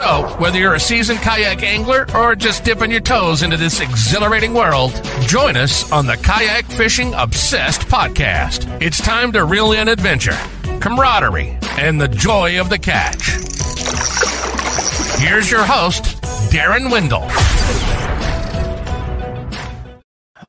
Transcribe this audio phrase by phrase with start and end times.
[0.00, 4.54] So, whether you're a seasoned kayak angler or just dipping your toes into this exhilarating
[4.54, 8.80] world, join us on the Kayak Fishing Obsessed podcast.
[8.80, 10.38] It's time to reel in adventure,
[10.78, 13.26] camaraderie, and the joy of the catch.
[15.20, 16.04] Here's your host,
[16.52, 17.28] Daren Wendell.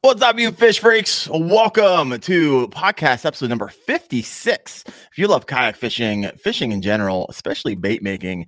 [0.02, 1.28] What's up, you fish freaks?
[1.28, 4.84] Welcome to podcast episode number 56.
[4.88, 8.46] If you love kayak fishing, fishing in general, especially bait making,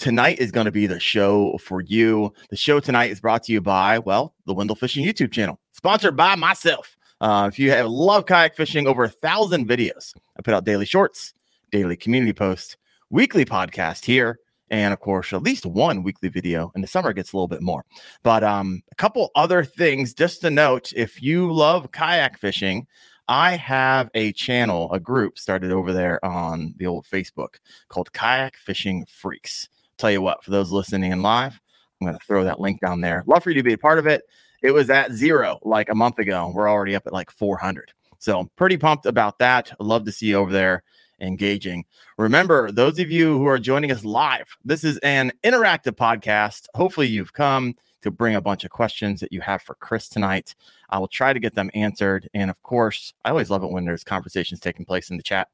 [0.00, 2.32] tonight is going to be the show for you.
[2.48, 6.16] The show tonight is brought to you by, well, the Wendell Fishing YouTube channel, sponsored
[6.16, 6.96] by myself.
[7.20, 10.14] Uh, if you have love kayak fishing, over a thousand videos.
[10.38, 11.34] I put out daily shorts,
[11.70, 12.78] daily community posts,
[13.10, 14.38] weekly podcast here,
[14.70, 16.72] and of course, at least one weekly video.
[16.74, 17.84] In the summer, gets a little bit more.
[18.22, 22.86] But um, a couple other things just to note: if you love kayak fishing,
[23.28, 27.56] I have a channel, a group started over there on the old Facebook
[27.90, 29.68] called Kayak Fishing Freaks
[30.00, 31.60] tell you what, for those listening in live,
[32.00, 33.22] I'm going to throw that link down there.
[33.26, 34.22] Love for you to be a part of it.
[34.62, 36.50] It was at zero like a month ago.
[36.54, 37.92] We're already up at like 400.
[38.18, 39.72] So I'm pretty pumped about that.
[39.80, 40.82] Love to see you over there
[41.20, 41.84] engaging.
[42.18, 46.66] Remember, those of you who are joining us live, this is an interactive podcast.
[46.74, 50.54] Hopefully, you've come to bring a bunch of questions that you have for Chris tonight.
[50.88, 52.28] I will try to get them answered.
[52.34, 55.48] And of course, I always love it when there's conversations taking place in the chat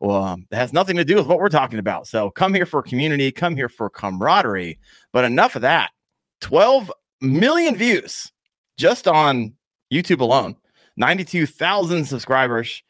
[0.00, 2.06] well, um, it has nothing to do with what we're talking about.
[2.06, 4.78] So come here for community, come here for camaraderie.
[5.12, 5.90] But enough of that.
[6.40, 8.32] 12 million views
[8.76, 9.54] just on
[9.92, 10.56] YouTube alone,
[10.96, 12.82] 92,000 subscribers,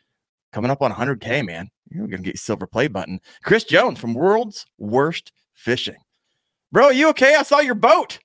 [0.53, 1.69] coming up on 100K, man.
[1.91, 3.21] You're going to get silver play button.
[3.45, 5.97] Chris Jones from World's Worst Fishing.
[6.73, 7.37] Bro, you okay?
[7.37, 8.19] I saw your boat.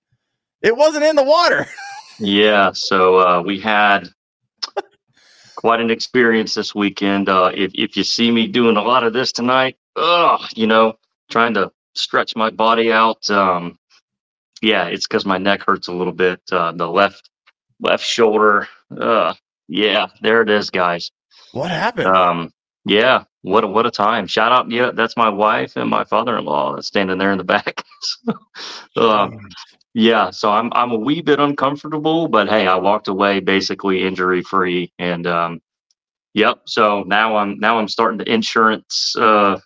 [0.61, 1.67] It wasn't in the water.
[2.19, 2.71] yeah.
[2.73, 4.09] So uh, we had
[5.59, 7.27] quite an experience this weekend.
[7.27, 10.93] Uh, if if you see me doing a lot of this tonight, ugh, you know,
[11.29, 13.29] trying to stretch my body out.
[13.29, 13.77] Um,
[14.61, 16.39] yeah, it's because my neck hurts a little bit.
[16.49, 17.29] Uh, the left
[17.81, 18.69] left shoulder.
[18.89, 19.33] Uh,
[19.67, 21.11] yeah, there it is, guys.
[21.51, 22.07] What happened?
[22.07, 22.53] Um,
[22.85, 24.27] yeah, what a, what a time!
[24.27, 27.83] Shout out, yeah, that's my wife and my father-in-law standing there in the back.
[28.95, 29.49] so, um,
[29.93, 34.41] yeah, so I'm I'm a wee bit uncomfortable, but hey, I walked away basically injury
[34.41, 35.61] free, and um,
[36.33, 36.61] yep.
[36.65, 39.59] So now I'm now I'm starting the insurance uh,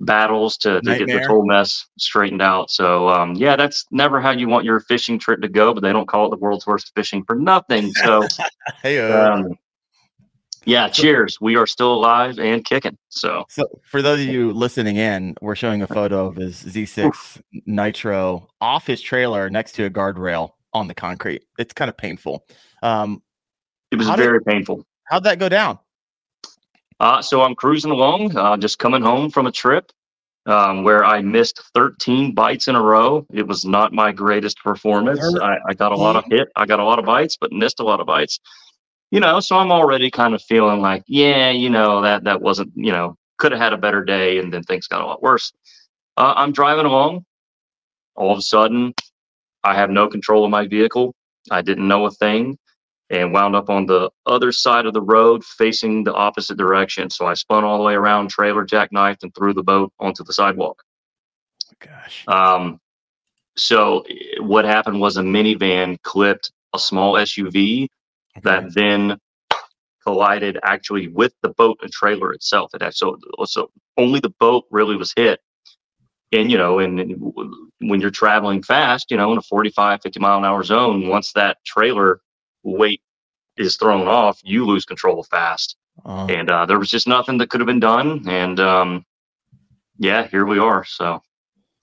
[0.00, 2.70] battles to, to get this whole mess straightened out.
[2.70, 5.92] So um, yeah, that's never how you want your fishing trip to go, but they
[5.92, 7.92] don't call it the world's worst fishing for nothing.
[7.92, 8.22] So
[8.82, 9.58] hey, uh, um,
[10.68, 11.40] yeah, cheers.
[11.40, 12.98] We are still alive and kicking.
[13.08, 17.40] So, so for those of you listening in, we're showing a photo of his Z6
[17.64, 21.44] Nitro off his trailer next to a guardrail on the concrete.
[21.58, 22.44] It's kind of painful.
[22.82, 23.22] Um,
[23.90, 24.84] it was very did, painful.
[25.04, 25.78] How'd that go down?
[27.00, 29.90] Uh, so I'm cruising along, uh, just coming home from a trip
[30.44, 33.26] um, where I missed 13 bites in a row.
[33.32, 35.22] It was not my greatest performance.
[35.40, 36.48] I, I got a lot of hit.
[36.56, 38.38] I got a lot of bites, but missed a lot of bites
[39.10, 42.72] you know, so I'm already kind of feeling like, yeah, you know, that that wasn't,
[42.74, 45.52] you know, could have had a better day, and then things got a lot worse.
[46.16, 47.24] Uh, I'm driving along.
[48.16, 48.94] All of a sudden,
[49.64, 51.14] I have no control of my vehicle.
[51.50, 52.58] I didn't know a thing,
[53.08, 57.08] and wound up on the other side of the road, facing the opposite direction.
[57.08, 60.32] So I spun all the way around, trailer jackknifed, and threw the boat onto the
[60.32, 60.82] sidewalk.
[61.80, 62.24] Gosh.
[62.26, 62.80] Um.
[63.56, 67.88] So eh, what happened was a minivan clipped a small SUV
[68.42, 69.18] that then
[70.06, 72.70] collided actually with the boat and trailer itself.
[72.74, 75.40] It so so only the boat really was hit.
[76.32, 77.32] And you know, and, and
[77.80, 81.32] when you're traveling fast, you know, in a 45, 50 mile an hour zone, once
[81.32, 82.20] that trailer
[82.62, 83.02] weight
[83.56, 85.76] is thrown off, you lose control fast.
[86.04, 86.26] Uh-huh.
[86.26, 88.28] And uh, there was just nothing that could have been done.
[88.28, 89.04] And um,
[89.98, 90.84] yeah, here we are.
[90.84, 91.22] So,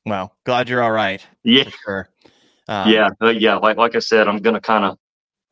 [0.06, 1.26] well, glad you're all right.
[1.44, 2.10] Yeah, sure.
[2.68, 3.56] Um, yeah, uh, yeah.
[3.56, 4.98] Like like I said, I'm gonna kind of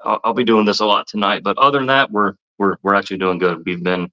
[0.04, 1.44] I'll, I'll, be doing this a lot tonight.
[1.44, 3.64] But other than that, we're we're we're actually doing good.
[3.66, 4.12] We've been,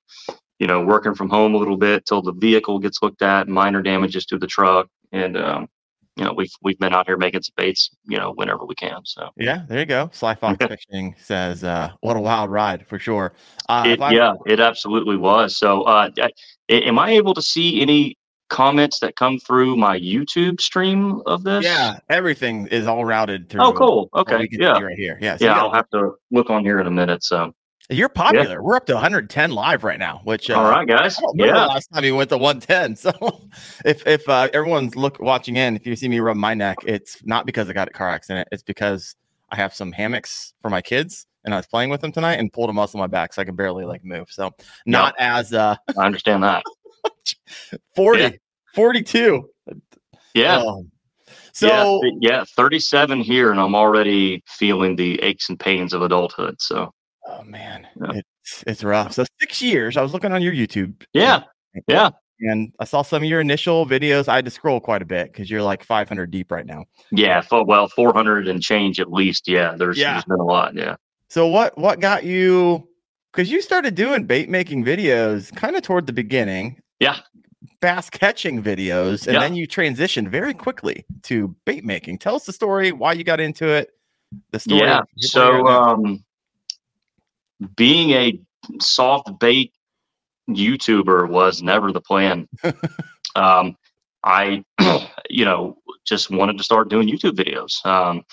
[0.59, 3.83] you know, working from home a little bit till the vehicle gets looked at, minor
[3.83, 5.69] damages to the truck, and um,
[6.17, 9.01] you know, we've we've been out here making some baits, you know, whenever we can.
[9.05, 10.11] So yeah, there you go.
[10.13, 13.33] Sly Fox Fishing says, uh, "What a wild ride for sure."
[13.69, 15.57] Uh, it, yeah, it absolutely was.
[15.57, 16.11] So, uh,
[16.69, 18.19] am I able to see any
[18.51, 21.65] comments that come through my YouTube stream of this?
[21.65, 23.63] Yeah, everything is all routed through.
[23.63, 24.11] Oh, cool.
[24.15, 24.47] Okay.
[24.53, 24.79] Yeah.
[24.81, 25.19] right here.
[25.23, 27.25] Yeah, so Yeah, got- I'll have to look on here in a minute.
[27.25, 27.55] So,
[27.89, 28.63] you're popular.
[28.63, 31.19] We're up to 110 live right now, which uh, all right, guys.
[31.19, 31.67] I don't remember Yeah.
[31.67, 32.95] last time you went to 110.
[32.97, 33.41] So
[33.85, 37.25] if if uh, everyone's look watching in, if you see me rub my neck, it's
[37.25, 38.49] not because I got a car accident.
[38.53, 39.17] It's because
[39.51, 42.53] I have some hammocks for my kids and I was playing with them tonight and
[42.53, 44.29] pulled a muscle in my back so I can barely like move.
[44.31, 44.53] So
[44.87, 46.63] not as uh I understand that.
[47.97, 48.31] 40, Yeah.
[48.75, 49.49] 42.
[50.35, 50.57] Yeah.
[50.59, 50.91] Um,
[51.53, 56.57] so yeah, yeah, 37 here, and I'm already feeling the aches and pains of adulthood.
[56.61, 56.93] So,
[57.27, 58.21] oh man, Yeah.
[58.45, 59.13] it's it's rough.
[59.13, 59.97] So six years.
[59.97, 61.03] I was looking on your YouTube.
[61.13, 61.43] yeah,
[61.89, 64.29] yeah, And I saw some of your initial videos.
[64.29, 66.85] I had to scroll quite a bit because you're like 500 deep right now.
[67.11, 67.43] yeah.
[67.51, 69.49] Well, 400 and change at least.
[69.49, 70.13] Yeah, there's, Yeah.
[70.15, 70.75] there's been a lot.
[70.77, 70.95] Yeah.
[71.29, 72.87] So what what got you?
[73.33, 76.81] Because you started doing bait making videos kind of toward the beginning.
[77.01, 77.19] Yeah.
[77.81, 79.41] Bass catching videos, and Yeah.
[79.41, 82.19] then you transitioned very quickly to bait making.
[82.19, 83.91] Tell us the story, why you got into it.
[84.53, 84.83] The story.
[84.83, 85.01] Yeah.
[85.17, 86.23] So, um,
[87.77, 88.39] being a
[88.81, 89.73] soft bait
[90.49, 92.49] YouTuber was never the plan.
[93.35, 93.77] um,
[94.23, 94.65] I,
[95.31, 97.85] you know, just wanted to start doing YouTube videos.
[97.87, 98.25] Um,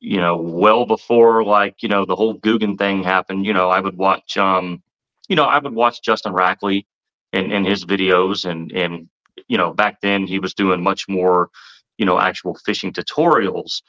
[0.00, 3.80] you know, well before like, you know, the whole Guggen thing happened, you know, I
[3.80, 4.82] would watch, um,
[5.28, 6.86] you know, I would watch Justin Rackley
[7.32, 9.08] and, and his videos and, and,
[9.48, 11.50] you know, back then he was doing much more,
[11.96, 13.82] you know, actual fishing tutorials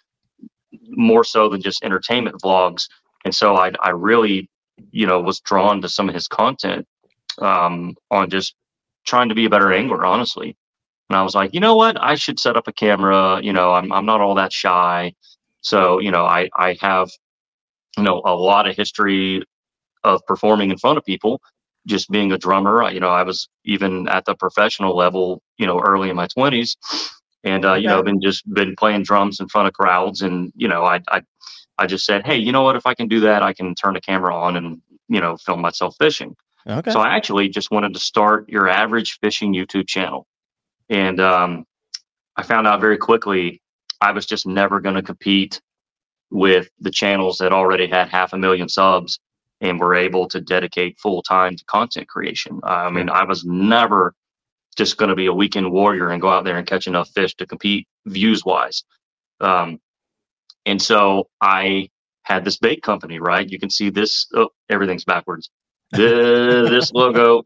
[0.89, 2.87] more so than just entertainment vlogs.
[3.25, 4.49] And so I, I really,
[4.91, 6.87] you know, was drawn to some of his content
[7.39, 8.55] um, on just
[9.05, 10.55] trying to be a better angler, honestly.
[11.09, 12.01] And I was like, you know what?
[12.01, 13.39] I should set up a camera.
[13.41, 15.13] You know, I'm, I'm not all that shy.
[15.61, 17.09] So, you know, I, I have,
[17.97, 19.43] you know, a lot of history
[20.03, 21.41] of performing in front of people,
[21.89, 22.83] just being a drummer.
[22.83, 26.27] I, you know, I was even at the professional level, you know, early in my
[26.27, 26.77] 20s.
[27.43, 30.21] And, uh, you know, I've been just been playing drums in front of crowds.
[30.21, 31.21] And, you know, I, I,
[31.77, 32.75] I just said, hey, you know what?
[32.75, 35.61] If I can do that, I can turn the camera on and, you know, film
[35.61, 36.35] myself fishing.
[36.67, 36.91] okay.
[36.91, 40.27] So I actually just wanted to start your average fishing YouTube channel.
[40.89, 41.65] And um,
[42.35, 43.61] I found out very quickly
[44.01, 45.61] I was just never going to compete
[46.31, 49.19] with the channels that already had half a million subs
[49.61, 52.59] and we were able to dedicate full time to content creation.
[52.63, 54.13] Uh, I mean, I was never
[54.77, 57.35] just going to be a weekend warrior and go out there and catch enough fish
[57.35, 58.83] to compete views wise.
[59.41, 59.79] Um,
[60.65, 61.89] and so I
[62.23, 63.49] had this bait company, right?
[63.49, 64.27] You can see this.
[64.33, 65.49] Oh, everything's backwards.
[65.91, 67.43] The, this logo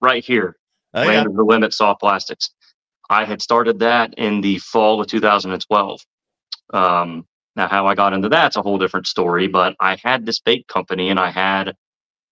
[0.00, 0.56] right here,
[0.96, 1.08] Oh, yeah.
[1.08, 2.50] Land of the Limit Soft Plastics.
[3.10, 6.00] I had started that in the fall of 2012.
[6.72, 10.40] Um, now, how I got into that's a whole different story, but I had this
[10.40, 11.74] bait company and I had,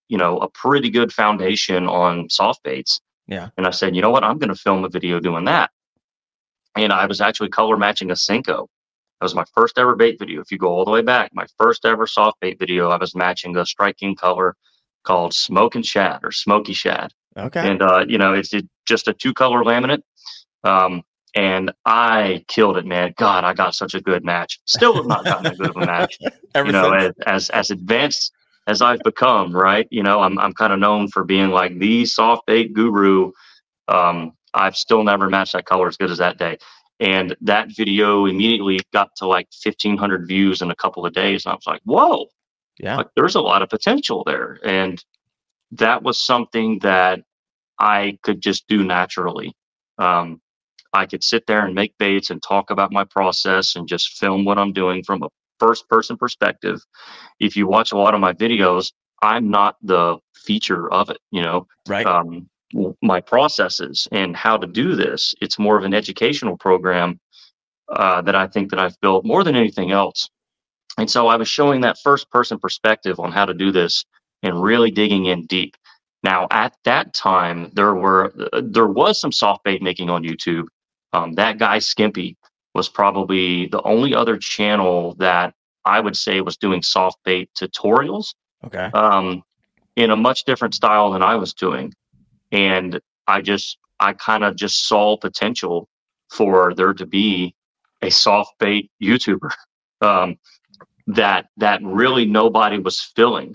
[0.09, 3.00] you know, a pretty good foundation on soft baits.
[3.26, 3.49] Yeah.
[3.56, 4.23] And I said, you know what?
[4.23, 5.71] I'm going to film a video doing that.
[6.76, 8.67] And I was actually color matching a Senko.
[9.21, 10.41] That was my first ever bait video.
[10.43, 13.15] If you go all the way back, my first ever soft bait video, I was
[13.15, 14.55] matching a striking color
[15.05, 17.69] called Smoke and Shad or Smoky Shad Okay.
[17.69, 20.03] and uh, you know it's it, just a two color laminate
[20.62, 21.03] um,
[21.35, 23.13] and i killed it man.
[23.17, 24.61] God i got such a good match.
[24.67, 26.19] Still have not gotten a good of a match
[26.55, 28.33] you know as, as as advanced
[28.67, 29.87] as i've become right?
[29.91, 33.33] You know i'm, I'm kind of known for being like the soft bait guru.
[33.89, 36.59] Um, i've still never matched that color as good as that day.
[37.01, 41.53] And that video immediately got to like 1500 views in a couple of days and
[41.53, 42.29] i was like whoa.
[42.79, 42.97] Yeah.
[42.97, 44.58] like there's a lot of potential there.
[44.65, 45.03] And
[45.73, 47.20] that was something that
[47.81, 49.53] i could just do naturally.
[49.99, 50.41] Um,
[50.94, 54.44] i could sit there and make baits and talk about my process and just film
[54.46, 55.29] what i'm doing from a
[55.60, 56.81] first person perspective
[57.41, 61.43] if you watch a lot of my videos i'm not the feature of it you
[61.43, 62.06] know Right.
[62.06, 62.48] um,
[63.03, 67.20] my processes and how to do this it's more of an educational program
[67.91, 70.20] uh, that i think that i've built more than anything else
[70.98, 74.05] and so I was showing that first person perspective on how to do this
[74.43, 75.77] and really digging in deep.
[76.22, 80.67] Now, at that time, there were uh, there was some soft bait making on YouTube.
[81.15, 82.37] Um, that guy Skimpy
[82.75, 85.55] was probably the only other channel that
[85.85, 88.91] I would say was doing soft bait tutorials okay.
[88.94, 89.44] um,
[89.94, 91.94] in a much different style than I was doing.
[92.51, 95.89] And I just, I kind of just saw potential
[96.31, 97.55] for there to be
[98.03, 99.51] a soft bait YouTuber
[100.01, 100.37] um,
[101.06, 103.55] that that really nobody was filling.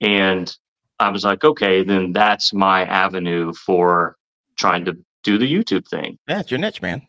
[0.00, 0.56] And
[0.98, 4.16] I was like, okay, then that's my avenue for
[4.56, 7.02] trying to do the YouTube thing Yeah, it's your niche, man.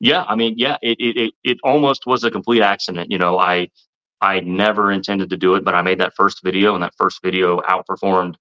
[0.00, 3.38] yeah i mean yeah it, it it it almost was a complete accident you know
[3.38, 3.68] i
[4.20, 7.20] i never intended to do it but i made that first video and that first
[7.22, 8.34] video outperformed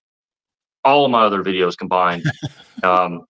[0.84, 2.24] all of my other videos combined
[2.84, 3.22] um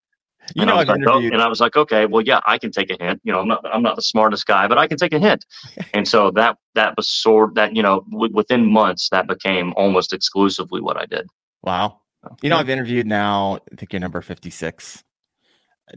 [0.55, 2.57] You and know, I was like, oh, and I was like, okay, well, yeah, I
[2.57, 3.21] can take a hint.
[3.24, 5.45] You know, I'm not, I'm not the smartest guy, but I can take a hint.
[5.93, 10.12] and so that, that was sort that, you know, w- within months, that became almost
[10.13, 11.25] exclusively what I did.
[11.62, 12.01] Wow.
[12.41, 12.62] You know, Yeah.
[12.62, 13.60] I've interviewed now.
[13.71, 15.03] I think you're number 56.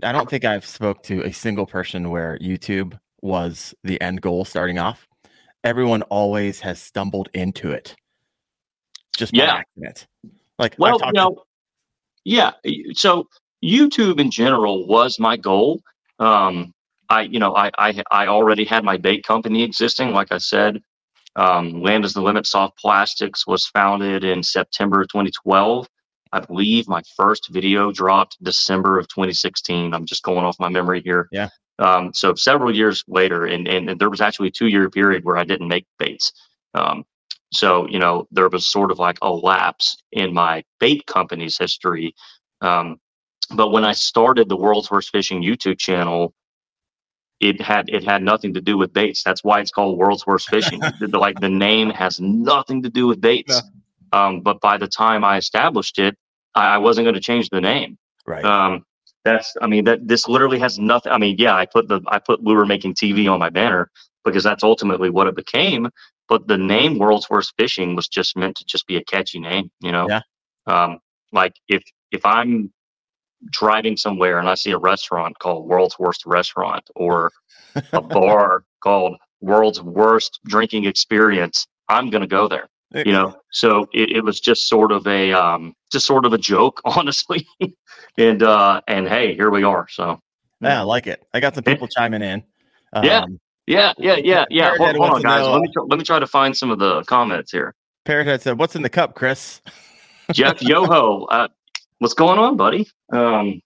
[0.03, 4.45] I don't think I've spoke to a single person where YouTube was the end goal
[4.45, 5.07] starting off.
[5.63, 7.95] Everyone always has stumbled into it,
[9.17, 9.55] just by Yeah.
[9.55, 10.07] accident.
[10.59, 11.43] Like, Well, you talked to-
[12.25, 12.53] yeah.
[12.95, 13.29] So
[13.65, 15.81] YouTube in general was my goal.
[16.19, 16.73] Um,
[17.09, 20.13] I, you know, I, I, I already had my bait company existing.
[20.13, 20.83] Like I said,
[21.37, 25.87] um, Land is the Limit Soft Plastics was founded in September of 2012.
[26.35, 29.95] I believe my first video dropped December of 2016.
[29.95, 31.29] I'm just going off my memory here.
[31.31, 31.49] Yeah.
[31.79, 35.25] Um, so several years later, and, and, and there was actually a two year period
[35.25, 36.33] where I didn't make baits.
[36.75, 37.05] Um,
[37.53, 42.15] so, you know, there was sort of like a lapse in my bait company's history.
[42.61, 42.97] Um,
[43.55, 46.35] but when I started the World's Worst Fishing YouTube channel,
[47.39, 49.23] it had it had nothing to do with baits.
[49.23, 50.81] That's why it's called World's Worst Fishing.
[51.01, 53.63] The- like the name has nothing to do with baits.
[54.13, 56.17] Um, but by the time I established it,
[56.55, 57.99] I, I wasn't going to change the name.
[58.27, 58.45] right.
[58.45, 58.85] Um,
[59.25, 61.11] that's, I mean, that this literally has nothing.
[61.11, 63.91] I mean, yeah, I put the, I put lure making TV on my banner
[64.25, 65.89] because that's ultimately what it became.
[66.29, 69.71] But the name World's Worst Fishing was just meant to just be a catchy name,
[69.81, 70.09] you know?
[70.09, 70.21] Yeah.
[70.67, 70.99] Um,
[71.33, 72.73] like if, if I'm
[73.51, 77.31] driving somewhere and I see a restaurant called World's Worst Restaurant or
[77.93, 83.87] a bar called World's Worst Drinking Experience, I'm going to go there you know so
[83.93, 87.47] it, it was just sort of a um just sort of a joke honestly
[88.19, 90.21] and uh and hey here we are so
[90.61, 91.23] yeah, I like it.
[91.35, 92.43] I got some people chiming in.
[93.03, 93.19] Yeah.
[93.19, 95.99] Um, yeah yeah yeah yeah Jared hold, hold on guys know- let me try, let
[95.99, 97.75] me try to find some of the comments here
[98.07, 99.61] Parrothead said, "What's in the cup, Chris?"
[100.33, 101.49] jeff yoho uh
[101.99, 103.61] what's going on buddy um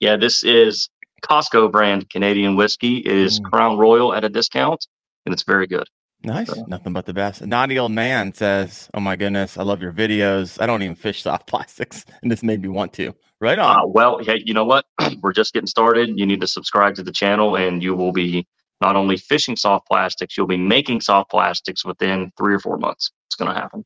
[0.00, 0.88] yeah this is
[1.22, 3.44] costco brand canadian whiskey It is Mm.
[3.44, 4.84] crown royal at a discount
[5.26, 5.86] and it's very good
[6.22, 6.48] Nice.
[6.48, 7.44] So- Nothing but the best.
[7.46, 10.60] Naughty old man says, "Oh my goodness, I love your videos.
[10.60, 13.76] I don't even fish soft plastics, and this made me want to." Right on.
[13.80, 14.84] Uh, well, hey, you know what?
[15.22, 16.18] We're just getting started.
[16.18, 18.46] You need to subscribe to the channel, and you will be
[18.82, 23.10] not only fishing soft plastics, you'll be making soft plastics within three or four months.
[23.28, 23.84] It's going to happen.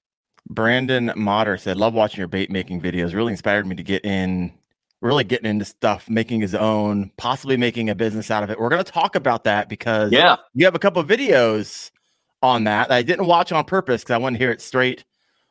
[0.51, 3.15] Brandon Motter said, "Love watching your bait making videos.
[3.15, 4.53] Really inspired me to get in,
[5.01, 8.71] really getting into stuff, making his own, possibly making a business out of it." We're
[8.71, 10.37] going to talk about that because Yeah.
[10.55, 11.93] you have a couple of videos
[12.45, 15.05] on that, I didn't watch on purpose because I want to hear it straight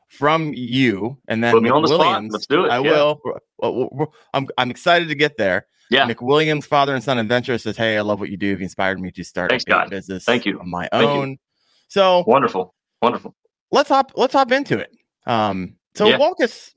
[0.09, 1.17] from you.
[1.27, 2.33] And then Put me Mick on the.
[2.33, 2.69] Let's do it.
[2.71, 3.13] I Yeah.
[3.61, 4.13] will.
[4.33, 5.65] I'm I'm excited to get there.
[5.89, 6.07] Yeah.
[6.07, 8.47] Mick Williams, father and son adventure, says, "Hey, I love what you do.
[8.47, 9.89] You've inspired me to start Thanks, a God.
[9.89, 10.23] business.
[10.25, 10.59] Thank you.
[10.59, 11.21] on my Thank you.
[11.21, 11.37] own."
[11.87, 12.73] So Wonderful.
[13.01, 13.35] Wonderful.
[13.71, 14.91] let's hop let's hop into it.
[15.25, 16.17] Um, so Yeah.
[16.17, 16.73] walk us.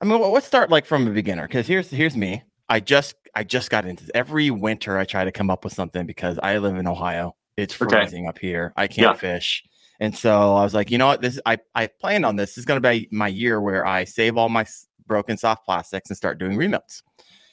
[0.00, 2.42] I mean, let's start like from a beginner because here's here's me.
[2.68, 4.12] I just I just got into this.
[4.14, 4.96] every winter.
[4.98, 7.34] I try to come up with something because I live in Ohio.
[7.56, 8.00] It's Okay.
[8.00, 8.72] freezing up here.
[8.76, 9.14] I can't Yeah.
[9.14, 9.62] fish,
[10.00, 11.20] and so I was like, you know what?
[11.22, 12.50] This I I planned on this.
[12.50, 14.66] This is going to be my year where I save all my
[15.06, 17.02] broken soft plastics and start doing remelts.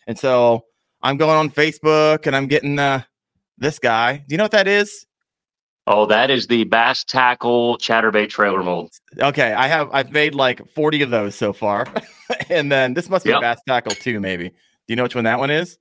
[0.07, 0.65] And so
[1.01, 3.03] I'm going on Facebook and I'm getting uh,
[3.57, 4.17] this guy.
[4.17, 5.05] Do you know what that is?
[5.87, 8.91] Oh, that is the bass tackle chatterbait trailer mold.
[9.19, 11.87] Okay, I have I've made like 40 of those so far.
[12.49, 13.41] and then this must be Yep.
[13.41, 14.49] Bass Tackle too, maybe.
[14.49, 14.55] Do
[14.87, 15.77] you know which one that one is?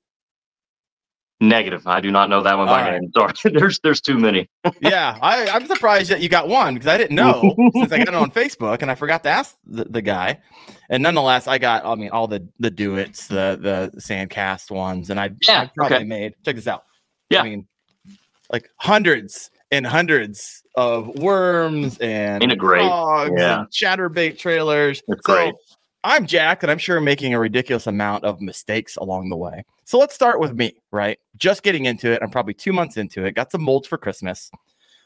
[1.42, 1.87] Negative.
[1.87, 3.00] I do not know that one by right.
[3.00, 3.11] name.
[3.16, 3.32] Sorry.
[3.54, 4.49] there's there's too many.
[4.80, 8.09] yeah, I, I'm surprised that you got one because I didn't know since I got
[8.09, 10.38] it on Facebook and I forgot to ask the, the guy.
[10.90, 15.09] And nonetheless, I got I mean all the the do its, the the sandcast ones,
[15.09, 16.04] and I, Yeah, I probably okay.
[16.04, 16.85] made check this out.
[17.30, 17.40] Yeah.
[17.40, 17.66] I mean
[18.52, 22.82] like hundreds and hundreds of worms and Ain't it great?
[22.82, 23.61] frogs Yeah.
[23.61, 25.02] and chatterbait trailers.
[25.09, 25.54] It's so great.
[26.02, 29.64] I'm Jack, and I'm sure making a ridiculous amount of mistakes along the way.
[29.85, 31.19] So let's start with me, right?
[31.37, 32.21] Just getting into it.
[32.23, 33.35] I'm probably two months into it.
[33.35, 34.50] Got some molds for Christmas.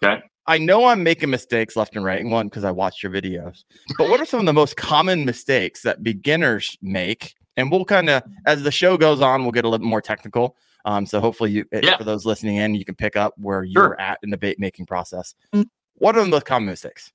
[0.05, 0.23] Okay.
[0.47, 2.21] I know I'm making mistakes left and right.
[2.21, 3.65] and One, because I watched your videos.
[3.99, 7.35] But what are some of the most common mistakes that beginners make?
[7.57, 10.55] And we'll kind of, as the show goes on, we'll get a little more technical.
[10.85, 11.97] Um, so hopefully, you, eh, Yeah.
[11.97, 14.87] for those listening in, you can pick up where you're at in the bait making
[14.87, 15.35] process.
[15.55, 15.65] Mm.
[15.95, 17.11] What are the most common mistakes?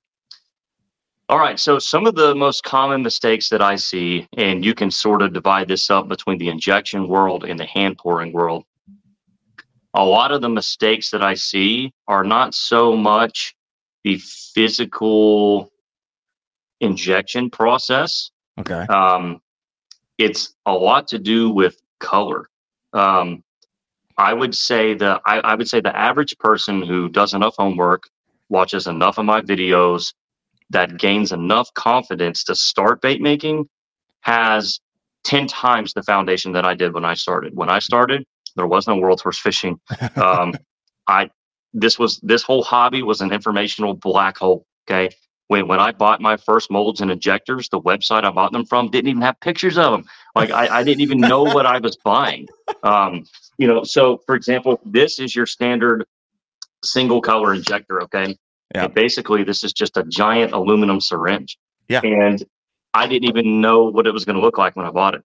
[1.30, 1.60] All right.
[1.60, 5.32] So some of the most common mistakes that I see, and you can sort of
[5.32, 8.66] divide this up between the injection world and the hand pouring world.
[9.94, 13.56] A lot of the mistakes that I see are not so much
[14.04, 15.72] the physical
[16.80, 18.32] injection process.
[18.60, 18.88] Okay.
[18.88, 19.40] Um,
[20.18, 22.50] it's a lot to do with color.
[22.94, 23.44] Um,
[24.18, 28.10] I would say that I, I would say the average person who does enough homework,
[28.50, 30.14] watches enough of my videos,
[30.70, 33.68] that gains enough confidence to start bait making,
[34.22, 34.80] has
[35.24, 37.56] 10 times the foundation that I did when I started.
[37.56, 39.80] When I started, there was no World's Worst Fishing.
[40.16, 40.54] Um,
[41.08, 41.30] I
[41.74, 44.66] this was this whole hobby was an informational black hole.
[44.90, 45.10] Okay.
[45.48, 48.90] When when I bought my first molds and injectors, the website I bought them from
[48.90, 50.06] didn't even have pictures of them.
[50.36, 52.48] Like I, I didn't even know what I was buying.
[52.84, 53.24] Um,
[53.58, 56.06] you know, so for example, this is your standard
[56.84, 58.04] single color injector.
[58.04, 58.38] Okay.
[58.74, 58.86] Yeah.
[58.86, 61.58] And basically, this is just a giant aluminum syringe.
[61.88, 62.02] Yeah.
[62.04, 62.44] And
[62.94, 65.24] I didn't even know what it was going to look like when I bought it.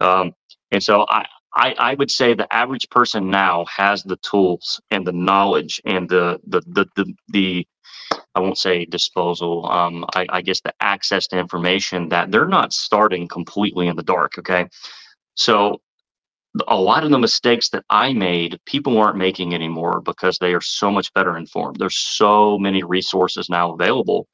[0.00, 0.32] Um,
[0.70, 5.06] and so I, I, I would say the average person now has the tools and
[5.06, 7.66] the knowledge and the the the the, the
[8.34, 9.66] I won't say disposal.
[9.70, 14.02] Um, I, I guess the access to information that they're not starting completely in the
[14.02, 14.38] dark.
[14.38, 14.68] Okay,
[15.34, 15.80] so
[16.66, 20.60] a lot of the mistakes that I made, people aren't making anymore because they are
[20.60, 21.76] so much better informed.
[21.78, 24.26] There's so many resources now available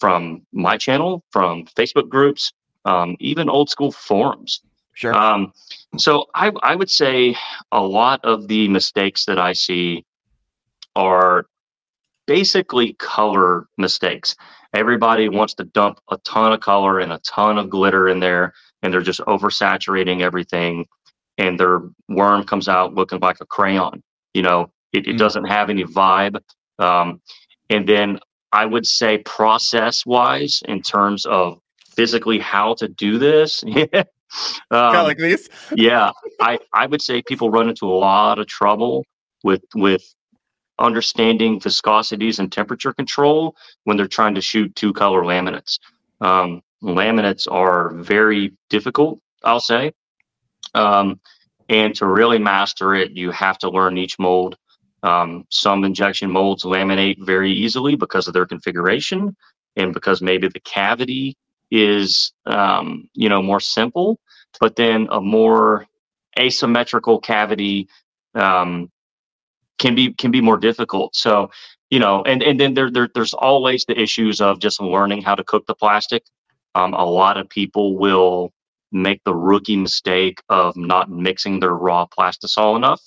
[0.00, 2.52] from my channel, from Facebook groups,
[2.84, 4.60] um, even old school forums.
[4.94, 5.14] Sure.
[5.14, 5.52] Um,
[5.96, 7.36] so I, I would say
[7.70, 10.04] a lot of the mistakes that I see
[10.96, 11.46] are
[12.26, 14.36] basically color mistakes.
[14.74, 18.52] Everybody wants to dump a ton of color and a ton of glitter in there,
[18.82, 20.86] and they're just oversaturating everything,
[21.38, 24.02] and their worm comes out looking like a crayon.
[24.34, 25.18] You know, it, it Mm.
[25.18, 26.38] doesn't have any vibe.
[26.78, 27.20] Um,
[27.70, 28.18] and then
[28.52, 31.58] I would say process wise, in terms of
[31.96, 33.62] physically how to do this.
[34.70, 35.50] Um, like these.
[35.74, 36.10] yeah
[36.40, 39.04] i i would say people run into a lot of trouble
[39.44, 40.02] with with
[40.78, 45.78] understanding viscosities and temperature control when they're trying to shoot two color laminates
[46.22, 49.92] um, laminates are very difficult i'll say
[50.74, 51.20] um,
[51.68, 54.56] and to really master it you have to learn each mold
[55.02, 59.36] um, some injection molds laminate very easily because of their configuration
[59.76, 61.36] and because maybe the cavity
[61.70, 64.18] is um, you know more simple
[64.60, 65.86] but then a more
[66.38, 67.88] asymmetrical cavity
[68.34, 68.90] um,
[69.78, 71.14] can be can be more difficult.
[71.16, 71.50] So
[71.90, 75.34] you know, and and then there, there there's always the issues of just learning how
[75.34, 76.24] to cook the plastic.
[76.74, 78.52] Um, a lot of people will
[78.92, 83.00] make the rookie mistake of not mixing their raw plastisol enough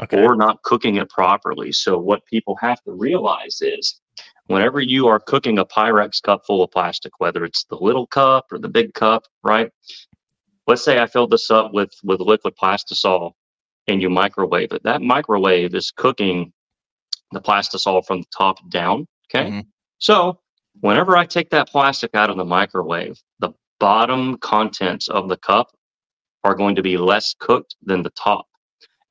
[0.00, 0.22] Okay.
[0.24, 1.72] or not cooking it properly.
[1.72, 4.00] So what people have to realize is
[4.46, 8.46] whenever you are cooking a Pyrex cup full of plastic, whether it's the little cup
[8.52, 9.70] or the big cup, right?
[10.68, 13.32] Let's say I filled this up with with liquid plastisol
[13.88, 14.82] and you microwave it.
[14.84, 16.52] That microwave is cooking
[17.32, 19.06] the plastisol from the top down.
[19.34, 19.50] Okay.
[19.50, 19.66] Mhm.
[19.98, 20.38] So
[20.80, 25.68] whenever I take that plastic out of the microwave, the bottom contents of the cup
[26.44, 28.46] are going to be less cooked than the top.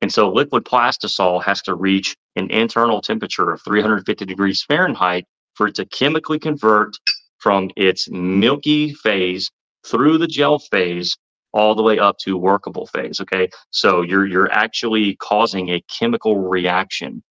[0.00, 5.68] And so liquid plastisol has to reach an internal temperature of 350 degrees Fahrenheit for
[5.68, 6.96] it to chemically convert
[7.38, 9.50] from its milky phase
[9.84, 11.16] through the gel phase
[11.52, 13.20] all the way up to workable phase.
[13.20, 13.48] Okay.
[13.70, 17.22] So you're you're actually causing a chemical reaction.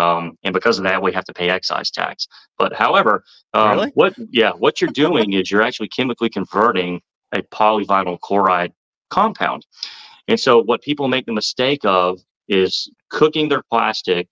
[0.00, 2.26] Um, and because of that, we have to pay excise tax.
[2.58, 3.90] But however, um, Really?
[3.94, 7.00] what yeah, what you're doing is you're actually chemically converting
[7.34, 8.72] a polyvinyl chloride
[9.10, 9.66] compound.
[10.28, 14.28] And so what people make the mistake of is cooking their plastic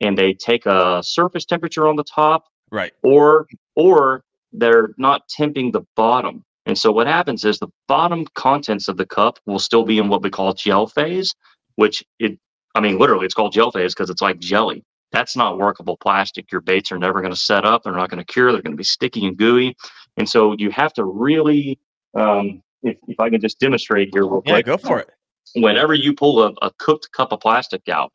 [0.00, 2.92] and they take a surface temperature on the top Right.
[3.02, 6.44] or or they're not temping the bottom.
[6.66, 10.08] And so what happens is the bottom contents of the cup will still be in
[10.08, 11.34] what we call gel phase,
[11.76, 12.38] which it
[12.74, 14.84] I mean literally it's called gel phase because it's like jelly.
[15.12, 16.52] That's not workable plastic.
[16.52, 17.82] Your baits are never going to set up.
[17.82, 18.52] They're not going to cure.
[18.52, 19.76] They're going to be sticky and gooey.
[20.16, 21.78] And so you have to really,
[22.14, 24.66] um, if, if I can just demonstrate here real Yeah, quick.
[24.66, 25.08] go for it.
[25.54, 28.12] Whenever you pull a, a cooked cup of plastic out,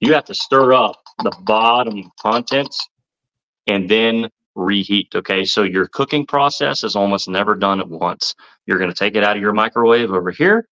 [0.00, 2.88] you have to stir up the bottom contents
[3.68, 5.14] and then reheat.
[5.14, 5.44] Okay.
[5.44, 8.34] So your cooking process is almost never done at once.
[8.66, 10.66] You're going to take it out of your microwave over here.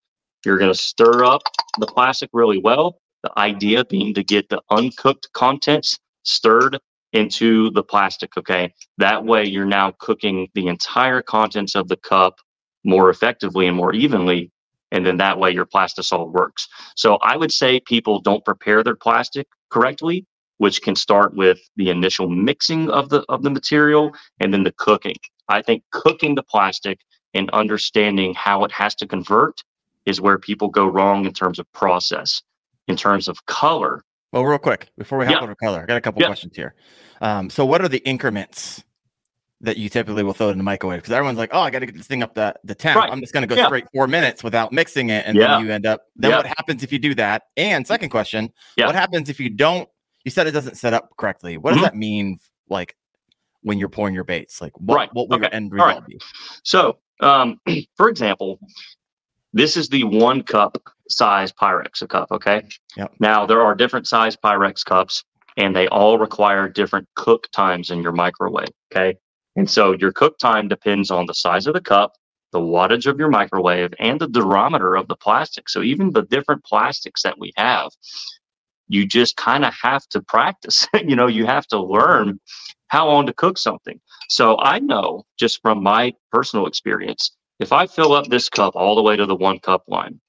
[0.45, 1.43] You're going to stir up
[1.79, 3.01] the plastic really well.
[3.23, 6.79] The idea being to get the uncooked contents stirred
[7.13, 8.37] into the plastic.
[8.37, 8.73] Okay.
[8.99, 12.37] That way you're now cooking the entire contents of the cup
[12.85, 14.51] more effectively and more evenly.
[14.93, 16.69] And then that way your plastisol works.
[16.97, 20.27] So I would say people don't prepare their plastic correctly,
[20.59, 24.73] which can start with the initial mixing of the of the material and then the
[24.73, 25.17] cooking.
[25.49, 26.99] I think cooking the plastic
[27.35, 29.63] and understanding how it has to convert
[30.07, 32.43] is where people go wrong in terms of process.
[32.91, 35.43] In terms of color, Well, real quick before we hop Yeah.
[35.43, 36.27] over color, I got a couple Yeah.
[36.27, 36.75] questions here.
[37.21, 38.83] Um, so, what are the increments
[39.61, 40.99] that you typically will throw in the microwave?
[41.03, 42.97] Because everyone's like, "Oh, I got to get this thing up the the temp.
[42.97, 43.11] Right.
[43.13, 43.67] I'm just going to go Yeah.
[43.67, 46.03] straight four minutes without mixing it, and then you end up.
[46.17, 47.45] Then what happens if you do that?
[47.57, 48.87] And second question, Yeah.
[48.87, 49.89] what happens if you don't?
[50.25, 51.57] You said it doesn't set up correctly.
[51.59, 52.39] What does that mean?
[52.69, 52.97] Like
[53.63, 55.11] when you're pouring your baits, like what Right.
[55.15, 55.89] what will your end All right.
[55.97, 56.19] result be?
[56.65, 57.61] So, um,
[57.97, 58.59] for example,
[59.53, 62.31] This is the one cup size Pyrex a cup.
[62.31, 62.63] Okay.
[62.97, 63.15] Yep.
[63.19, 65.25] Now there are different size Pyrex cups,
[65.57, 68.69] and they all require different cook times in your microwave.
[68.93, 69.19] Okay.
[69.57, 72.13] And so your cook time depends on the size of the cup,
[72.53, 75.69] the wattage of your microwave, and the durometer of the plastic.
[75.69, 77.91] So even the different plastics that we have,
[78.89, 80.87] you just kind of have to practice.
[80.95, 82.41] you know, you have to learn
[82.89, 84.01] how long to cook something.
[84.29, 88.97] So I know just from my personal experience, if I fill up this cup all
[88.97, 90.21] the way to the one cup line,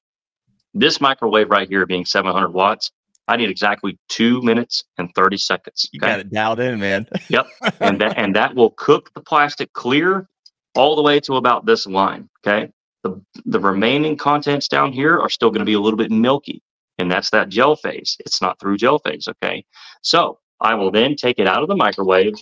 [0.74, 2.92] this microwave right here being 700 watts,
[3.28, 5.88] I need exactly two minutes and 30 seconds.
[5.92, 7.06] You got it dialed in, man.
[7.28, 7.46] yep.
[7.80, 10.28] And that and that will cook the plastic clear
[10.74, 12.28] all the way to about this line.
[12.46, 12.70] Okay.
[13.02, 16.62] The the remaining contents down here are still going to be a little bit milky.
[16.98, 18.16] And that's that gel phase.
[18.20, 19.28] It's not through gel phase.
[19.28, 19.64] Okay.
[20.02, 22.34] So I will then take it out of the microwave,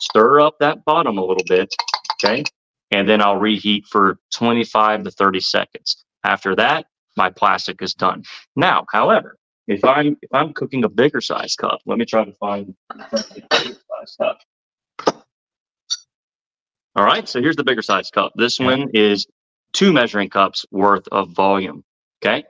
[0.00, 1.74] stir up that bottom a little bit.
[2.22, 2.44] Okay.
[2.92, 6.04] And then I'll reheat for 25 to 30 seconds.
[6.24, 8.24] After that, my plastic is done.
[8.56, 12.32] Now, however, if I'm if I'm cooking a bigger size cup, let me try to
[12.34, 12.74] find
[13.10, 14.38] size cup.
[16.96, 18.32] All right, so here's the bigger size cup.
[18.36, 19.26] This one is
[19.72, 21.84] two measuring cups worth of volume.
[22.24, 22.44] Okay.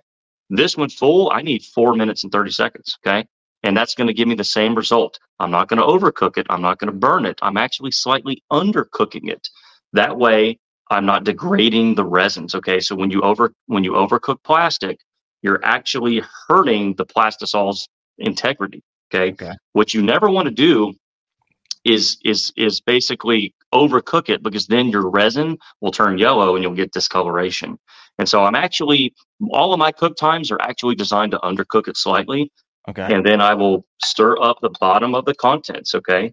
[0.51, 2.99] This one full, I need four minutes and 30 seconds.
[3.07, 3.27] Okay.
[3.63, 5.19] And that's going to give me the same result.
[5.39, 6.47] I'm not going to overcook it.
[6.51, 7.39] I'm not going to burn it.
[7.43, 9.49] I'm actually slightly undercooking it.
[9.93, 10.59] That way,
[10.91, 12.55] I'm not degrading the resins.
[12.55, 12.81] Okay.
[12.81, 14.99] So when you over when you overcook plastic,
[15.43, 18.83] you're actually hurting the plastisol's integrity.
[19.13, 19.33] Okay?
[19.33, 19.57] okay.
[19.73, 20.95] What you never want to do
[21.85, 26.75] is is is basically overcook it because then your resin will turn yellow and you'll
[26.75, 27.79] get discoloration.
[28.19, 29.15] And so I'm actually
[29.51, 32.53] all of my cook times are actually designed to undercook it slightly.
[32.89, 33.15] Okay.
[33.15, 36.33] And then I will stir up the bottom of the contents, okay?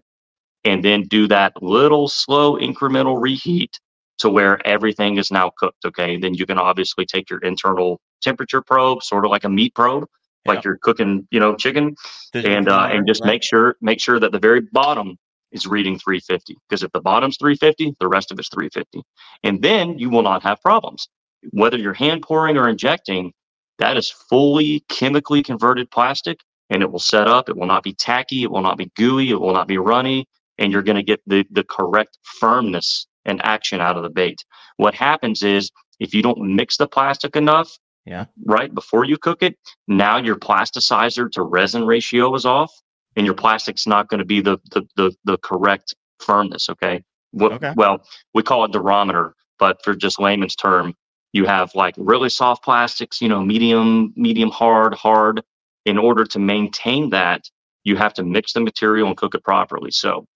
[0.64, 3.80] And then do that little slow incremental reheat
[4.18, 5.84] to where everything is now cooked.
[5.86, 6.18] Okay.
[6.18, 10.04] Then you can obviously take your internal temperature probe, sort of like a meat probe,
[10.46, 10.62] like Yeah.
[10.66, 11.94] you're cooking, you know, chicken,
[12.34, 15.16] and uh, and just make sure make sure that the very bottom
[15.52, 16.56] is reading 350.
[16.68, 19.02] Because if the bottom's 350, the rest of it's 350,
[19.42, 21.08] and then you will not have problems.
[21.52, 23.32] Whether you're hand pouring or injecting,
[23.78, 27.48] that is fully chemically converted plastic, and it will set up.
[27.48, 28.42] It will not be tacky.
[28.42, 29.30] It will not be gooey.
[29.30, 30.26] It will not be runny,
[30.60, 34.38] and you're going to get the the correct firmness and action out of the bait.
[34.76, 37.70] What happens is if you don't mix the plastic enough,
[38.06, 38.26] Yeah.
[38.46, 39.56] right before you cook it,
[39.88, 42.72] now your plasticizer to resin ratio is off,
[43.16, 46.68] and your plastic's not going to be the, the the the correct firmness.
[46.70, 47.02] Okay.
[47.32, 47.72] What, Okay.
[47.76, 48.02] Well,
[48.34, 50.94] we call it durometer, but for just layman's term,
[51.32, 55.42] you have like really soft plastics, you know, medium, medium hard, hard.
[55.86, 57.42] In order to maintain that,
[57.84, 59.90] you have to mix the material and cook it properly.
[59.90, 60.26] So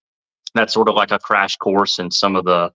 [0.55, 2.71] that's sort of like a crash course in some of the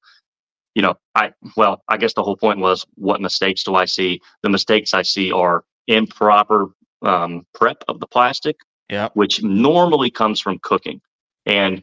[0.74, 4.20] you know i well i guess the whole point was what mistakes do i see?
[4.42, 6.68] The mistakes i see are improper
[7.02, 8.56] um, prep of the plastic
[8.90, 9.08] Yeah.
[9.14, 11.00] which normally comes from cooking.
[11.46, 11.82] And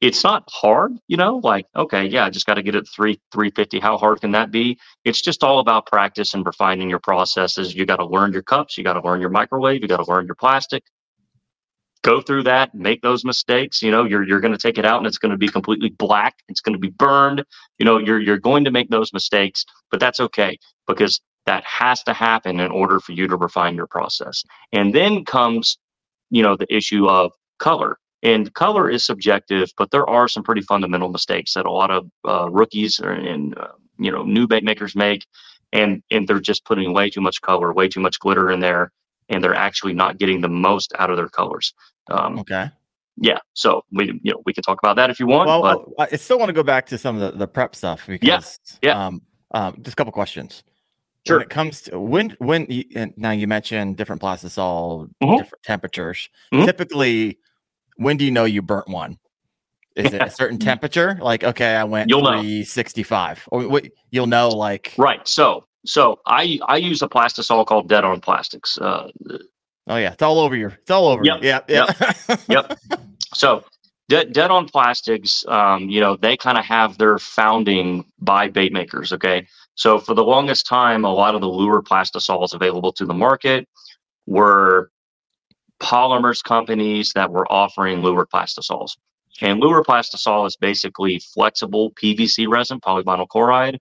[0.00, 3.14] it's not hard you know like okay yeah i just got to get it 3
[3.32, 4.78] 350 how hard can that be?
[5.04, 7.74] It's just all about practice and refining your processes.
[7.74, 10.10] You got to learn your cups you got to learn your microwave you got to
[10.10, 10.82] learn your plastic
[12.02, 14.98] go through that make those mistakes you know you're, you're going to take it out
[14.98, 17.44] and it's going to be completely black it's going to be burned
[17.78, 22.02] you know you're, you're going to make those mistakes but that's okay because that has
[22.04, 24.44] to happen in order for you to refine your process.
[24.72, 25.78] And then comes
[26.30, 30.62] you know the issue of color and color is subjective but there are some pretty
[30.62, 34.96] fundamental mistakes that a lot of uh, rookies and uh, you know new bait makers
[34.96, 35.26] make
[35.74, 38.90] and and they're just putting way too much color way too much glitter in there
[39.28, 41.74] and they're actually not getting the most out of their colors
[42.10, 42.70] um, Okay.
[43.16, 46.12] yeah so we you know we can talk about that if you want Well, but
[46.12, 49.06] I still want to go back to some of the, the prep stuff because yeah.
[49.06, 49.22] Um,
[49.54, 50.64] um, just a couple questions.
[51.26, 51.36] Sure.
[51.36, 55.36] When it comes to when when you, and now you mentioned different plastisol, Mhm.
[55.38, 56.28] different temperatures.
[56.52, 56.64] Mhm.
[56.64, 57.38] Typically,
[57.96, 59.18] when do you know you burnt one?
[59.94, 61.18] Is it a certain temperature?
[61.20, 62.40] Like, okay, I went You'll know.
[62.40, 63.86] 365, or what?
[64.10, 68.78] You'll know, like, right so so i i use a plastisol called dead on plastics
[68.78, 69.08] uh,
[69.88, 71.24] oh yeah, it's all over your, it's all over.
[71.24, 71.48] Yep, you.
[71.48, 72.78] Yeah, yeah, yep.
[73.34, 73.64] So,
[74.08, 78.72] dead, dead on plastics, um, you know, they kind of have their founding by bait
[78.72, 79.12] makers.
[79.12, 79.46] Okay.
[79.74, 83.66] So, for the longest time, a lot of the lure plastisols available to the market
[84.26, 84.90] were
[85.80, 88.90] polymers companies that were offering lure plastisols.
[89.40, 93.80] And lure plastisol is basically flexible PVC resin, polyvinyl chloride,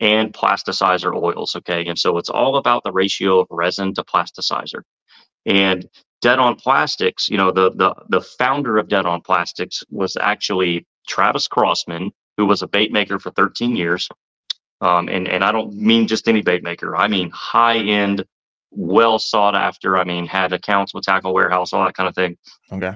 [0.00, 1.56] and plasticizer oils.
[1.56, 1.86] Okay.
[1.86, 4.82] And so it's all about the ratio of resin to plasticizer.
[5.46, 5.88] And
[6.20, 10.86] Dead on Plastics, you know, the the the founder of Dead on Plastics was actually
[11.06, 14.08] Travis Crossman, who was a bait maker for 13 years.
[14.80, 16.96] Um, and and I don't mean just any bait maker.
[16.96, 18.24] I mean high end,
[18.70, 19.96] well sought after.
[19.96, 22.36] I mean had accounts with Tackle Warehouse, all that kind of thing.
[22.72, 22.94] Okay.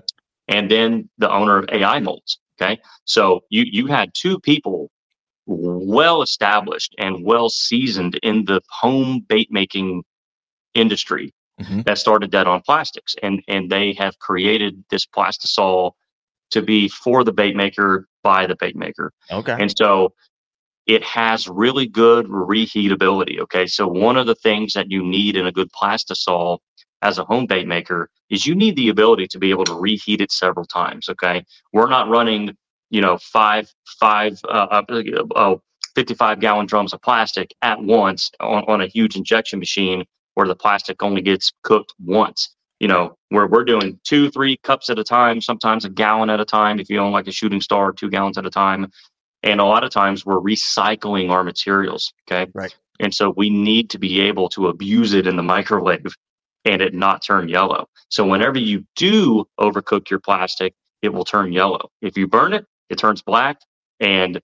[0.49, 2.39] And then the owner of AI Molds.
[2.61, 4.91] Okay, so you you had two people
[5.47, 10.05] well established and well seasoned in the home bait making
[10.75, 11.85] industry Mhm.
[11.85, 15.93] that started dead on plastics and and they have created this plastisol
[16.51, 19.57] to be for the bait maker by the bait maker Okay.
[19.59, 20.13] and so
[20.87, 25.47] it has really good reheatability okay so one of the things that you need in
[25.47, 26.59] a good plastisol
[27.03, 30.21] as a home bait maker is you need the ability to be able to reheat
[30.21, 31.43] it several times okay
[31.73, 32.55] we're not running
[32.91, 35.57] you know five five uh, uh, uh,
[35.95, 40.05] 55 gallon drums of plastic at once on, on a huge injection machine
[40.37, 42.55] where the plastic only gets cooked once.
[42.79, 46.41] You know where we're doing two three cups at a time sometimes a gallon at
[46.41, 48.91] a time if you own like a shooting star two gallons at a time.
[49.43, 52.51] And a lot of times we're recycling our materials okay?
[52.55, 52.75] Right.
[53.01, 56.15] and so we need to be able to abuse it in the microwave
[56.67, 57.89] and it not turn yellow.
[58.11, 61.91] So whenever you do overcook your plastic it will turn yellow.
[62.03, 63.57] If you burn it it turns black
[64.01, 64.39] and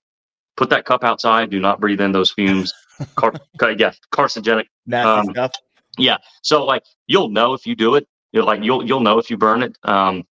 [0.57, 2.73] put that cup outside do not breathe in those fumes.
[3.15, 3.33] Car-
[3.77, 5.51] yeah carcinogenic Nasty um, stuff.
[5.97, 6.17] Yeah.
[6.41, 8.07] So like you'll know if you do it.
[8.31, 9.77] You're like you'll you'll know if you burn it.
[9.83, 10.23] Um,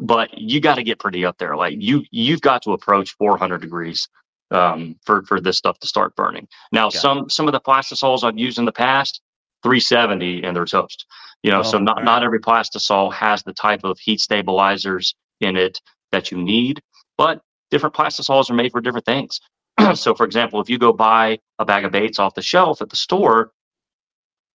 [0.00, 1.56] but you got to get pretty up there.
[1.56, 4.08] Like you you've got to approach 400 degrees
[4.50, 6.48] um, for for this stuff to start burning.
[6.72, 9.20] Now some some of the plastisols I've used in the past
[9.62, 11.06] 370 and they're toast.
[11.42, 12.04] You know, so Oh, not okay.
[12.04, 15.80] not every plastisol has the type of heat stabilizers in it
[16.12, 16.82] that you need,
[17.18, 17.40] but
[17.70, 19.40] different plastisols are made for different things.
[19.94, 22.90] so for example, if you go buy a bag of baits off the shelf at
[22.90, 23.52] the store,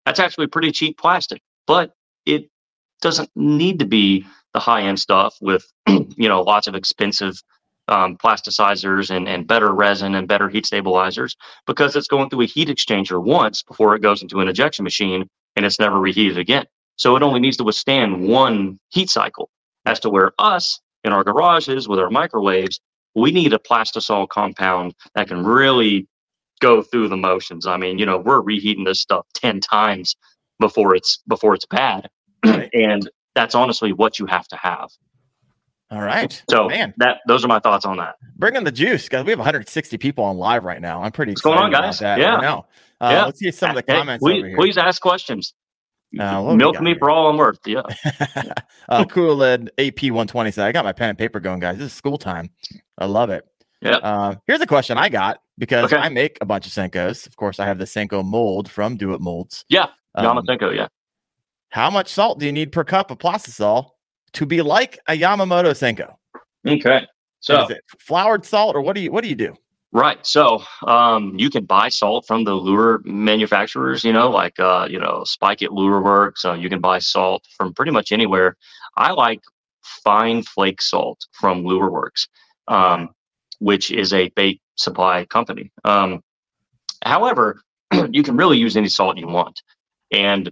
[0.06, 1.94] that's actually pretty cheap plastic, but
[2.26, 2.50] it
[3.02, 7.42] doesn't need to be the high end stuff with you know lots of expensive
[7.88, 11.36] um, plasticizers and, and better resin and better heat stabilizers
[11.66, 15.28] because it's going through a heat exchanger once before it goes into an injection machine
[15.56, 16.66] and it's never reheated again.
[16.98, 19.50] So it only needs to withstand one heat cycle.
[19.86, 22.80] As to where us in our garages with our microwaves,
[23.16, 26.08] we need a plastisol compound that can really
[26.60, 27.66] go through the motions.
[27.66, 30.16] I mean, you know, we're reheating this stuff 10 times
[30.60, 32.10] before it's before it's bad.
[32.46, 32.70] Right.
[32.74, 34.90] and that's honestly what you have to have.
[35.92, 36.42] All right.
[36.52, 38.16] So man, that those are my thoughts on that.
[38.36, 39.26] bring in the juice, guys.
[39.26, 41.02] We have 160 people on live right now.
[41.02, 42.00] I'm pretty What's going on, excited about guys?
[42.00, 42.20] That.
[42.20, 42.36] Yeah.
[42.36, 42.66] I know.
[43.02, 43.26] Uh, Yeah.
[43.26, 44.56] Let's see some of the Hey, comments please, here.
[44.56, 45.54] please ask questions.
[46.20, 47.00] Uh, Milk me here?
[47.00, 47.60] for all I'm worth.
[47.66, 47.82] Yeah.
[48.90, 51.78] uh, Cool Ed AP 120 said, I got my pen and paper going, guys.
[51.78, 52.50] This is school time.
[52.98, 53.46] I love it.
[53.82, 53.98] Yeah.
[53.98, 56.02] Uh, here's a question I got because Okay.
[56.02, 57.26] I make a bunch of Senkos.
[57.28, 59.64] Of course, I have the Senko mold from Do It Molds.
[59.70, 59.88] Yeah.
[60.16, 60.88] Um, Yamasenko, yeah.
[61.70, 63.92] how much salt do you need per cup of plastisol
[64.34, 66.16] to be like a Yamamoto Senko?
[66.68, 67.06] Okay.
[67.42, 69.56] So is it floured salt or what do you what do you do?
[69.92, 70.24] Right.
[70.26, 75.00] So um, you can buy salt from the lure manufacturers, you know, like, uh, you
[75.00, 76.44] know, Spike It Lure Works.
[76.46, 78.56] Uh, you can buy salt from pretty much anywhere.
[78.98, 79.40] I like
[79.82, 82.28] fine flake salt from Lure Works,
[82.68, 83.10] um,
[83.60, 85.72] which is a bait supply company.
[85.84, 86.22] Um,
[87.04, 87.62] however,
[88.12, 89.62] you can really use any salt you want.
[90.12, 90.52] And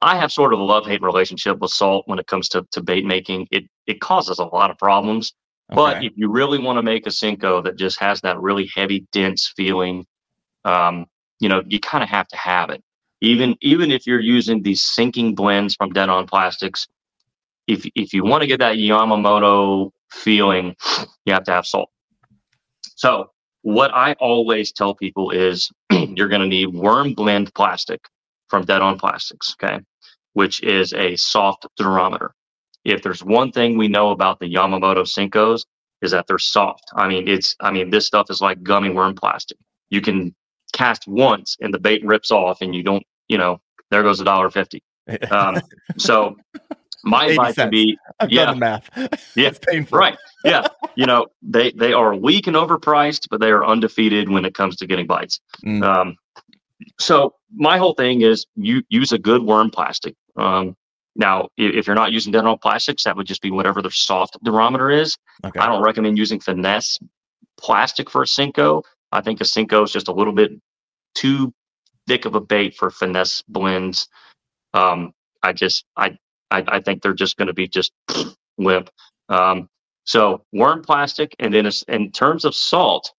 [0.00, 2.82] I have sort of a love hate relationship with salt when it comes to, to
[2.82, 3.48] bait making.
[3.50, 5.32] It, it causes a lot of problems.
[5.68, 9.06] But if you really want to make a Senko that just has that really heavy,
[9.10, 10.06] dense feeling,
[10.64, 11.06] um,
[11.40, 12.82] you know, you kind of have to have it.
[13.20, 16.86] Even even if you're using these sinking blends from Dead On Plastics,
[17.66, 20.76] if if you want to get that Yamamoto feeling,
[21.24, 21.90] you have to have salt.
[22.96, 23.30] So
[23.62, 28.00] what I always tell people is you're going to need worm blend plastic
[28.48, 29.80] from Dead On Plastics, okay,
[30.34, 32.30] which is a soft durometer
[32.86, 35.64] if there's one thing we know about the Yamamoto Senkos
[36.02, 36.84] is that they're soft.
[36.94, 39.58] I mean, it's I mean, this stuff is like gummy worm plastic.
[39.90, 40.34] You can
[40.72, 43.58] cast once and the bait rips off and you don't, you know,
[43.90, 44.82] there goes a dollar fifty.
[45.30, 45.60] Um,
[45.98, 46.36] so
[47.04, 48.46] my 80 advice would be I've yeah.
[48.46, 48.90] done the math.
[49.36, 49.98] Yeah, it's painful.
[49.98, 50.16] right.
[50.44, 50.66] Yeah.
[50.94, 54.76] You know, they they are weak and overpriced, but they are undefeated when it comes
[54.76, 55.40] to getting bites.
[55.64, 55.82] Mm.
[55.82, 56.16] Um,
[56.98, 60.14] so my whole thing is you use a good worm plastic.
[60.36, 60.76] Um,
[61.16, 64.36] now, if you're not using Dead On Plastics, that would just be whatever the soft
[64.44, 65.16] durometer is.
[65.44, 65.58] Okay.
[65.58, 66.98] I don't recommend using finesse
[67.58, 68.82] plastic for a Senko.
[69.12, 70.52] I think a Senko is just a little bit
[71.14, 71.54] too
[72.06, 74.08] thick of a bait for finesse blends.
[74.74, 76.18] Um, I just I
[76.50, 77.92] I, I think they're just going to be just
[78.58, 78.90] limp.
[79.28, 79.68] Um,
[80.04, 83.12] so worm plastic, and then in terms of salt,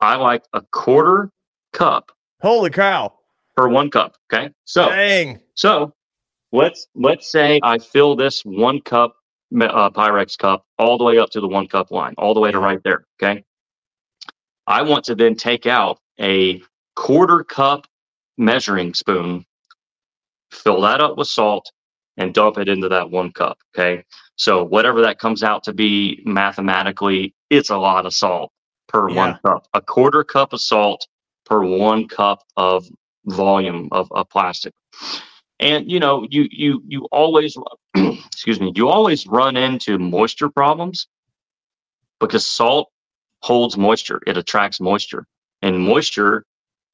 [0.00, 1.30] I like a quarter
[1.72, 2.10] cup
[2.40, 3.12] Holy cow.
[3.56, 4.16] per one cup.
[4.32, 5.40] Okay, so Dang.
[5.54, 5.94] so
[6.52, 9.14] let's let's say I fill this one cup
[9.54, 12.50] uh, Pyrex cup all the way up to the one cup line, all the way
[12.50, 13.04] to right there.
[13.22, 13.44] Okay.
[14.66, 16.62] I want to then take out a
[16.94, 17.86] quarter cup
[18.38, 19.44] measuring spoon,
[20.52, 21.70] fill that up with salt,
[22.20, 23.58] and dump it into that one cup.
[23.76, 24.04] Okay.
[24.36, 28.52] So whatever that comes out to be mathematically, it's a lot of salt
[28.88, 29.16] per Yeah.
[29.16, 29.66] one cup.
[29.74, 31.08] A quarter cup of salt
[31.46, 32.86] per one cup of
[33.26, 34.74] volume of, of plastic.
[35.60, 37.56] And you know, you you you always
[37.96, 41.08] excuse me, you always run into moisture problems
[42.20, 42.90] because salt
[43.42, 44.20] holds moisture.
[44.26, 45.26] It attracts moisture.
[45.62, 46.44] And moisture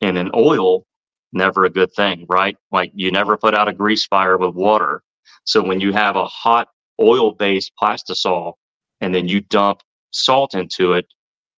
[0.02, 0.86] in an oil,
[1.32, 2.56] never a good thing, right?
[2.72, 5.02] Like you never put out a grease fire with water.
[5.44, 6.68] So when you have a hot
[7.00, 8.54] oil-based plastisol
[9.00, 11.06] and then you dump salt into it,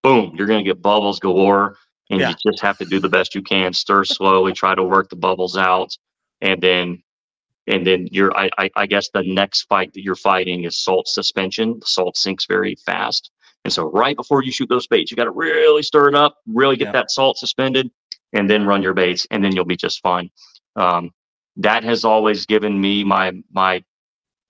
[0.03, 1.77] boom, you're going to get bubbles galore.
[2.11, 2.29] And Yeah.
[2.29, 5.15] you just have to do the best you can, stir slowly, try to work the
[5.15, 5.95] bubbles out,
[6.41, 7.03] and then
[7.67, 11.07] and then you're I, I, I guess the next fight that you're fighting is salt
[11.07, 11.77] suspension.
[11.79, 13.29] The salt sinks very fast.
[13.63, 16.37] And so right before you shoot those baits, you got to really stir it up,
[16.47, 16.93] really get Yeah.
[16.93, 17.91] that salt suspended,
[18.33, 20.31] and then run your baits, and then you'll be just fine.
[20.75, 21.11] Um,
[21.59, 23.83] that has always given me my my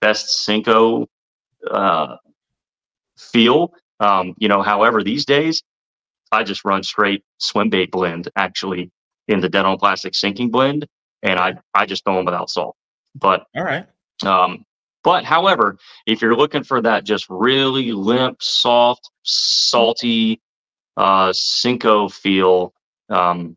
[0.00, 1.06] best Senko
[1.70, 2.16] uh,
[3.18, 3.74] feel.
[3.98, 5.62] Um, you know, however, these days
[6.32, 8.90] I just run straight swim bait blend actually
[9.28, 10.86] in the dead plastic sinking blend,
[11.22, 12.76] and I I just throw them without salt.
[13.14, 13.86] But All right.
[14.24, 14.64] um,
[15.02, 20.40] but however, if you're looking for that just really limp, soft, salty
[20.96, 22.72] uh, Senko feel,
[23.08, 23.56] um,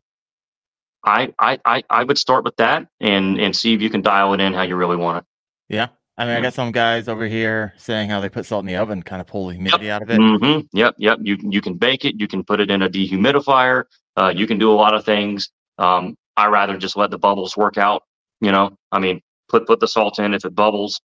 [1.04, 4.32] I, I I I would start with that and and see if you can dial
[4.34, 5.24] it in how you really want it.
[5.68, 5.88] Yeah.
[6.16, 6.42] I mean, I Mhm.
[6.44, 9.26] got some guys over here saying how they put salt in the oven, kind of
[9.26, 10.16] pull the humidity out of it.
[10.18, 11.18] hmm Yep, yep.
[11.22, 12.18] You can you can bake it.
[12.20, 13.84] You can put it in a dehumidifier.
[14.16, 15.50] Uh, you can do a lot of things.
[15.78, 18.04] Um, I rather just let the bubbles work out.
[18.40, 20.34] You know, I mean, put put the salt in.
[20.34, 21.00] If it bubbles,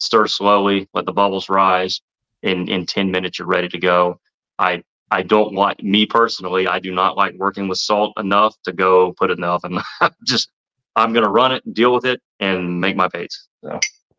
[0.00, 0.88] stir slowly.
[0.92, 2.00] Let the bubbles rise.
[2.42, 4.20] In in ten minutes, you're ready to go.
[4.58, 6.66] I I don't like me personally.
[6.66, 9.78] I do not like working with salt enough to go put it in the oven.
[10.26, 10.50] just
[10.96, 13.48] I'm gonna run it, deal with it, and make my baits.
[13.62, 13.78] So,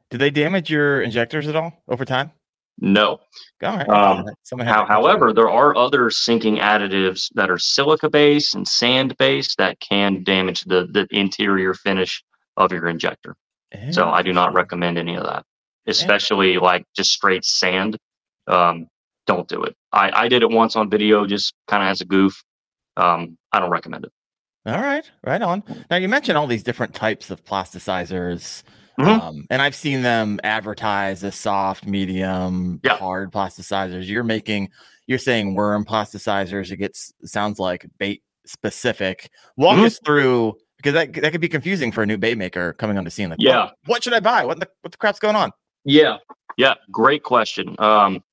[0.10, 2.32] Did they damage your injectors at all over time?
[2.79, 3.19] no.
[3.62, 3.88] Right.
[3.88, 4.25] Um,
[4.60, 9.79] How, however, there are other sinking additives that are silica based and sand based that
[9.79, 12.23] can damage the, the interior finish
[12.58, 13.36] of your injector.
[13.91, 15.45] So I do not recommend any of that,
[15.88, 17.97] especially like just straight sand.
[18.47, 18.88] Um,
[19.25, 19.75] don't do it.
[19.91, 22.43] I, I did it once on video, just kind of as a goof.
[22.97, 24.12] Um, I don't recommend it.
[24.65, 25.63] All right, right on.
[25.89, 28.63] Now you mentioned all these different types of plasticizers,
[28.99, 29.19] Mhm.
[29.19, 32.95] um, and I've seen them advertised as soft, medium, Yeah.
[32.97, 34.07] hard plasticizers.
[34.07, 34.69] You're making,
[35.07, 36.71] you're saying worm plasticizers.
[36.71, 39.29] It gets sounds like bait specific.
[39.57, 39.86] Walk Mhm.
[39.86, 43.03] us through because that that could be confusing for a new bait maker coming on
[43.03, 43.29] the scene.
[43.31, 43.63] Like, Yeah.
[43.63, 44.45] what, what should I buy?
[44.45, 45.51] What the what the crap's going on?
[45.86, 46.17] Yeah,
[46.57, 47.75] yeah, great question.
[47.79, 48.23] Um,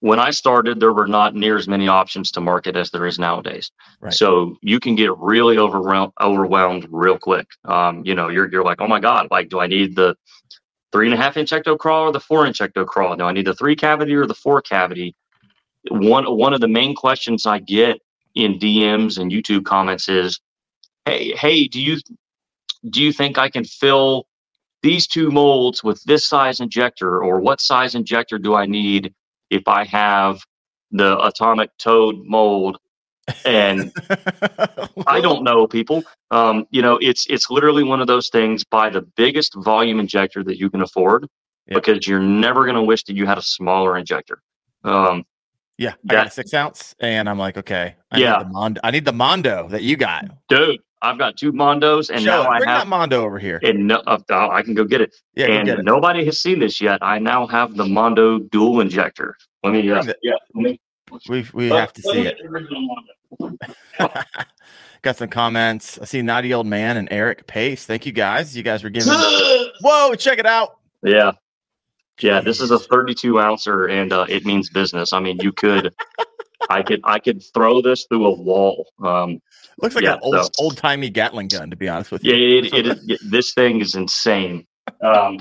[0.00, 3.18] when I started, there were not near as many options to market as there is
[3.18, 3.70] nowadays.
[4.00, 4.12] Right.
[4.12, 7.48] So you can get really overwhelmed, overwhelmed real quick.
[7.64, 10.16] Um, you know, you're you're like, oh my god, like, do I need the
[10.92, 13.16] three and a half inch ecto crawl or the four inch ecto crawl?
[13.16, 15.16] Do I need the three cavity or the four cavity?
[15.90, 18.00] One one of the main questions I get
[18.34, 20.40] in DMs and YouTube comments is,
[21.06, 21.98] hey, hey, do you
[22.88, 24.28] do you think I can fill
[24.84, 29.12] these two molds with this size injector, or what size injector do I need
[29.50, 30.40] if I have
[30.90, 32.78] the atomic toad mold?
[33.44, 33.92] And
[35.06, 36.02] I don't know, people.
[36.30, 38.64] Um, you know, it's it's literally one of those things.
[38.64, 41.26] Buy the biggest volume injector that you can afford,
[41.68, 41.82] Yep.
[41.82, 44.40] because you're never going to wish that you had a smaller injector.
[44.84, 45.24] Um,
[45.78, 48.38] Yeah, I got a six ounce, and I'm like, okay, I Yeah.
[48.38, 48.80] need the Mondo.
[48.84, 50.26] I need the Mondo that you got.
[50.48, 52.46] dude, I've got two Mondos, and Show now it.
[52.48, 52.80] I Bring have.
[52.82, 53.60] that Mondo over here.
[53.62, 55.14] And no, uh, I can go get it.
[55.34, 55.84] Yeah, and get it.
[55.84, 56.98] nobody has seen this yet.
[57.02, 59.36] I now have the Mondo dual injector.
[59.62, 60.80] Let me, uh, yeah, let me,
[61.28, 62.24] We we have to see it.
[62.24, 62.88] get the original
[63.38, 63.58] Mondo.
[65.02, 65.98] Got some comments.
[66.00, 67.86] I see Naughty Old Man and Eric Pace.
[67.86, 68.56] Thank you guys.
[68.56, 69.12] You guys were giving.
[69.80, 70.78] Whoa, check it out.
[71.04, 71.32] Yeah.
[72.20, 75.12] Yeah, this is a 32 ouncer and uh, it means business.
[75.12, 75.94] I mean, you could,
[76.68, 78.88] I could, I could throw this through a wall.
[79.04, 79.40] Um,
[79.80, 82.34] Looks like Yeah, an old so- old timey Gatling gun, to be honest with you.
[82.34, 84.66] yeah, it, it, is this thing is insane.
[85.02, 85.40] Um,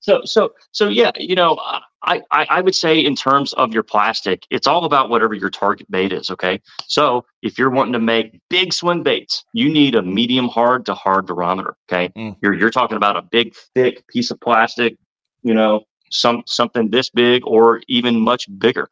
[0.00, 1.56] so, so, so yeah, you know,
[2.02, 5.48] I, I, I would say in terms of your plastic, it's all about whatever your
[5.50, 6.30] target bait is.
[6.30, 6.60] Okay.
[6.86, 10.94] So if you're wanting to make big swim baits, you need a medium hard to
[10.94, 11.72] hard durometer.
[11.90, 12.10] Okay.
[12.16, 12.36] Mm.
[12.42, 14.96] You're, you're talking about a big, thick piece of plastic,
[15.42, 18.88] you know, some, something this big or even much bigger.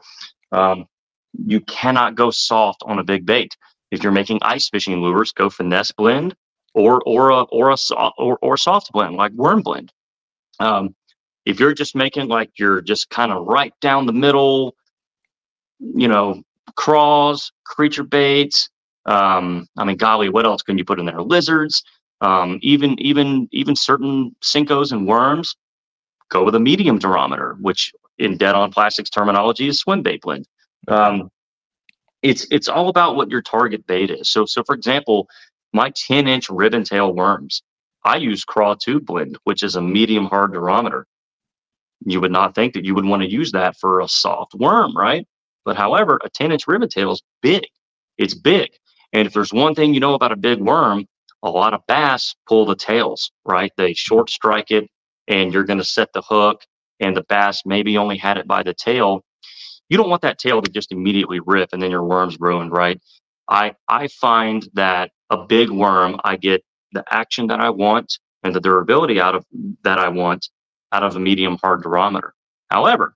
[0.51, 0.87] Um,
[1.47, 3.55] you cannot go soft on a big bait.
[3.93, 6.35] If you're making ice fishing lures, go finesse blend
[6.75, 9.93] or or a or a so- or, or soft blend like worm blend.
[10.61, 10.95] Um,
[11.47, 14.77] if you're just making like you're just kind of right down the middle,
[15.81, 16.43] you know,
[16.77, 18.71] craws, creature baits,
[19.07, 21.23] Um, I mean, golly, what else can you put in there?
[21.23, 21.83] Lizards,
[22.21, 25.57] um, even even even certain Senkos and worms.
[26.31, 30.47] Go with a medium durometer, which in dead on plastics terminology is swim bait blend.
[30.89, 31.31] Um,
[32.23, 34.31] it's it's all about what your target bait is.
[34.31, 35.29] So so for example,
[35.73, 37.63] my 10 inch ribbon tail worms,
[38.05, 41.05] I use craw tube blend, which is a medium hard durometer.
[42.05, 44.97] You would not think that you would want to use that for a soft worm,
[44.97, 45.27] right?
[45.65, 47.67] But however, a 10 inch ribbon tail is big.
[48.19, 48.71] It's big.
[49.13, 51.07] And if there's one thing you know about a big worm,
[51.43, 53.73] a lot of bass pull the tails, right?
[53.77, 54.89] They short strike it
[55.29, 56.63] and you're going to set the hook
[57.01, 59.23] and the bass maybe only had it by the tail.
[59.89, 63.01] You don't want that tail to just immediately rip and then your worm's ruined, right?
[63.49, 68.55] I I find that a big worm, I get the action that I want and
[68.55, 69.45] the durability out of
[69.85, 70.49] that I want
[70.93, 72.31] out of a medium hard durometer.
[72.71, 73.15] However,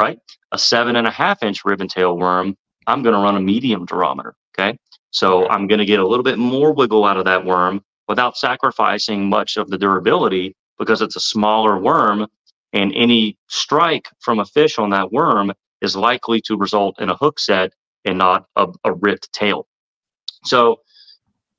[0.00, 0.18] right,
[0.52, 2.56] a seven and a half inch ribbon tail worm,
[2.86, 4.32] I'm going to run a medium durometer.
[4.58, 4.76] Okay.
[5.10, 8.36] So I'm going to get a little bit more wiggle out of that worm without
[8.36, 12.26] sacrificing much of the durability because it's a smaller worm
[12.72, 17.16] and any strike from a fish on that worm is likely to result in a
[17.16, 17.72] hook set
[18.04, 19.66] and not a, a ripped tail.
[20.44, 20.80] So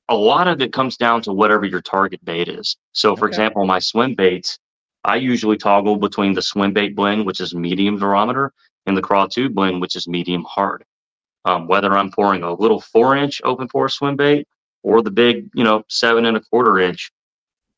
[0.08, 2.76] a lot of it comes down to whatever your target bait is.
[2.92, 3.30] So for okay.
[3.30, 4.58] example, my swim baits,
[5.04, 8.50] I usually toggle between the swim bait blend, which is medium durometer,
[8.86, 10.84] and the craw tube blend, which is medium hard.
[11.44, 14.46] Um, whether I'm pouring a little four inch open pore swim bait
[14.82, 17.10] or the big, you know, seven and a quarter inch,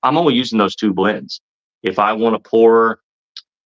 [0.03, 1.40] I'm only using those two blends.
[1.82, 3.01] If I want to pour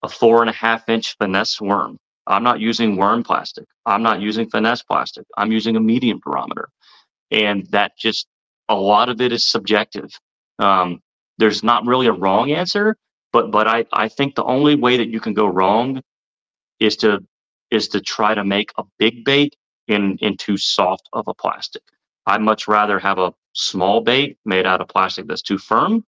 [0.02, 3.66] a four and a half inch finesse worm, I'm not using worm plastic.
[3.86, 5.26] I'm not using finesse plastic.
[5.36, 6.66] I'm using a medium durometer.
[7.30, 8.26] And that just,
[8.68, 10.10] a lot of it is subjective.
[10.58, 11.00] Um,
[11.38, 12.96] there's not really a wrong answer,
[13.32, 16.02] but but I, I think the only way that you can go wrong
[16.80, 17.20] is to
[17.70, 19.56] is to try to make a big bait
[19.88, 21.82] in in too soft of a plastic.
[22.26, 26.04] I'd much rather have a small bait made out of plastic that's too firm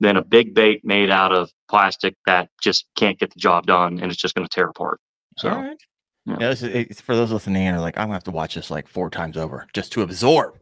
[0.00, 4.00] than a big bait made out of plastic that just can't get the job done
[4.00, 5.00] and it's just going to tear apart.
[5.38, 8.24] So, yeah, yeah this is, it's for those listening and are like, I'm gonna have
[8.24, 10.58] to watch this like four times over just to absorb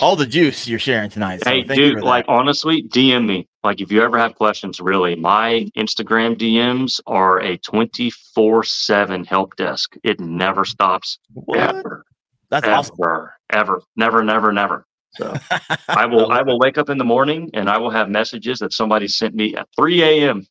[0.00, 1.42] all the juice you're sharing tonight.
[1.42, 3.48] So hey, dude, like honestly, DM me.
[3.62, 9.56] Like if you ever have questions, really, my Instagram DMs are a 24 seven help
[9.56, 9.94] desk.
[10.02, 11.18] It never stops.
[11.32, 11.58] What?
[11.58, 12.04] Ever.
[12.50, 13.28] That's ever, awesome.
[13.50, 14.86] Ever, never, never, never.
[15.16, 15.36] So
[15.88, 18.72] I will I will wake up in the morning and I will have messages that
[18.72, 20.46] somebody sent me at 3 a.m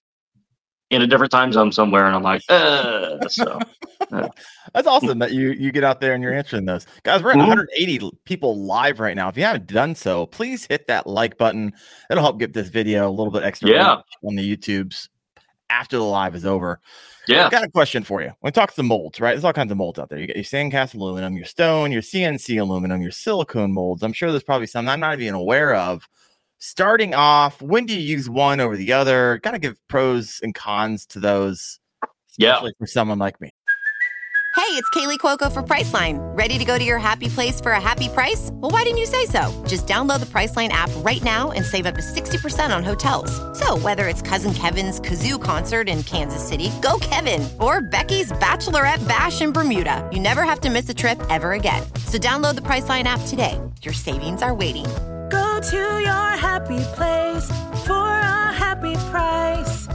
[0.94, 3.60] in a different time zone somewhere, and I'm like, uh, so.
[4.74, 7.22] That's awesome that you you get out there and you're answering those guys.
[7.22, 7.50] We're at mm-hmm.
[7.50, 9.30] 180 people live right now.
[9.30, 11.74] If you haven't done so, please hit that like button.
[12.10, 14.02] It'll help get this video a little bit extra yeah.
[14.24, 15.10] on the YouTubes
[15.70, 16.80] after the live is over.
[17.28, 18.28] Yeah, I've got a question for you.
[18.39, 19.32] When we talk the molds, right?
[19.32, 20.20] There's all kinds of molds out there.
[20.20, 24.04] You got your sandcast aluminum, your stone, your CNC aluminum, your silicone molds.
[24.04, 26.08] I'm sure there's probably some I'm not even aware of
[26.64, 29.39] starting off, when do you use one over the other?
[29.43, 31.80] Got to give pros and cons to those,
[32.32, 32.80] especially yeah.
[32.80, 33.49] for someone like me.
[34.55, 36.20] Hey, it's Kaley Cuoco for Priceline.
[36.38, 38.49] Ready to go to your happy place for a happy price?
[38.53, 39.51] Well, why didn't you say so?
[39.68, 43.32] Just download the Priceline app right now and save up to 60% on hotels.
[43.57, 49.05] So, whether it's Cousin Kevin's Kazoo concert in Kansas City, go Kevin, or Becky's Bachelorette
[49.07, 51.84] Bash in Bermuda, you never have to miss a trip ever again.
[52.05, 53.59] So, download the Priceline app today.
[53.82, 55.12] Your savings are waiting Go
[55.70, 57.47] to your happy place
[57.86, 59.88] for a happy price.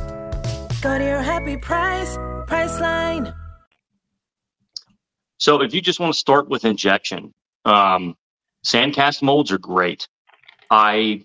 [0.81, 2.17] Go to your happy price,
[2.47, 3.35] Priceline.
[5.37, 7.35] So if you just want to start with injection,
[7.67, 8.17] um,
[8.65, 10.09] sandcast molds are great.
[10.71, 11.25] I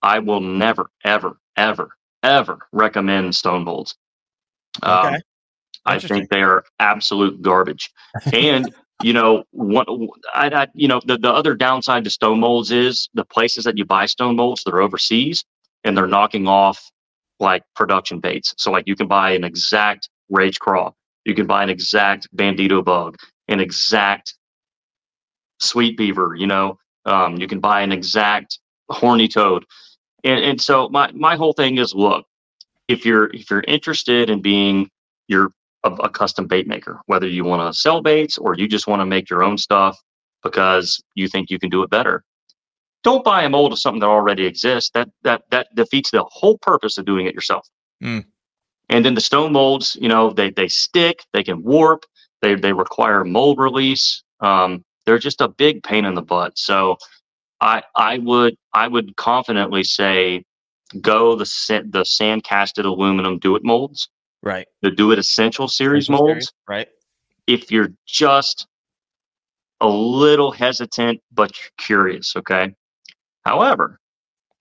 [0.00, 3.96] I will never, ever, ever, ever recommend stone molds.
[4.82, 5.20] Um, okay.
[5.84, 7.90] I think they are absolute garbage.
[8.32, 8.72] And
[9.02, 9.88] you know, what
[10.34, 13.78] I, I, you know, the, the other downside to stone molds is the places that
[13.78, 15.44] you buy stone molds, they're overseas
[15.84, 16.90] and they're knocking off
[17.40, 18.54] like production baits.
[18.58, 20.92] So like you can buy an exact rage craw,
[21.24, 23.16] you can buy an exact bandito bug,
[23.48, 24.34] an exact
[25.60, 28.58] sweet beaver, you know, um, you can buy an exact
[28.90, 29.64] horny toad.
[30.24, 32.26] And, and so my, my whole thing is look,
[32.88, 34.90] if you're if you're interested in being
[35.28, 35.52] your
[35.84, 39.00] a, a custom bait maker, whether you want to sell baits or you just want
[39.00, 39.98] to make your own stuff
[40.42, 42.24] because you think you can do it better.
[43.02, 44.90] Don't buy a mold of something that already exists.
[44.94, 47.66] That that that defeats the whole purpose of doing it yourself.
[48.02, 48.24] Mm.
[48.88, 52.04] And then the stone molds, you know, they they stick, they can warp,
[52.42, 54.22] they they require mold release.
[54.40, 56.56] Um, they're just a big pain in the butt.
[56.56, 56.96] So
[57.60, 60.44] I I would I would confidently say
[61.00, 64.08] go the the sand casted aluminum do it molds
[64.42, 66.88] right the do it essential series essential molds series, right
[67.46, 68.66] if you're just
[69.80, 72.36] a little hesitant, but you're curious.
[72.36, 72.74] Okay.
[73.44, 73.98] However,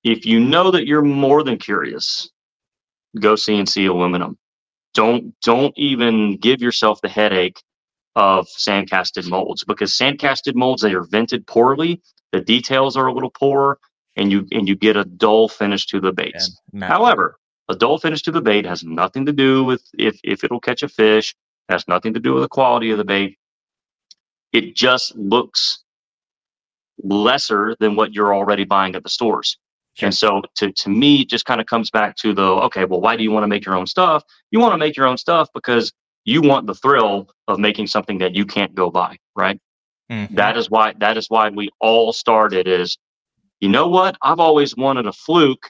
[0.03, 2.29] if you know that you're more than curious,
[3.19, 4.37] go CNC aluminum.
[4.93, 7.61] Don't don't even give yourself the headache
[8.15, 12.01] of sandcasted molds because sandcasted molds they are vented poorly,
[12.31, 13.77] the details are a little poor,
[14.17, 16.59] and you and you get a dull finish to the baits.
[16.81, 17.37] However,
[17.71, 20.83] a dull finish to the bait has nothing to do with if if it'll catch
[20.83, 21.35] a fish,
[21.69, 23.37] has nothing to do with the quality of the bait.
[24.53, 25.83] It just looks
[27.01, 29.57] lesser than what you're already buying at the stores.
[29.95, 30.07] Sure.
[30.07, 33.01] And so to, to me, it just kind of comes back to the okay, well,
[33.01, 34.23] why do you want to make your own stuff?
[34.51, 35.91] You want to make your own stuff because
[36.25, 39.59] you want the thrill of making something that you can't go buy, right?
[40.11, 40.35] Mm-hmm.
[40.35, 42.97] That is why that is why we all started is
[43.61, 44.17] you know what?
[44.21, 45.69] I've always wanted a fluke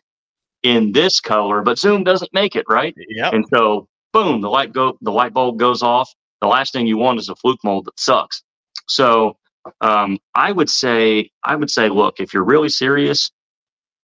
[0.64, 2.96] in this color, but Zoom doesn't make it, right?
[3.10, 3.30] Yeah.
[3.34, 6.12] And so boom, the light go the light bulb goes off.
[6.42, 8.44] The last thing you want is a fluke mold that sucks.
[8.88, 9.38] So
[9.82, 13.32] um, I would say I would say, look, if you're really serious,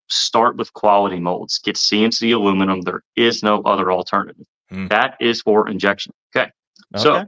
[0.08, 1.58] start with quality molds.
[1.58, 2.82] Get CNC aluminum.
[2.82, 4.46] There is no other alternative.
[4.72, 4.88] Mm.
[4.88, 6.12] That is for injection.
[6.34, 6.50] Okay.
[6.94, 7.02] okay.
[7.02, 7.24] So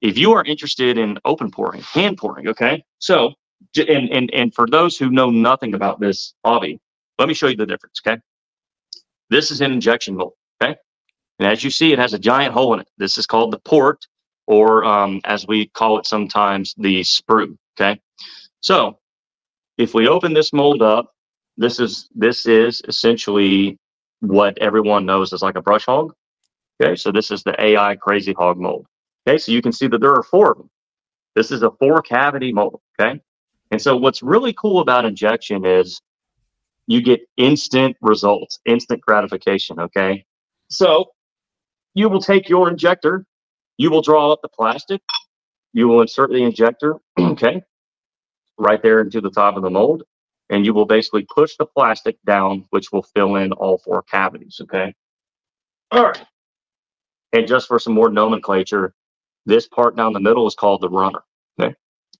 [0.00, 2.84] if you are interested in open pouring, hand pouring, okay.
[2.98, 3.34] So
[3.76, 6.80] and and and for those who know nothing about this hobby,
[7.18, 8.00] let me show you the difference.
[8.04, 8.20] Okay.
[9.30, 10.34] This is an injection mold.
[10.62, 10.76] Okay.
[11.38, 12.88] And as you see, it has a giant hole in it.
[12.98, 14.06] This is called the port,
[14.46, 17.56] or um, as we call it sometimes, the sprue.
[17.78, 18.00] Okay.
[18.60, 18.98] So
[19.78, 21.12] if we open this mold up,
[21.56, 23.78] this is this is essentially
[24.20, 26.14] what everyone knows as like a brush hog.
[26.80, 28.86] Okay, so this is the AI crazy hog mold.
[29.26, 30.70] Okay, so you can see that there are four of them.
[31.34, 32.80] This is a four cavity mold.
[33.00, 33.20] Okay,
[33.70, 36.00] and so what's really cool about injection is
[36.86, 39.80] you get instant results, instant gratification.
[39.80, 40.24] Okay,
[40.70, 41.06] so
[41.94, 43.24] you will take your injector,
[43.76, 45.02] you will draw up the plastic,
[45.72, 46.96] you will insert the injector.
[47.18, 47.62] Okay,
[48.58, 50.02] right there into the top of the mold
[50.52, 54.60] and you will basically push the plastic down, which will fill in all four cavities.
[54.62, 54.94] Okay.
[55.90, 56.22] All right.
[57.32, 58.94] And just for some more nomenclature,
[59.46, 61.22] this part down the middle is called the runner.
[61.58, 61.74] Okay.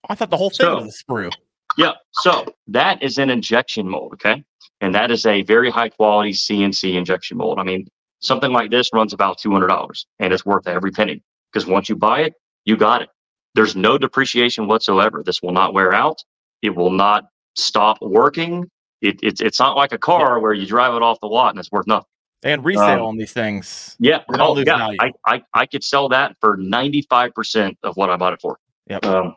[0.08, 1.30] I thought the whole thing so, was a sprue.
[1.76, 1.92] Yeah.
[2.12, 4.14] So that is an injection mold.
[4.14, 4.42] Okay.
[4.82, 7.58] And that is a very high quality CNC injection mold.
[7.58, 7.86] I mean,
[8.20, 12.22] something like this runs about $200 and it's worth every penny because once you buy
[12.22, 13.08] it, you got it.
[13.54, 15.22] There's no depreciation whatsoever.
[15.24, 16.22] This will not wear out.
[16.62, 17.24] It will not
[17.56, 18.68] stop working.
[19.00, 21.58] It, it's it's not like a car where you drive it off the lot and
[21.58, 22.06] it's worth nothing.
[22.44, 23.96] And resale um, on these things.
[24.00, 24.94] Yeah, oh, yeah.
[24.98, 28.58] I, I, I could sell that for 95% of what I bought it for.
[28.88, 29.04] Yep.
[29.04, 29.36] Um,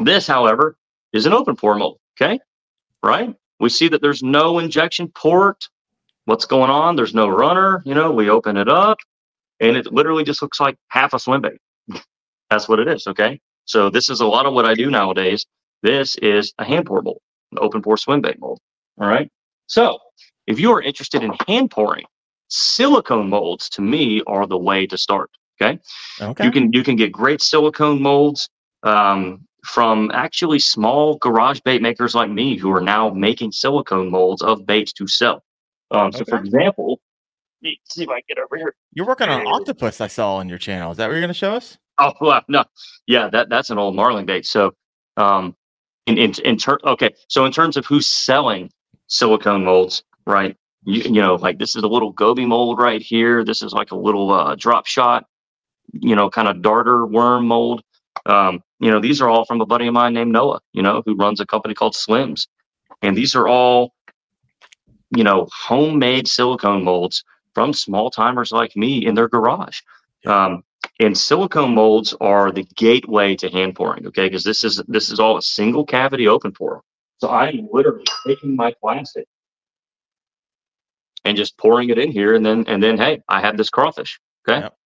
[0.00, 0.76] this, however,
[1.14, 1.98] is an open pour mold.
[2.20, 2.38] Okay.
[3.02, 3.34] Right.
[3.60, 5.68] We see that there's no injection port.
[6.24, 6.96] What's going on?
[6.96, 7.82] There's no runner.
[7.84, 8.98] You know, we open it up
[9.60, 11.58] and it literally just looks like half a swim bait.
[12.50, 13.06] That's what it is.
[13.06, 13.40] Okay.
[13.64, 15.46] So this is a lot of what I do nowadays.
[15.82, 17.20] This is a hand pour mold
[17.52, 18.60] an open pour swim bait mold.
[19.00, 19.30] All right.
[19.66, 19.98] So
[20.46, 22.04] if you are interested in hand pouring,
[22.48, 25.30] silicone molds to me are the way to start.
[25.60, 25.78] Okay.
[26.20, 26.44] Okay.
[26.44, 28.48] You can you can get great silicone molds
[28.82, 34.42] um, from actually small garage bait makers like me who are now making silicone molds
[34.42, 35.42] of baits to sell.
[35.90, 37.00] Um, so, for example,
[37.62, 38.74] let's see if I get over here.
[38.92, 40.00] You're working on octopus.
[40.00, 40.90] I saw on your channel.
[40.90, 41.78] Is that what you're going to show us?
[41.98, 42.64] Oh well, no,
[43.06, 44.46] yeah, that that's an old marlin bait.
[44.46, 44.74] So,
[45.16, 45.54] um,
[46.06, 48.70] in in, in ter- okay so in terms of who's selling
[49.08, 53.44] silicone molds right you, you know like this is a little goby mold right here
[53.44, 55.24] this is like a little uh, drop shot
[55.92, 57.82] you know kind of darter worm mold
[58.26, 61.02] um, you know these are all from a buddy of mine named noah you know
[61.04, 62.46] who runs a company called slims
[63.02, 63.92] and these are all
[65.16, 67.24] you know homemade silicone molds
[67.54, 69.80] from small timers like me in their garage
[70.26, 70.62] um,
[71.00, 74.26] and silicone molds are the gateway to hand pouring, okay?
[74.26, 76.82] Because this is this is all a single cavity open pour.
[77.18, 79.26] So I'm literally taking my plastic
[81.24, 84.18] and just pouring it in here, and then and then hey, I have this crawfish,
[84.48, 84.60] okay?
[84.60, 84.76] Yep.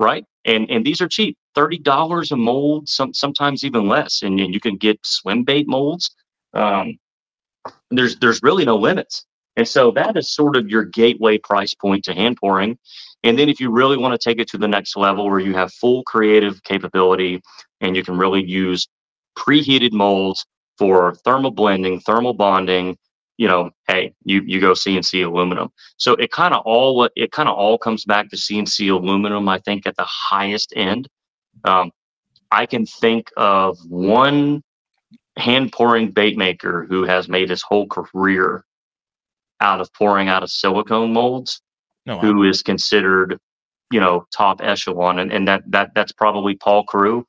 [0.00, 0.24] Right?
[0.46, 4.54] And and these are cheap, thirty dollars a mold, some sometimes even less, and, and
[4.54, 6.10] you can get swim bait molds.
[6.54, 6.98] Um,
[7.90, 9.26] there's there's really no limits,
[9.56, 12.78] and so that is sort of your gateway price point to hand pouring.
[13.22, 15.54] And then if you really want to take it to the next level where you
[15.54, 17.42] have full creative capability
[17.82, 18.88] and you can really use
[19.36, 20.46] preheated molds
[20.78, 22.96] for thermal blending, thermal bonding,
[23.40, 25.70] you know, hey, you you go CNC aluminum.
[25.96, 29.48] So it kind of all it kind of all comes back to CNC aluminum.
[29.48, 31.08] I think at the highest end,
[31.64, 31.90] um,
[32.50, 34.62] I can think of one
[35.38, 38.62] hand pouring bait maker who has made his whole career
[39.62, 41.62] out of pouring out of silicone molds
[42.08, 42.20] oh, wow.
[42.20, 43.38] who is considered,
[43.90, 47.24] you know, top echelon, and, and that that that's probably Paul Carew,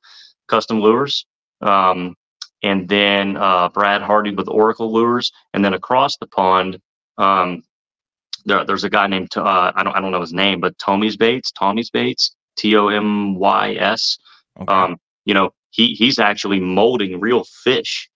[0.46, 1.24] Custom Lures.
[1.62, 2.16] Um,
[2.62, 6.78] and then uh, Brad Hardy with Oracle Lures, and then across the pond,
[7.18, 7.62] um,
[8.44, 11.16] there, there's a guy named uh, I don't I don't know his name, but Tommy's
[11.16, 14.18] Baits, Tommy's Baits, T O M Y S.
[14.60, 14.72] Okay.
[14.72, 18.08] Um, you know, he he's actually molding real fish,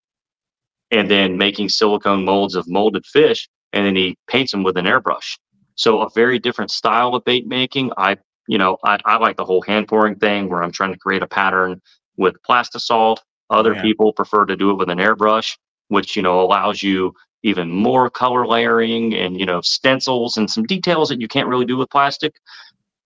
[0.90, 4.86] and then making silicone molds of molded fish, and then he paints them with an
[4.86, 5.38] airbrush.
[5.74, 7.92] So a very different style of bait making.
[7.96, 8.16] I
[8.48, 11.22] you know I, I like the whole hand pouring thing where I'm trying to create
[11.22, 11.80] a pattern
[12.16, 13.18] with plastisol.
[13.50, 13.82] Other Yeah.
[13.82, 15.56] people prefer to do it with an airbrush,
[15.88, 20.64] which you know allows you even more color layering and you know stencils and some
[20.64, 22.34] details that you can't really do with plastic.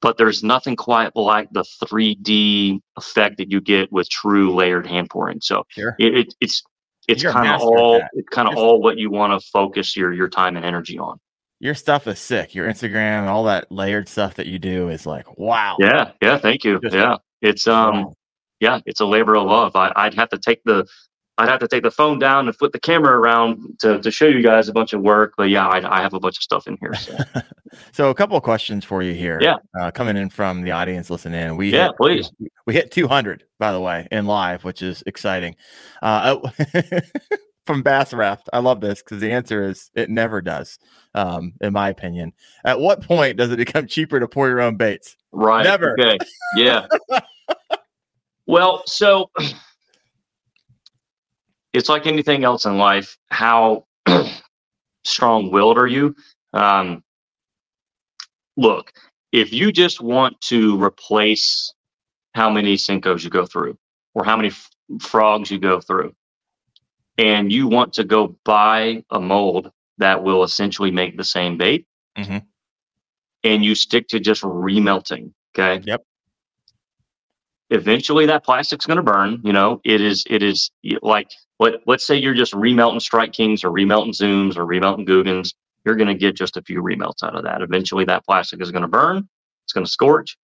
[0.01, 5.11] But there's nothing quite like the 3D effect that you get with true layered hand
[5.11, 5.41] pouring.
[5.43, 5.95] So Sure.
[5.99, 6.63] it, it, it's
[7.07, 10.29] it's kind of all it's kind of all what you want to focus your your
[10.29, 11.19] time and energy on.
[11.59, 12.55] Your stuff is sick.
[12.55, 15.77] Your Instagram, all that layered stuff that you do is like, wow.
[15.79, 16.81] Yeah, yeah, thank you.
[16.81, 18.15] Just- yeah, it's um, Wow.
[18.61, 19.75] Yeah, it's a labor of love.
[19.75, 20.87] I, I'd have to take the,
[21.39, 24.27] I'd have to take the phone down and flip the camera around to, to show
[24.27, 25.35] you guys a bunch of work.
[25.37, 26.95] But yeah, I, I have a bunch of stuff in here.
[26.95, 27.17] So
[27.93, 29.39] So a couple of questions for you here.
[29.41, 29.57] Yeah.
[29.79, 31.57] Uh, coming in from the audience listening in.
[31.57, 32.33] We Yeah, hit, please.
[32.67, 35.57] We hit 200, by the way, in live, which is exciting.
[36.03, 36.39] Uh,
[37.67, 38.49] from Bass Raft.
[38.53, 40.79] I love this because the answer is it never does,
[41.15, 42.33] um, in my opinion.
[42.65, 45.17] At what point does it become cheaper to pour your own baits?
[45.33, 45.97] right, Never.
[45.99, 46.19] okay,
[46.57, 46.87] yeah.
[48.51, 49.31] Well, so
[51.73, 53.17] it's like anything else in life.
[53.31, 53.87] How
[55.05, 56.17] strong-willed are you?
[56.53, 57.05] Um,
[58.57, 58.93] look,
[59.31, 61.73] if you just want to replace
[62.35, 63.79] how many Senkos you go through
[64.15, 64.69] or how many f-
[65.01, 66.13] frogs you go through,
[67.19, 71.87] and you want to go buy a mold that will essentially make the same bait,
[72.19, 72.45] Mhm.
[73.45, 75.81] and you stick to just remelting, okay?
[75.87, 76.05] Yep.
[77.71, 79.41] Eventually, that plastic's going to burn.
[79.45, 80.25] You know, it is.
[80.29, 80.71] It is
[81.03, 85.55] like let let's say you're just remelting Strike Kings or remelting Zooms or remelting Guggens.
[85.85, 87.63] You're going to get just a few remelts out of that.
[87.63, 89.29] Eventually, that plastic is going to burn.
[89.65, 90.37] It's going to scorch.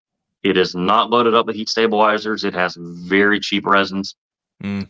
[0.42, 2.44] It is not loaded up with heat stabilizers.
[2.44, 4.14] It has very cheap resins.
[4.62, 4.88] Mm.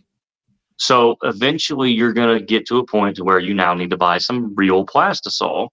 [0.77, 3.97] So eventually, you're going to get to a point to where you now need to
[3.97, 5.71] buy some real plastisol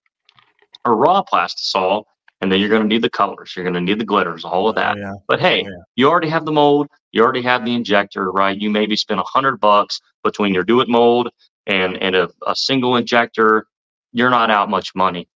[0.86, 2.06] or raw plastisol,
[2.44, 3.54] and then you're going to need the colors.
[3.56, 4.98] You're going to need the glitters, all of oh, that.
[4.98, 5.14] Oh, yeah.
[5.30, 5.70] But hey, Yeah.
[5.96, 6.88] you already have the mold.
[7.14, 8.60] You already have the injector, right?
[8.60, 11.30] You maybe spend a hundred bucks between your do it mold
[11.68, 13.66] and and a, a single injector.
[14.12, 15.30] You're not out much money.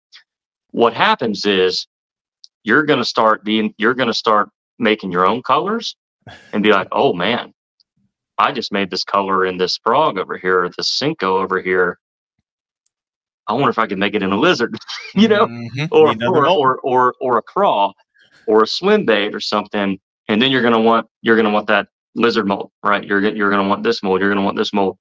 [0.72, 1.86] What happens is
[2.64, 4.48] you're going to start being you're going to start
[4.80, 5.96] making your own colors
[6.52, 7.54] and be like, oh man,
[8.36, 12.00] I just made this color in this frog over here, this Senko over here.
[13.48, 14.76] I wonder if I can make it in a lizard,
[15.14, 15.46] you know?
[15.46, 15.88] Mhm.
[15.92, 16.58] or another or, mold.
[16.60, 17.92] or or or a craw
[18.46, 21.52] or a swim bait or something and then you're going to want you're going to
[21.52, 24.38] want that lizard mold right you're gonna- you're going to want this mold you're going
[24.38, 24.96] to want this mold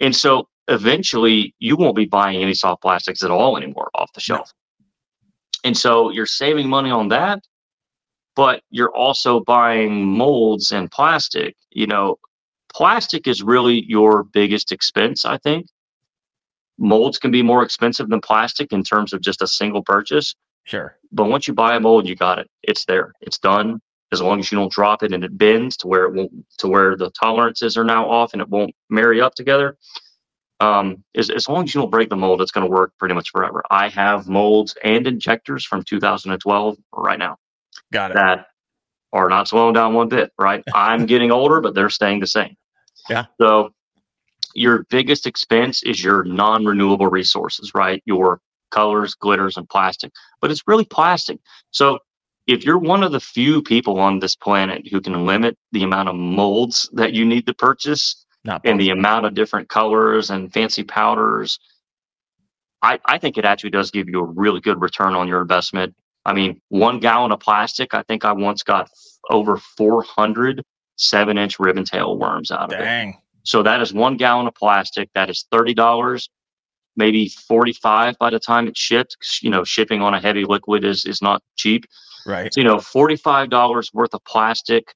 [0.00, 4.20] and so eventually you won't be buying any soft plastics at all anymore off the
[4.20, 4.52] shelf
[5.64, 7.40] and so you're saving money on that
[8.36, 12.16] but you're also buying molds and plastic you know
[12.72, 15.66] plastic is really your biggest expense i think
[16.80, 20.96] molds can be more expensive than plastic in terms of just a single purchase Sure.
[21.12, 22.48] but once you buy a mold, you got it.
[22.62, 23.12] It's there.
[23.20, 23.80] It's done.
[24.12, 26.68] As long as you don't drop it and it bends to where it won't to
[26.68, 29.76] where the tolerances are now off and it won't marry up together.
[30.60, 33.14] Um, as, as long as you don't break the mold, it's going to work pretty
[33.14, 33.62] much forever.
[33.70, 37.36] I have molds and injectors from 2012 right now
[37.92, 38.14] Got it.
[38.14, 38.46] that
[39.12, 40.62] are not slowing down one bit, right?
[40.74, 42.56] I'm getting older, but they're staying the same.
[43.08, 43.24] Yeah.
[43.40, 43.72] So
[44.54, 48.02] your biggest expense is your non-renewable resources, right?
[48.06, 48.40] Your
[48.70, 50.12] colors, glitters, and plastic.
[50.40, 51.38] But it's really plastic.
[51.70, 51.98] So
[52.46, 56.08] if you're one of the few people on this planet who can limit the amount
[56.08, 58.24] of molds that you need to purchase
[58.64, 61.58] and the amount of different colors and fancy powders,
[62.82, 65.94] I, I think it actually does give you a really good return on your investment.
[66.24, 68.90] I mean, one gallon of plastic, I think I once got
[69.30, 70.64] over 400
[70.96, 72.82] seven inch ribbon tail worms out of it.
[72.82, 73.16] Dang.
[73.42, 75.10] So that is one gallon of plastic.
[75.14, 76.28] That is $30,
[76.96, 79.16] maybe 45 by the time it's shipped.
[79.42, 81.86] You know, shipping on a heavy liquid is, is not cheap.
[82.26, 82.52] Right.
[82.52, 84.94] So, you know, $45 worth of plastic.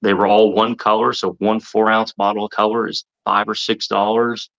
[0.00, 1.12] They were all one color.
[1.12, 4.50] So one four ounce bottle of color is five or six dollars,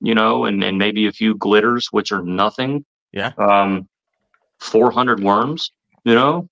[0.00, 2.84] you know, and, and maybe a few glitters, which are nothing.
[3.12, 3.32] Yeah.
[3.38, 3.88] Um,
[4.60, 5.70] 400 worms,
[6.04, 6.48] you know,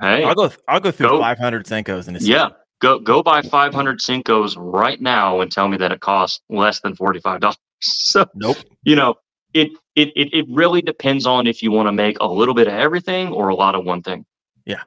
[0.00, 0.50] hey, I'll go.
[0.68, 1.20] I'll go through Go.
[1.20, 2.56] 500 Senkos in a yeah, second.
[2.82, 6.94] Go, go buy 500 Senkos right now and tell me that it costs less than
[6.96, 7.54] $45.
[7.84, 8.58] So, Nope.
[8.84, 9.16] you know,
[9.54, 12.68] it, it, it, it really depends on if you want to make a little bit
[12.68, 14.24] of everything or a lot of one thing.
[14.64, 14.82] Yeah.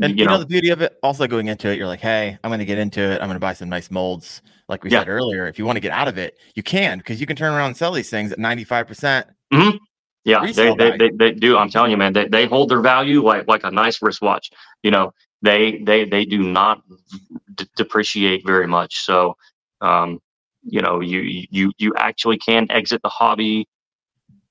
[0.00, 1.98] And you, you know, know, the beauty of it, also going into it, you're like,
[1.98, 3.14] hey, I'm going to get into it.
[3.20, 4.42] I'm going to buy some nice molds.
[4.68, 5.00] Like we Yeah.
[5.00, 7.34] said earlier, if you want to get out of it, you can because you can
[7.34, 9.24] turn around and sell these things at 95%.
[9.52, 9.76] Mm-hmm.
[10.24, 11.56] yeah, they, they, they, they do.
[11.56, 14.50] I'm telling you, man, they, they hold their value like like a nice wristwatch.
[14.84, 15.12] You know,
[15.44, 16.82] they they they do not
[17.54, 19.04] d- depreciate very much.
[19.04, 19.36] So,
[19.82, 20.18] um,
[20.62, 21.20] you know, you
[21.50, 23.68] you you actually can exit the hobby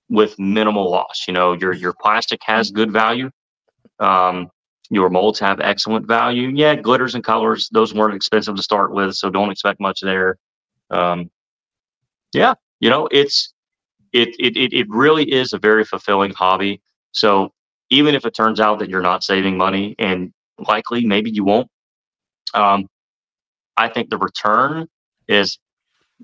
[0.10, 1.26] with minimal loss.
[1.28, 3.32] You know, your your plastic has good value.
[4.00, 4.50] Um,
[4.92, 6.50] your molds have excellent value.
[6.54, 10.38] Yeah, glitters and colors; those weren't expensive to start with, so don't expect much there.
[10.92, 11.32] Um,
[12.34, 13.52] yeah, you know, it's
[14.14, 16.82] it, it it it really is a very fulfilling hobby.
[17.14, 17.52] So
[17.90, 20.32] even if it turns out that you're not saving money, and
[20.68, 21.70] likely maybe you won't,
[22.54, 22.88] um,
[23.78, 24.88] I think the return
[25.28, 25.58] is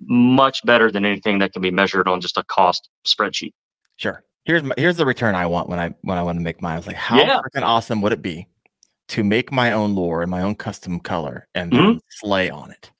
[0.06, 3.54] much better than anything that can be measured on just a cost spreadsheet.
[3.98, 4.24] Sure.
[4.46, 6.74] Here's my, here's the return I want when I when I want to make mine.
[6.74, 7.40] I was like, how Yeah.
[7.42, 8.48] freaking awesome would it be
[9.10, 11.86] to make my own lore and my own custom color and Mm-hmm.
[11.94, 12.92] then slay on it?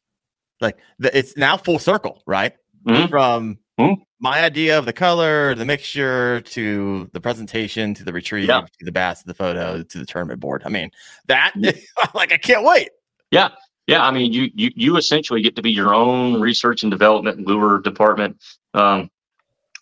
[0.62, 2.54] Like the, it's now full circle, right?
[2.86, 3.10] Mhm.
[3.10, 3.98] From Mhm.
[4.20, 8.62] My idea of the color, the mixture, to the presentation, to the retrieve, Yeah.
[8.62, 10.64] to the bass, to the photo, to the tournament board.
[10.66, 10.92] I mean,
[11.28, 11.54] that
[12.14, 12.90] like I can't wait.
[13.32, 13.50] Yeah,
[13.88, 14.06] yeah.
[14.06, 17.80] I mean, you you you essentially get to be your own research and development lure
[17.80, 18.38] department.
[18.74, 19.10] Um,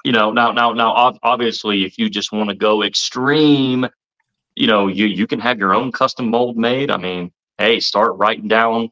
[0.05, 3.87] you know, now now now obviously, if you just want to go extreme,
[4.55, 6.91] you know, you you can have your own custom mold made.
[6.91, 8.89] I mean, hey, start writing down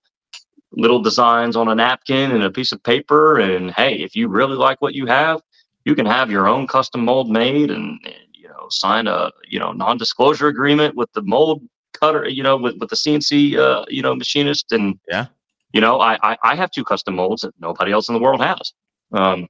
[0.75, 4.55] little designs on a napkin and a piece of paper, and hey, if you really
[4.57, 5.41] like what you have,
[5.85, 9.59] you can have your own custom mold made, and, and you know, sign a you
[9.59, 11.61] know non-disclosure agreement with the mold
[11.93, 15.27] cutter, you know, with with the CNC, uh, you know, machinist, and Yeah.
[15.73, 18.41] you know, I, I I have two custom molds that nobody else in the world
[18.41, 18.73] has.
[19.13, 19.47] Um,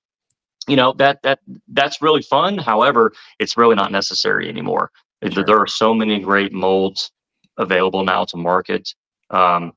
[0.67, 2.57] you know that that that's really fun.
[2.57, 4.91] However, it's really not necessary anymore.
[5.21, 5.43] There- Sure.
[5.45, 7.11] There are so many great molds
[7.57, 8.93] available now to market.
[9.31, 9.73] Um,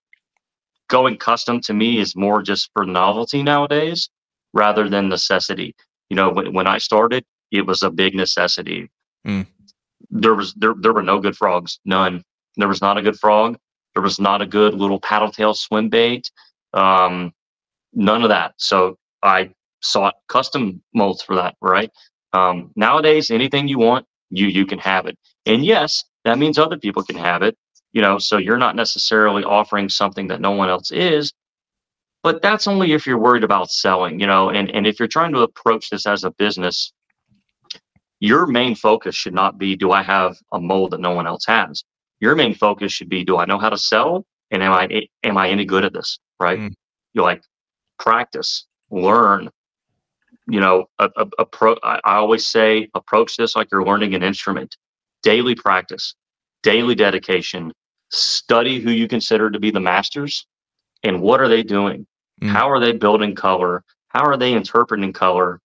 [0.89, 4.09] going custom to me is more just for novelty nowadays
[4.53, 5.75] rather than necessity.
[6.09, 8.91] You know, when, when I started, it was a big necessity.
[9.27, 9.47] Mm.
[10.11, 12.23] There was there there were no good frogs, none.
[12.57, 13.59] There was not a good frog.
[13.95, 16.31] There was not a good little paddle tail swim bait.
[16.73, 17.33] Um,
[17.93, 18.55] none of that.
[18.57, 21.57] So I sought custom molds for that.
[21.61, 21.91] Right.
[22.33, 25.19] Um, nowadays, anything you want, you you can have it.
[25.47, 27.57] And yes, that means other people can have it.
[27.93, 31.33] You know, so you're not necessarily offering something that no one else is.
[32.23, 35.33] But that's only if you're worried about selling, you know, and, and if you're trying
[35.35, 36.93] to approach this as a business,
[38.21, 41.45] your main focus should not be do I have a mold that no one else
[41.47, 41.85] has?
[42.21, 45.37] Your main focus should be do I know how to sell and am I am
[45.37, 46.19] I any good at this?
[46.41, 46.59] Right?
[46.59, 46.73] Mm.
[47.15, 47.43] You like
[47.99, 49.51] practice, learn,
[50.49, 54.23] you know, a, a, appro- I, I always say approach this like you're learning an
[54.23, 54.77] instrument.
[55.23, 56.15] Daily practice,
[56.63, 57.73] daily dedication,
[58.11, 60.47] study who you consider to be the masters
[61.03, 62.07] and what are they doing?
[62.43, 62.51] Mm.
[62.51, 63.85] How are they building color?
[64.09, 65.61] How are they interpreting color?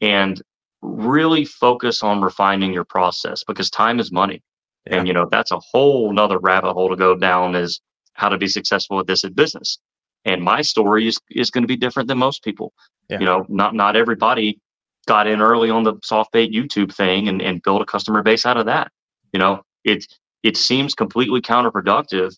[0.00, 0.40] And
[0.82, 4.42] really focus on refining your process because time is money.
[4.86, 7.80] And you know, that's a whole nother rabbit hole to go down is
[8.12, 9.78] how to be successful at this in business.
[10.26, 12.72] And my story is is going to be different than most people.
[13.08, 13.20] Yeah.
[13.20, 14.60] You know, not not everybody
[15.06, 18.46] got in early on the soft bait YouTube thing and, and built a customer base
[18.46, 18.90] out of that.
[19.32, 20.06] You know, it
[20.44, 22.36] it seems completely counterproductive,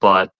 [0.00, 0.32] but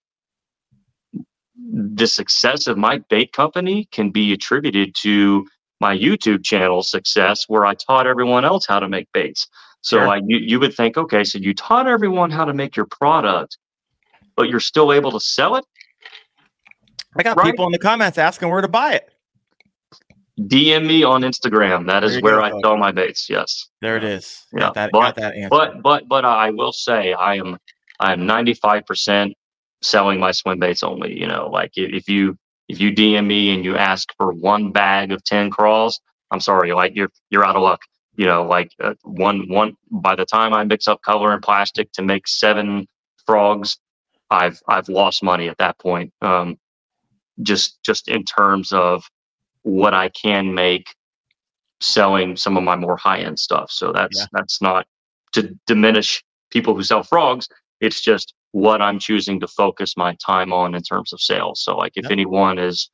[1.55, 5.47] the success of my bait company can be attributed to
[5.79, 9.47] my YouTube channel success where I taught everyone else how to make baits.
[9.81, 10.07] So Sure.
[10.09, 13.57] I you, you would think, okay, so you taught everyone how to make your product,
[14.35, 15.65] but you're still able to sell it?
[17.17, 17.51] I got Right.
[17.51, 19.13] people in the comments asking where to buy it.
[20.47, 21.87] DM me on Instagram.
[21.87, 23.29] That is where go, I sell my baits.
[23.29, 23.67] Yes.
[23.81, 24.45] There it is.
[24.53, 25.49] Yeah, Got that, but- got that answer.
[25.49, 27.57] But but but I will say I am
[27.99, 29.33] I am 95%
[29.83, 31.19] selling my swim baits only.
[31.19, 32.37] You know, like if, if you
[32.67, 35.99] if you DM me and you ask for one bag of 10 crawls,
[36.31, 37.81] I'm sorry, like you're you're out of luck.
[38.15, 41.91] You know, like uh, one one by the time I mix up color and plastic
[41.93, 42.87] to make seven
[43.25, 43.77] frogs,
[44.29, 46.13] I've I've lost money at that point.
[46.21, 46.57] Um,
[47.41, 49.03] just just in terms of
[49.63, 50.93] what I can make
[51.81, 53.71] selling some of my more high end stuff.
[53.71, 54.25] So that's Yeah.
[54.33, 54.85] that's not
[55.33, 57.47] to diminish people who sell frogs.
[57.79, 61.63] It's just what I'm choosing to focus my time on in terms of sales.
[61.63, 62.11] So like if Yep.
[62.11, 62.89] anyone is,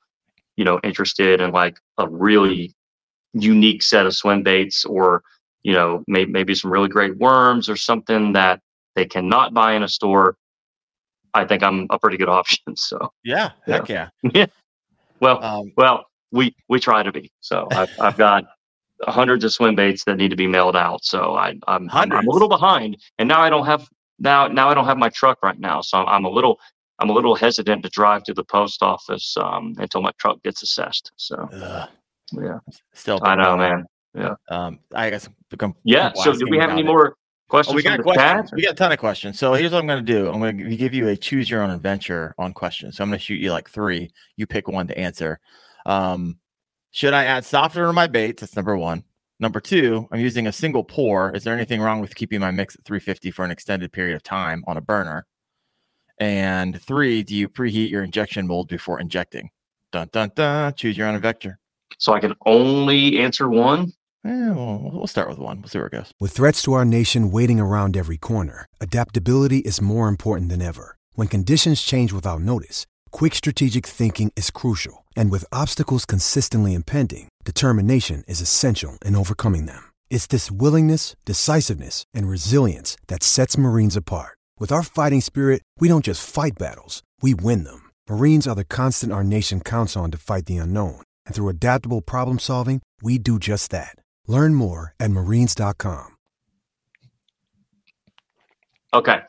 [0.56, 2.74] you know, interested in like a really
[3.34, 5.24] unique set of swim baits or,
[5.64, 8.62] you know, maybe maybe some really great worms or something that
[8.96, 10.38] they cannot buy in a store,
[11.34, 12.76] I think I'm a pretty good option.
[12.76, 14.10] So yeah, heck yeah.
[15.20, 17.32] well Um, well, we we try to be.
[17.40, 18.46] So I've I've got
[19.04, 21.04] hundreds of swim baits that need to be mailed out.
[21.06, 23.88] So I I'm I'm, I'm a little behind, and now I don't have
[24.20, 26.60] now now I don't have my truck right now, so I'm, I'm a little
[27.00, 30.64] I'm a little hesitant to drive to the post office um, until my truck gets
[30.64, 31.12] assessed.
[31.16, 31.90] So Ugh,
[32.34, 32.60] yeah,
[32.94, 33.86] still, I know, man.
[34.16, 36.12] Yeah, Um, I guess become yeah.
[36.14, 37.16] So do we have any more
[37.50, 37.74] questions?
[37.74, 38.50] Oh, we got the questions.
[38.50, 38.56] chat?
[38.56, 39.38] We got a ton of questions.
[39.38, 40.28] So here's what I'm going to do.
[40.28, 42.98] I'm going to give you a choose your own adventure on questions.
[42.98, 44.10] So I'm going to shoot you like three.
[44.36, 45.40] You pick one to answer.
[45.88, 46.40] Um,
[46.92, 48.42] should I add softener to my baits?
[48.42, 49.04] That's number one.
[49.40, 51.32] Number two, I'm using a single pour.
[51.36, 54.24] Is there anything wrong with keeping my mix at 350 for an extended period of
[54.24, 55.26] time on a burner?
[56.20, 59.50] And three, do you preheat your injection mold before injecting?
[59.92, 60.74] Dun dun dun.
[60.74, 61.60] Choose your own adventure.
[62.00, 63.94] So I can only answer one.
[64.26, 65.62] Eh, well, we'll start with one.
[65.62, 66.12] We'll see where it goes.
[66.20, 70.98] With threats to our nation waiting around every corner, adaptability is more important than ever.
[71.14, 75.06] When conditions change without notice, quick strategic thinking is crucial.
[75.18, 79.84] And with obstacles consistently impending, determination is essential in overcoming them.
[80.12, 84.38] It's this willingness, decisiveness, and resilience that sets Marines apart.
[84.60, 87.90] With our fighting spirit, we don't just fight battles, we win them.
[88.08, 91.02] Marines are the constant our nation counts on to fight the unknown.
[91.26, 93.96] And through adaptable problem solving, we do just that.
[94.28, 96.16] Learn more at marines.com.
[98.94, 99.20] Okay.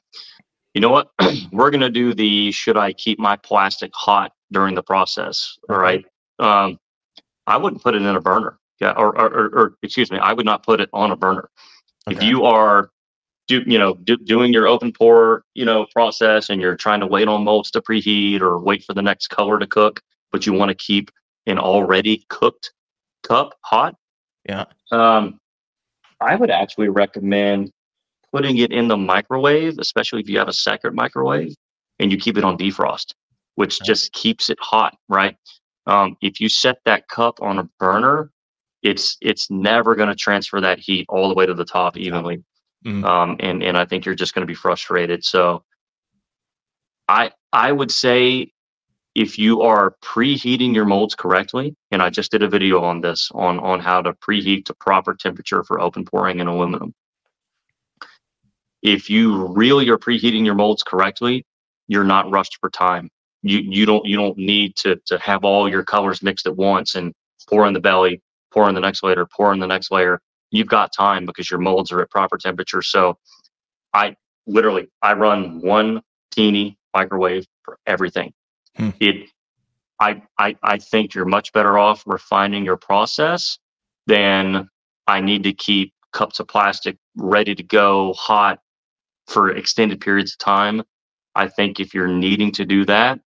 [0.75, 1.09] You know what?
[1.53, 5.59] We're gonna do the should I keep my plastic hot during the process?
[5.69, 6.05] All right.
[6.39, 6.79] Um,
[7.47, 8.59] I wouldn't put it in a burner.
[8.81, 11.51] Yeah, or, or, or, or excuse me, I would not put it on a burner.
[12.09, 12.91] If you are
[13.49, 17.07] do you know do, doing your open pour you know process and you're trying to
[17.07, 20.53] wait on molds to preheat or wait for the next color to cook, but you
[20.53, 21.11] want to keep
[21.47, 22.73] an already cooked
[23.23, 23.97] cup hot,
[24.49, 24.67] Yeah.
[24.93, 25.41] um,
[26.21, 27.73] I would actually recommend
[28.33, 31.55] putting it in the microwave, especially if you have a separate microwave
[31.99, 33.15] and you keep it on defrost,
[33.59, 35.37] which just keeps it hot, right?
[35.85, 38.31] Um, if you set that cup on a burner,
[38.85, 42.45] it's it's never going to transfer that heat all the way to the top evenly,
[42.87, 43.05] Mhm.
[43.05, 45.25] um, and and I think you're just going to be frustrated.
[45.25, 45.65] So,
[47.09, 48.53] I I would say
[49.17, 53.29] if you are preheating your molds correctly, and I just did a video on this
[53.35, 56.95] on on how to preheat to proper temperature for open pouring in aluminum.
[58.83, 61.45] If you really are preheating your molds correctly,
[61.89, 63.11] you're not rushed for time.
[63.43, 66.95] You you don't you don't need to to have all your colors mixed at once
[66.95, 67.15] and
[67.49, 68.23] pour in the belly,
[68.53, 70.21] pour in the next layer, pour in the next layer.
[70.51, 72.83] You've got time because your molds are at proper temperature.
[72.83, 73.19] So
[73.95, 74.17] I
[74.47, 78.33] literally I run one teeny microwave for everything.
[78.77, 78.91] Hmm.
[79.01, 79.29] It
[80.01, 83.59] I, I I think you're much better off refining your process
[84.07, 84.69] than
[85.07, 88.61] I need to keep cups of plastic ready to go hot
[89.27, 90.83] for extended periods of time.
[91.35, 93.21] I think if you're needing to do that,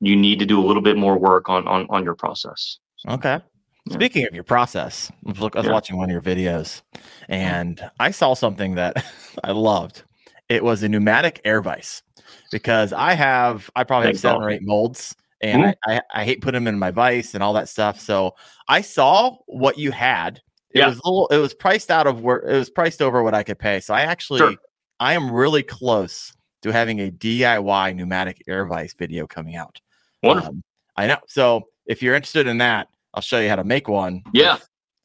[0.00, 2.78] you need to do a little bit more work on on, on your process.
[3.08, 3.40] Okay.
[3.86, 3.94] Yeah.
[3.94, 5.72] Speaking of your process, I was look- I was Yeah.
[5.72, 6.82] watching one of your videos
[7.28, 9.04] and I saw something that
[9.44, 10.02] I loved.
[10.48, 12.02] It was a pneumatic air vise
[12.50, 15.68] because I have, I probably have seven or eight molds and hmm.
[15.86, 17.98] I, I, I hate putting them in my vise and all that stuff.
[18.00, 18.34] So
[18.68, 20.40] I saw what you had.
[20.72, 20.88] It Yeah.
[20.88, 23.42] was a little, it was priced out of where it was priced over what I
[23.42, 23.80] could pay.
[23.80, 24.54] So I actually, Sure.
[24.98, 29.80] I am really close to having a DIY pneumatic air vise video coming out.
[30.22, 30.50] Wonderful.
[30.50, 30.62] Um,
[30.96, 31.18] I know.
[31.26, 34.22] So if you're interested in that, I'll show you how to make one.
[34.32, 34.58] Yeah.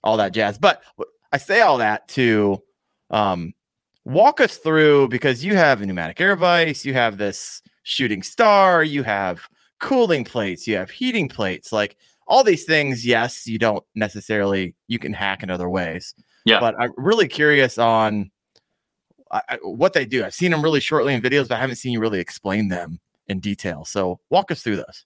[0.04, 0.58] All that jazz.
[0.58, 0.84] But
[1.32, 2.62] I say all that to
[3.10, 3.54] um,
[4.04, 8.84] walk us through because you have a pneumatic air vise, you have this shooting star,
[8.84, 9.48] you have
[9.80, 11.98] cooling plates, you have heating plates, like
[12.28, 13.06] all these things.
[13.06, 16.14] Yes, you don't necessarily you can hack in other ways.
[16.46, 16.60] Yeah.
[16.60, 18.32] But I'm really curious on
[19.32, 20.24] I- what they do.
[20.24, 23.00] I've seen them really shortly in videos, but I haven't seen you really explain them
[23.28, 23.86] in detail.
[23.86, 25.06] So walk us through those.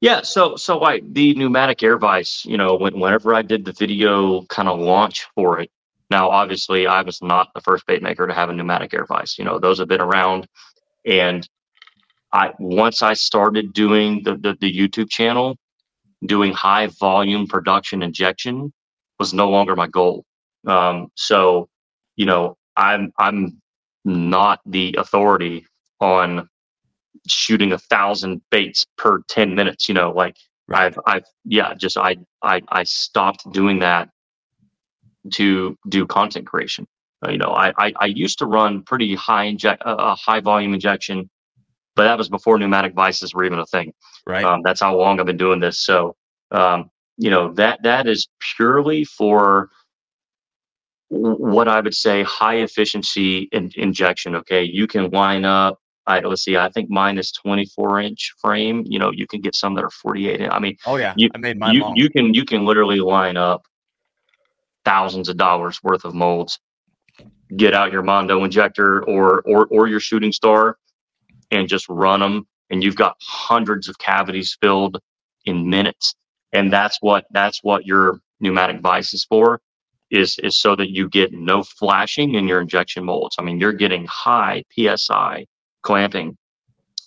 [0.00, 3.72] Yeah, so so I the pneumatic air vise, you know, when, whenever I did the
[3.72, 5.70] video kind of launch for it.
[6.10, 9.38] Now, obviously, I was not the first bait maker to have a pneumatic air vise.
[9.38, 10.46] You know, those have been around,
[11.06, 11.48] and
[12.32, 15.56] I once I started doing the the, the YouTube channel,
[16.26, 18.72] doing high volume production injection
[19.18, 20.24] was no longer my goal.
[20.66, 21.68] Um, so,
[22.16, 23.62] you know, I'm I'm
[24.04, 25.66] not the authority
[26.00, 26.48] on
[27.28, 30.86] shooting a thousand baits per 10 minutes you know like Right.
[30.86, 34.08] i've i've yeah just I, I i stopped doing that
[35.34, 36.86] to do content creation
[37.26, 40.40] Uh, you know i i, I used to run pretty high inject a uh, high
[40.40, 41.28] volume injection
[41.96, 43.92] but that was before pneumatic vises were even a thing
[44.26, 44.44] Right.
[44.44, 45.84] um, that's how long I've been doing this.
[45.84, 46.16] So,
[46.50, 49.68] um, you know that that is purely for
[51.08, 54.34] what I would say high efficiency in, injection.
[54.36, 55.78] Okay, you can line up.
[56.06, 56.56] I let's see.
[56.56, 58.84] I think mine is 24 inch frame.
[58.86, 60.40] You know, you can get some that are 48.
[60.40, 61.14] in- I mean, oh yeah.
[61.16, 61.96] you- I made mine you long.
[61.96, 63.62] you can you can literally line up
[64.84, 66.58] thousands of dollars worth of molds
[67.56, 70.76] get out your Mondo injector or or or your shooting star
[71.50, 74.98] and just run them and you've got hundreds of cavities filled
[75.44, 76.14] in minutes.
[76.52, 79.60] And that's what that's what your pneumatic vise is for
[80.10, 83.36] is is so that you get no flashing in your injection molds.
[83.38, 85.46] I mean, you're getting high PSI
[85.84, 86.36] clamping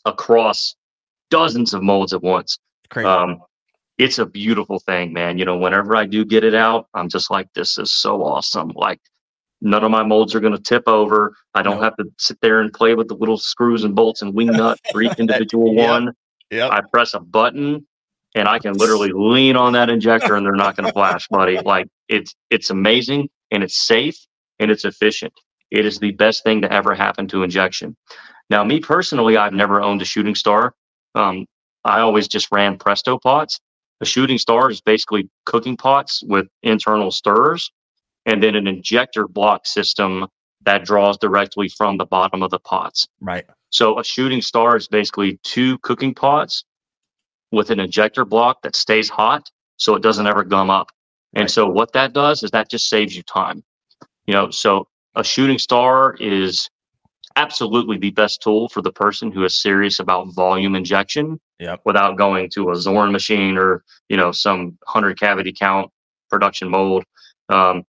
[0.06, 0.76] across
[1.30, 2.58] dozens of molds at once.
[2.90, 3.08] Crazy.
[3.08, 3.40] Um,
[3.98, 5.38] it's a beautiful thing, man.
[5.38, 8.72] You know, whenever I do get it out, I'm just like, this is so awesome.
[8.76, 9.02] Like,
[9.60, 11.34] none of my molds are going to tip over.
[11.56, 11.84] I don't Nope.
[11.84, 14.80] have to sit there and play with the little screws and bolts and wing nut
[14.92, 15.90] for each individual Yep.
[15.90, 16.14] one.
[16.52, 16.72] Yep.
[16.72, 17.86] I press a button
[18.36, 21.58] and I can literally lean on that injector and they're not going to flash, buddy.
[21.60, 24.16] Like it's it's amazing and it's safe
[24.60, 25.34] and it's efficient.
[25.72, 27.98] It is the best thing to ever happen to injection.
[28.50, 30.74] Now, me personally, I've never owned a shooting star.
[31.16, 31.46] Um,
[31.84, 33.60] I always just ran Presto pots.
[34.02, 37.72] A shooting star is basically cooking pots with internal stirrers,
[38.26, 40.28] and then an injector block system
[40.64, 43.08] that draws directly from the bottom of the pots.
[43.22, 43.46] right.
[43.70, 46.64] So a shooting star is basically two cooking pots
[47.52, 50.92] with an injector block that stays hot so it doesn't ever gum up.
[51.34, 51.52] And Right.
[51.52, 53.64] so what that does is that just saves you time.
[54.26, 56.70] You know, so a shooting star is
[57.38, 61.82] absolutely the best tool for the person who is serious about volume injection Yep.
[61.86, 65.90] without going to a Zorn machine or, you know, some 100 cavity count
[66.30, 67.04] production mold.
[67.50, 67.84] Um,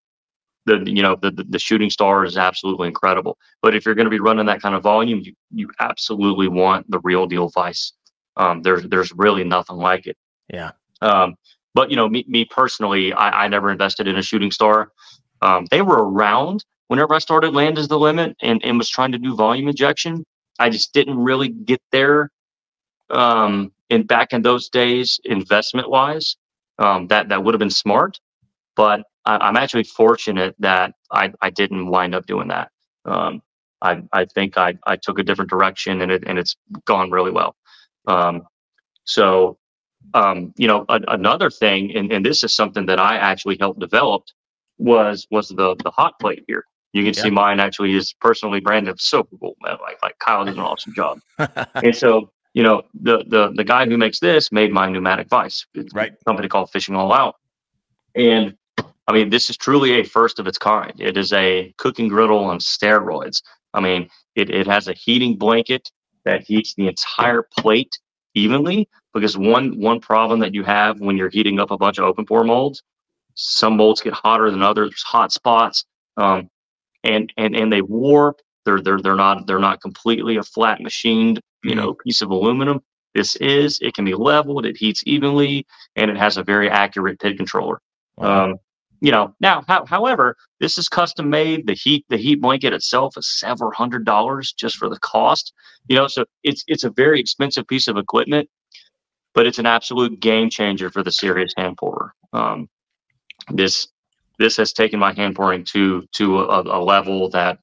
[0.65, 3.37] the you know the, the shooting star is absolutely incredible.
[3.61, 6.89] But if you're going to be running that kind of volume, you you absolutely want
[6.91, 7.93] the real deal vise.
[8.37, 10.17] Um, there's there's really nothing like it.
[10.51, 10.71] Yeah.
[11.01, 11.35] Um,
[11.73, 14.91] but you know, me me personally, I, I never invested in a shooting star.
[15.41, 19.13] Um, they were around whenever I started Land is the Limit and, and was trying
[19.13, 20.25] to do volume injection.
[20.59, 22.31] I just didn't really get there.
[23.11, 26.37] Um, in back in those days, investment wise,
[26.79, 28.19] um, that that would have been smart.
[28.75, 32.71] But I, I'm actually fortunate that I, I didn't wind up doing that.
[33.05, 33.41] Um,
[33.81, 37.31] I I think I, I took a different direction and it and it's gone really
[37.31, 37.55] well.
[38.07, 38.43] Um,
[39.05, 39.53] so
[40.15, 43.81] um, you know, a, another thing, and, and this is something that I actually helped
[43.81, 44.25] develop,
[44.79, 46.65] was was the the hot plate here.
[46.93, 49.77] You can see mine actually is personally branded so cool, man.
[49.81, 51.19] Like like Kyle did an awesome job.
[51.75, 55.65] and so you know, the the the guy who makes this made my pneumatic vise.
[55.93, 56.13] Right.
[56.19, 57.35] a company called Fishing All Out,
[58.15, 58.55] and
[59.07, 60.93] I mean, this is truly a first of its kind.
[60.99, 63.41] It is a cooking griddle on steroids.
[63.73, 65.91] I mean, it, it has a heating blanket
[66.25, 67.99] that heats the entire plate
[68.35, 72.05] evenly because one one problem that you have when you're heating up a bunch of
[72.05, 72.83] open pour molds,
[73.39, 75.85] some molds get hotter than others, hot spots,
[76.17, 76.49] um,
[77.03, 78.41] and and and they warp.
[78.65, 82.81] They're they're they're not they're not completely a flat machined you know piece of aluminum.
[83.15, 85.65] This is it can be leveled, it heats evenly,
[85.95, 87.81] and it has a very accurate PID controller.
[88.17, 88.51] Wow.
[88.51, 88.59] Um,
[89.01, 91.67] you know, now, how, however, this is custom made.
[91.67, 95.53] The heat, the heat blanket itself is several hundred dollars just for the cost.
[95.87, 98.49] You know, so it's it's a very expensive piece of equipment,
[99.33, 102.13] but it's an absolute game changer for the serious hand pourer.
[102.33, 102.67] Um,
[103.51, 103.87] this
[104.37, 107.59] this has taken my hand pouring to to a, a level that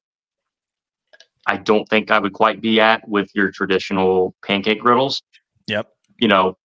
[1.45, 5.21] I don't think I would quite be at with your traditional pancake griddles.
[5.67, 5.87] Yep.
[6.17, 6.57] You know,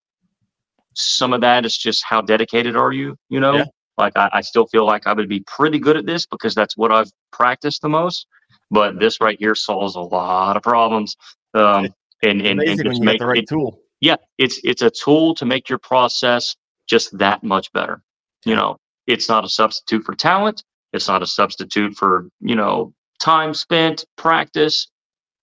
[0.95, 3.17] some of that is just how dedicated are you?
[3.29, 3.65] You know, Yeah.
[3.97, 6.77] like I, I still feel like I would be pretty good at this because that's
[6.77, 8.27] what I've practiced the most.
[8.71, 11.17] But this right here solves a lot of problems.
[11.55, 11.89] Um,
[12.23, 13.81] and, and, and just you make the right it, tool.
[14.01, 16.57] yeah, it's it's a tool to make your process
[16.89, 18.03] just that much better.
[18.45, 18.79] You know,
[19.13, 20.65] it's not a substitute for talent.
[20.93, 24.89] It's not a substitute for you know time spent practice.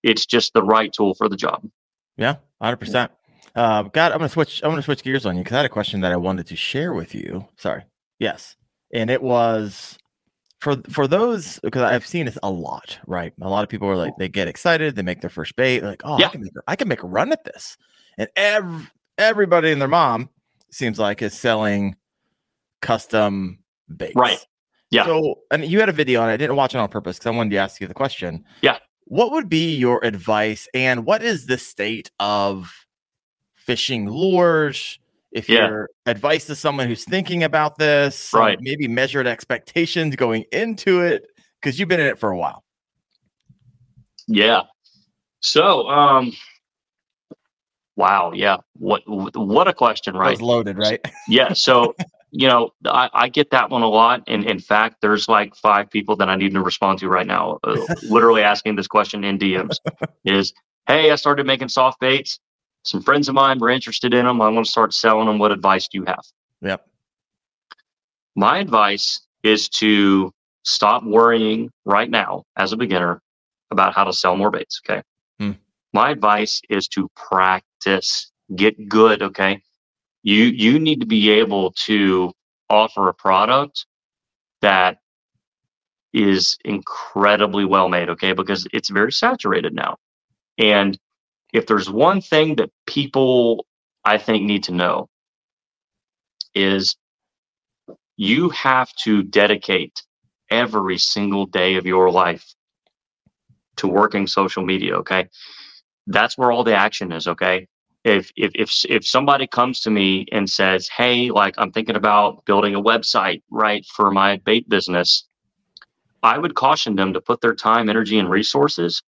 [0.03, 1.67] It's just the right tool for the job.
[2.17, 3.11] Yeah, hundred percent.
[3.55, 4.61] Uh, God, I'm gonna switch.
[4.63, 6.55] I'm gonna switch gears on you because I had a question that I wanted to
[6.55, 7.47] share with you.
[7.57, 7.84] Sorry.
[8.20, 8.55] Yes,
[8.93, 9.97] and it was
[10.59, 12.97] for for those because I've seen this a lot.
[13.07, 15.84] Right, a lot of people are like they get excited, they make their first bait,
[15.84, 16.28] like oh, Yeah.
[16.28, 17.78] I can make a, I can make a run at this,
[18.17, 20.30] and ev- everybody and their mom
[20.72, 21.95] seems like is selling
[22.82, 23.60] custom
[23.96, 24.16] baits.
[24.16, 24.40] Right.
[24.92, 25.06] Yeah.
[25.06, 26.34] So, and you had a video on it.
[26.34, 28.44] I didn't watch it on purpose because I wanted to ask you the question.
[28.62, 28.78] Yeah.
[29.06, 32.72] What would be your advice, and what is the state of
[33.56, 35.00] fishing lures?
[35.32, 35.68] If Yeah.
[35.68, 38.58] your advice to someone who's thinking about this, Right.
[38.62, 41.28] Maybe measured expectations going into it
[41.62, 42.64] because you've been in it for a while.
[44.28, 44.62] Yeah.
[45.42, 46.34] So, um,
[47.96, 48.32] wow.
[48.34, 48.58] Yeah.
[48.74, 50.32] What what a question, right?
[50.32, 51.00] was loaded, right?
[51.28, 51.96] yeah so
[52.32, 55.90] you know I, I get that one a lot and in fact there's like five
[55.90, 59.38] people that i need to respond to right now uh, literally asking this question in
[59.40, 59.78] dms
[60.26, 60.54] is
[60.88, 62.40] hey i started making soft baits
[62.84, 65.52] some friends of mine were interested in them i want to start selling them what
[65.52, 66.24] advice do you have
[66.62, 66.86] Yep.
[68.36, 73.22] my advice is to stop worrying right now as a beginner
[73.72, 74.82] about how to sell more baits.
[74.86, 75.02] Okay.
[75.40, 75.52] Hmm.
[75.94, 79.22] My advice is to practice, get good.
[79.22, 79.62] Okay.
[80.24, 82.32] You, you need to be able to
[82.70, 83.86] offer a product
[84.61, 84.97] that
[86.13, 88.09] is incredibly well made.
[88.09, 88.34] Okay.
[88.34, 89.97] Because it's very saturated now.
[90.57, 90.97] And
[91.53, 93.65] if there's one thing that people
[94.05, 95.09] I think need to know
[96.53, 96.95] is
[98.17, 100.03] you have to dedicate
[100.49, 102.45] every single day of your life
[103.78, 105.28] to working social media okay
[106.07, 107.67] that's where all the action is okay
[108.10, 112.45] if if if if somebody comes to me and says hey like i'm thinking about
[112.45, 115.28] building a website right for my bait business
[116.24, 119.03] i would caution them to put their time energy and resources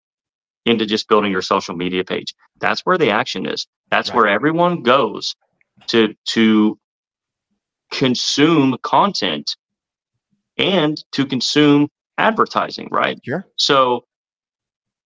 [0.65, 4.15] into just building your social media page that's where the action is that's Right.
[4.17, 5.35] where everyone goes
[5.89, 6.79] to to
[7.91, 9.57] consume content
[10.57, 13.45] and to consume advertising right Sure.
[13.57, 14.05] so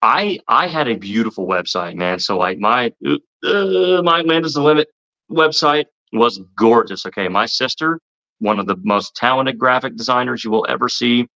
[0.06, 4.64] i i had a beautiful website man so like my uh, my land is the
[4.64, 4.90] limit
[5.32, 8.00] website was gorgeous okay my sister
[8.40, 11.28] one of the most talented graphic designers you will ever see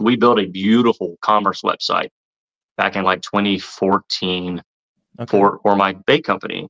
[0.00, 2.10] we built a beautiful commerce website
[2.78, 4.62] back in like 2014
[5.20, 5.30] Okay.
[5.30, 6.68] for for my bait company.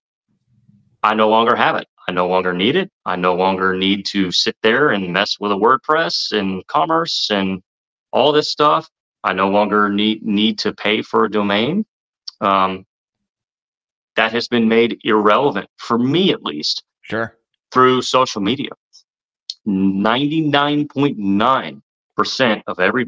[1.03, 1.89] I no longer have it.
[2.09, 2.91] I no longer need it.
[3.07, 7.63] I no longer need to sit there and mess with a WordPress and commerce and
[8.13, 8.89] all this stuff.
[9.27, 11.85] I no longer need need to pay for a domain.
[12.41, 12.87] Um,
[14.17, 17.37] that has been made irrelevant for me, at least, Sure.
[17.73, 18.71] through social media.
[19.67, 21.83] Ninety nine point nine
[22.17, 23.07] percent of every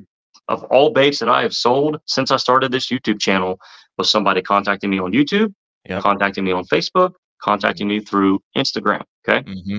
[0.48, 3.60] of all baits that I have sold since I started this YouTube channel
[3.96, 5.54] was somebody contacting me on YouTube,
[5.88, 6.02] Yep.
[6.02, 9.02] contacting me on Facebook, contacting me through Instagram.
[9.26, 9.42] Okay.
[9.48, 9.78] Mm-hmm.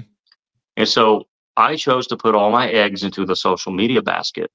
[0.77, 1.27] And so
[1.57, 4.49] I chose to put all my eggs into the social media basket.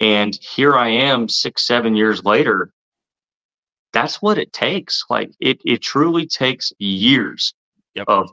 [0.00, 2.72] And here I am six, seven years later.
[3.92, 5.04] That's what it takes.
[5.10, 7.54] Like it, it truly takes years
[7.94, 8.04] Yep.
[8.08, 8.30] of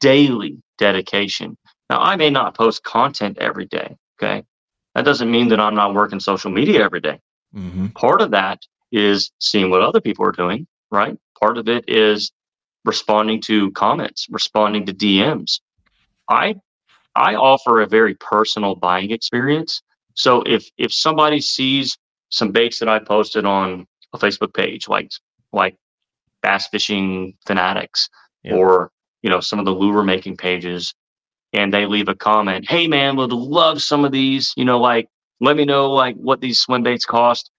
[0.00, 1.56] daily dedication.
[1.90, 3.96] Now, I may not post content every day.
[4.22, 4.44] Okay.
[4.94, 7.18] That doesn't mean that I'm not working social media every day
[7.56, 7.86] Mm-hmm.
[7.96, 8.58] part of that
[8.92, 12.30] is seeing what other people are doing right part of it is
[12.84, 15.60] responding to comments responding to dms
[16.28, 16.54] i
[17.16, 19.80] i offer a very personal buying experience
[20.18, 21.96] so if if somebody sees
[22.30, 25.10] some baits that i posted on a facebook page like
[25.52, 25.76] like
[26.42, 28.08] bass fishing fanatics
[28.42, 28.54] Yeah.
[28.56, 28.90] or
[29.22, 30.94] you know some of the lure making pages
[31.52, 35.08] and they leave a comment hey man would love some of these you know like
[35.40, 37.50] let me know like what these swim baits cost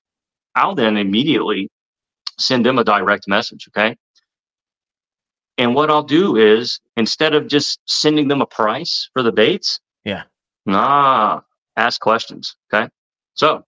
[0.56, 1.70] i'll then immediately
[2.38, 3.96] send them a direct message okay
[5.58, 9.80] and what i'll do is instead of just sending them a price for the baits
[10.06, 10.24] Yeah.
[10.66, 11.42] nah
[11.80, 12.88] ask questions okay?
[13.34, 13.64] So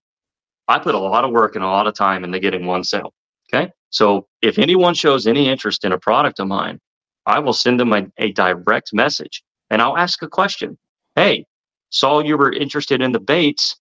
[0.68, 3.14] i put a lot of work and a lot of time into getting one sale
[3.54, 3.72] okay?
[3.90, 6.80] So if anyone shows any interest in a product of mine
[7.26, 10.78] i will send them a, a direct message and i'll ask a question.
[11.16, 11.46] Hey
[11.92, 13.76] saw you were interested in the baits.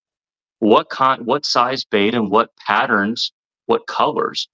[0.59, 3.33] What kind what size bait and what patterns
[3.67, 4.49] what colors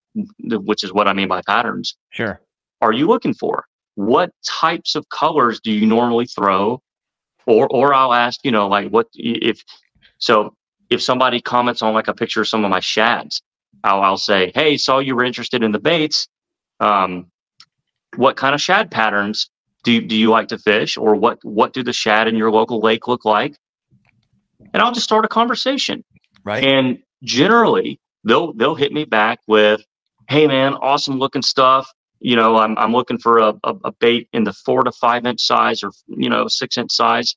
[0.68, 2.41] which is what i mean by patterns Sure.
[2.81, 3.64] are you looking for?
[3.97, 6.81] What types of colors do you normally throw
[7.47, 9.63] or or i'll ask you know like what if
[10.19, 10.55] so
[10.91, 13.43] if somebody comments on like a picture of some of my shads
[13.85, 16.29] i'll, I'll say hey saw you were interested in the baits.
[16.81, 17.27] Um,
[18.17, 19.51] what kind of shad patterns
[19.85, 20.97] do, you- do you like to fish?
[20.97, 23.57] Or what what do the shad in your local lake look like?
[24.73, 26.05] And i'll just start a conversation.
[26.45, 26.63] Right.
[26.64, 29.83] and generally they'll they'll hit me back with
[30.29, 31.91] hey man awesome looking stuff
[32.21, 35.26] you know i'm, I'm looking for a, a, a bait in the four to five
[35.26, 37.37] inch size or you know six inch size.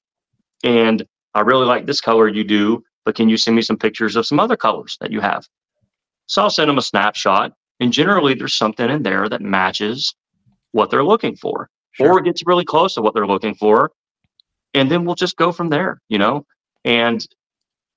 [0.64, 4.16] And i really like this color you do but can you send me some pictures
[4.16, 5.46] of some other colors that you have?
[6.28, 10.14] So i'll send them a snapshot and generally there's something in there that matches
[10.72, 11.70] what they're looking for.
[11.92, 12.14] Sure.
[12.14, 13.92] or gets really close to what they're looking for
[14.74, 16.46] and then we'll just go from there you know?
[16.86, 17.26] And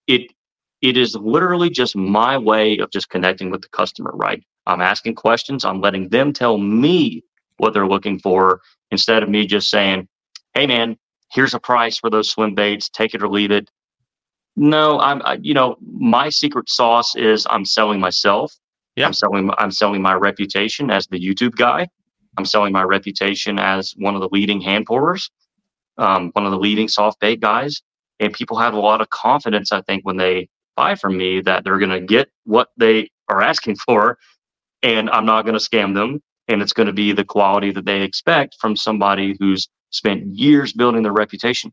[0.07, 0.33] it
[0.81, 5.15] it is literally just my way of just connecting with the customer right i'm asking
[5.15, 5.65] questions.
[5.65, 7.25] I'm letting them tell me
[7.59, 8.61] what they're looking for
[8.91, 10.09] instead of me just saying
[10.55, 10.97] hey man
[11.31, 12.89] here's a price for those swim baits.
[12.91, 13.71] Take it or leave it.
[14.57, 18.53] No i'm I, you know my secret sauce is i'm selling myself.
[18.97, 19.07] Yeah.
[19.07, 21.89] i'm selling i'm selling my reputation as the youtube guy.
[22.39, 25.31] I'm selling my reputation as one of the leading hand pourers
[25.99, 27.83] um, one of the leading soft bait guys.
[28.21, 31.65] And people have a lot of confidence i think when they buy from me that
[31.65, 34.19] they're going to get what they are asking for
[34.83, 37.85] and i'm not going to scam them and it's going to be the quality that
[37.87, 41.73] they expect from somebody who's spent years building their reputation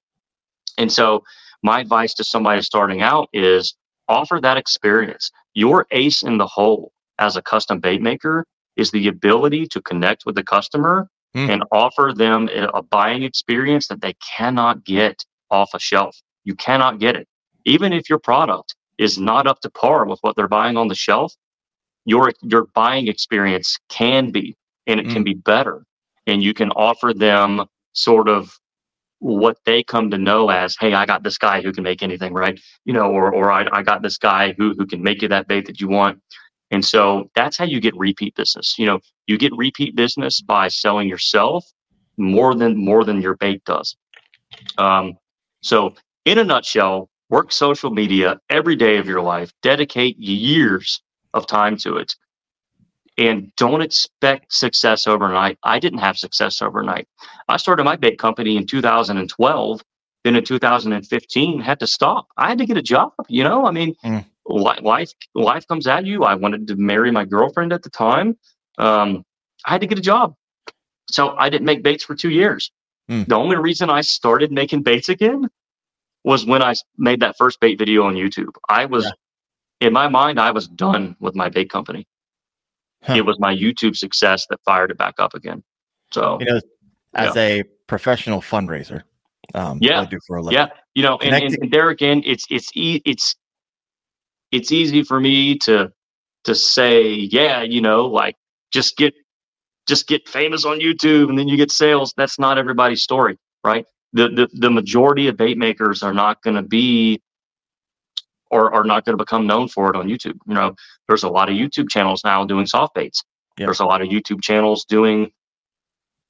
[0.77, 1.23] and so
[1.63, 3.75] my advice to somebody starting out is
[4.07, 5.31] offer that experience.
[5.53, 8.45] Your ace in the hole as a custom bait maker
[8.77, 11.47] is the ability to connect with the customer Mm.
[11.47, 16.19] and offer them a a buying experience that they cannot get off a shelf.
[16.43, 17.27] You cannot get it.
[17.65, 20.95] Even if your product is not up to par with what they're buying on the
[20.95, 21.35] shelf,
[22.09, 24.55] your your buying experience can be
[24.87, 25.85] and it can be better.
[26.25, 28.51] And you can offer them sort of
[29.19, 32.33] what they come to know as, hey, I got this guy who can make anything,
[32.33, 32.59] right?
[32.85, 35.47] You know, or or I, I got this guy who who can make you that
[35.47, 36.19] bait that you want.
[36.71, 38.75] And so that's how you get repeat business.
[38.77, 41.65] You know, you get repeat business by selling yourself
[42.17, 43.95] more than more than your bait does.
[44.77, 45.17] Um,
[45.61, 45.95] so
[46.25, 51.01] in a nutshell, work social media every day of your life, dedicate years
[51.33, 52.15] of time to it,
[53.17, 55.57] and don't expect success overnight.
[55.63, 57.07] I didn't have success overnight.
[57.47, 59.81] I started my bait company in 2012.
[60.25, 62.27] Then in 2015, had to stop.
[62.37, 63.13] I had to get a job.
[63.29, 64.25] You know, I mean, Mm.
[64.47, 66.23] li- life life comes at you.
[66.25, 68.37] I wanted to marry my girlfriend at the time.
[68.77, 69.23] Um,
[69.65, 70.35] I had to get a job,
[71.09, 72.69] so I didn't make baits for two years.
[73.09, 73.27] Mm.
[73.27, 75.49] The only reason I started making baits again
[76.25, 78.53] was when I made that first bait video on YouTube.
[78.67, 79.11] I was, Yeah.
[79.81, 82.05] In my mind, I was done with my bait company.
[83.03, 83.13] Huh.
[83.15, 85.63] It was my YouTube success that fired it back up again.
[86.11, 86.59] So You know,
[87.15, 89.03] as a professional fundraiser,
[89.53, 90.01] um, Yeah.
[90.01, 90.57] I do for a living.
[90.57, 93.35] yeah, you know, and, and, and there again, it's it's e- it's
[94.51, 95.91] it's easy for me to
[96.43, 98.35] to say, yeah, you know, like
[98.71, 99.13] just get
[99.87, 102.13] just get famous on YouTube and then you get sales.
[102.17, 103.85] That's not everybody's story, right?
[104.13, 107.21] The the, the majority of bait makers are not going to be
[108.51, 110.37] or are not going to become known for it on YouTube.
[110.47, 110.75] You know,
[111.07, 113.23] there's a lot of YouTube channels now doing soft baits.
[113.57, 113.67] Yep.
[113.67, 115.31] There's a lot of YouTube channels doing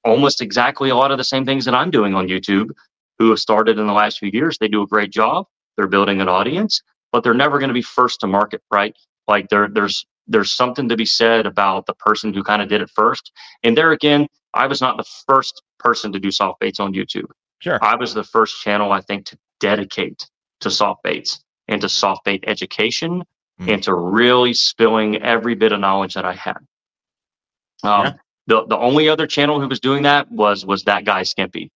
[0.03, 2.71] almost exactly a lot of the same things that I'm doing on YouTube
[3.17, 4.57] who have started in the last few years.
[4.57, 5.45] They do a great job.
[5.77, 6.81] They're building an audience,
[7.11, 8.95] but they're never going to be first to market, right?
[9.27, 12.81] Like there, there's there's something to be said about the person who kind of did
[12.81, 13.31] it first.
[13.63, 17.25] And there again, I was not the first person to do soft baits on YouTube.
[17.59, 17.79] Sure.
[17.81, 20.27] I was the first channel I think to dedicate
[20.61, 23.23] to soft baits and to soft bait education
[23.61, 23.73] Mm.
[23.73, 26.57] and to really spilling every bit of knowledge that I had.
[27.83, 28.13] Um, Yeah.
[28.47, 31.69] The the only other channel who was doing that was was that guy Skimpy.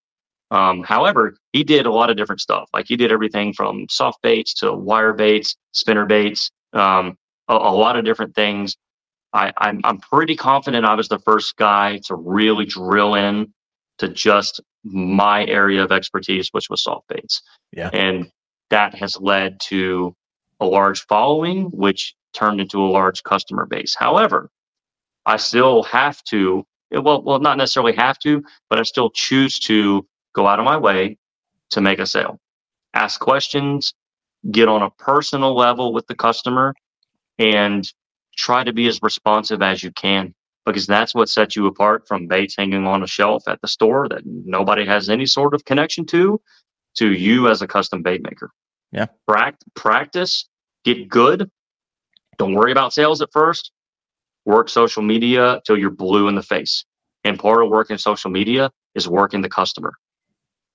[0.50, 2.70] Um, however, he did a lot of different stuff.
[2.74, 7.18] Like he did everything from soft baits to wire baits, spinner baits, um,
[7.50, 8.76] a, a lot of different things.
[9.34, 13.54] I, I'm I'm pretty confident I was the first guy to really drill in
[14.00, 17.42] to just my area of expertise, which was soft baits.
[17.72, 17.90] Yeah.
[17.94, 18.32] And
[18.74, 20.16] that has led to
[20.60, 23.96] a large following, which turned into a large customer base.
[23.96, 24.50] However,
[25.28, 30.08] I still have to, well, well, not necessarily have to, but I still choose to
[30.34, 31.20] go out of my way
[31.70, 32.40] to make a sale,
[32.96, 33.94] ask questions,
[34.50, 36.74] get on a personal level with the customer,
[37.38, 37.88] and
[38.36, 40.34] try to be as responsive as you can
[40.66, 44.08] because that's what sets you apart from baits hanging on a shelf at the store
[44.10, 46.42] that nobody has any sort of connection to
[46.96, 48.50] to you as a custom bait maker.
[48.94, 49.08] Yeah.
[49.30, 50.48] Pract- practice,
[50.86, 51.50] get good.
[52.38, 53.72] Don't worry about sales at first.
[54.46, 56.86] Work social media till you're blue in the face.
[57.24, 59.94] And part of working social media is working the customer.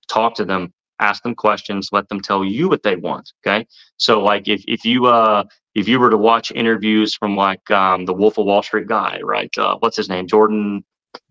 [0.08, 3.32] Talk to them, ask them questions, let them tell you what they want.
[3.46, 3.66] Okay.
[3.98, 8.06] So like if, if you uh if you were to watch interviews from like um
[8.06, 9.50] the Wolf of Wall Street guy, right?
[9.58, 10.26] Uh, what's his name?
[10.26, 10.84] Jordan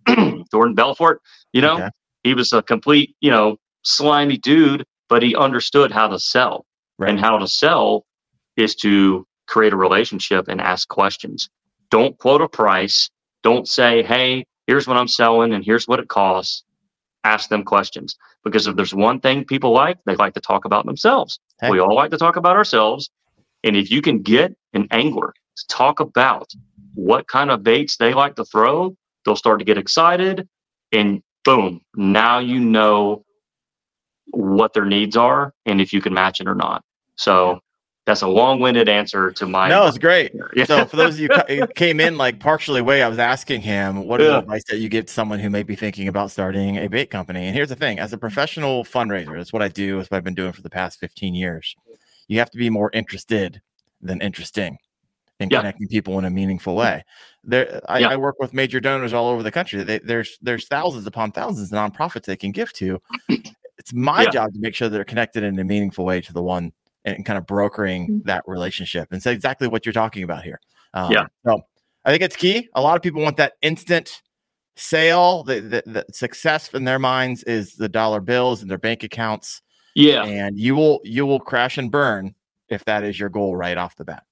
[0.51, 1.21] Jordan Belfort,
[1.53, 1.89] you know, Okay.
[2.23, 6.65] he was a complete, you know, slimy dude, but he understood how to sell.
[6.99, 7.09] Right.
[7.11, 8.05] And how to sell
[8.55, 11.49] is to create a relationship and ask questions.
[11.89, 13.09] Don't quote a price.
[13.43, 16.63] Don't say, hey, here's what I'm selling and here's what it costs.
[17.23, 18.15] Ask them questions.
[18.43, 21.39] Because if there's one thing people like, they like to talk about themselves.
[21.69, 23.09] We all like to talk about ourselves.
[23.63, 26.51] And if you can get an angler to talk about
[26.93, 28.95] what kind of baits they like to throw,
[29.25, 30.47] they'll start to get excited.
[30.91, 33.23] And boom, now you know
[34.27, 36.83] what their needs are and if you can match it or not.
[37.17, 37.59] So
[38.05, 40.31] that's a long-winded answer to my No, it's great.
[40.55, 40.63] Yeah.
[40.63, 41.27] So for those of you
[41.59, 44.27] who came in like partially way, I was asking him what Yeah.
[44.27, 47.07] the advice that you give to someone who may be thinking about starting a bait
[47.09, 47.45] company.
[47.47, 49.99] And here's the thing: as a professional fundraiser, that's what I do.
[49.99, 51.75] It's what I've been doing for the past 15 years.
[52.29, 53.61] You have to be more interested
[54.01, 54.77] than interesting
[55.39, 55.59] in Yeah.
[55.59, 57.03] connecting people in a meaningful way.
[57.43, 58.07] There, I, Yeah.
[58.09, 59.83] I work with major donors all over the country.
[59.83, 63.01] They, there's there's thousands upon thousands of nonprofits they can give to.
[63.77, 64.29] It's my Yeah.
[64.29, 66.71] job to make sure they're connected in a meaningful way to the one
[67.15, 70.59] and kind of brokering that relationship and so exactly what you're talking about here.
[70.93, 71.27] Um, Yeah.
[71.45, 71.61] So
[72.05, 72.69] I think it's key.
[72.75, 74.21] A lot of people want that instant
[74.75, 75.43] sale.
[75.43, 79.61] The, the, the success in their minds is the dollar bills and their bank accounts.
[79.95, 80.23] Yeah.
[80.25, 82.35] and you will you will crash and burn
[82.69, 84.23] if that is your goal right off the bat.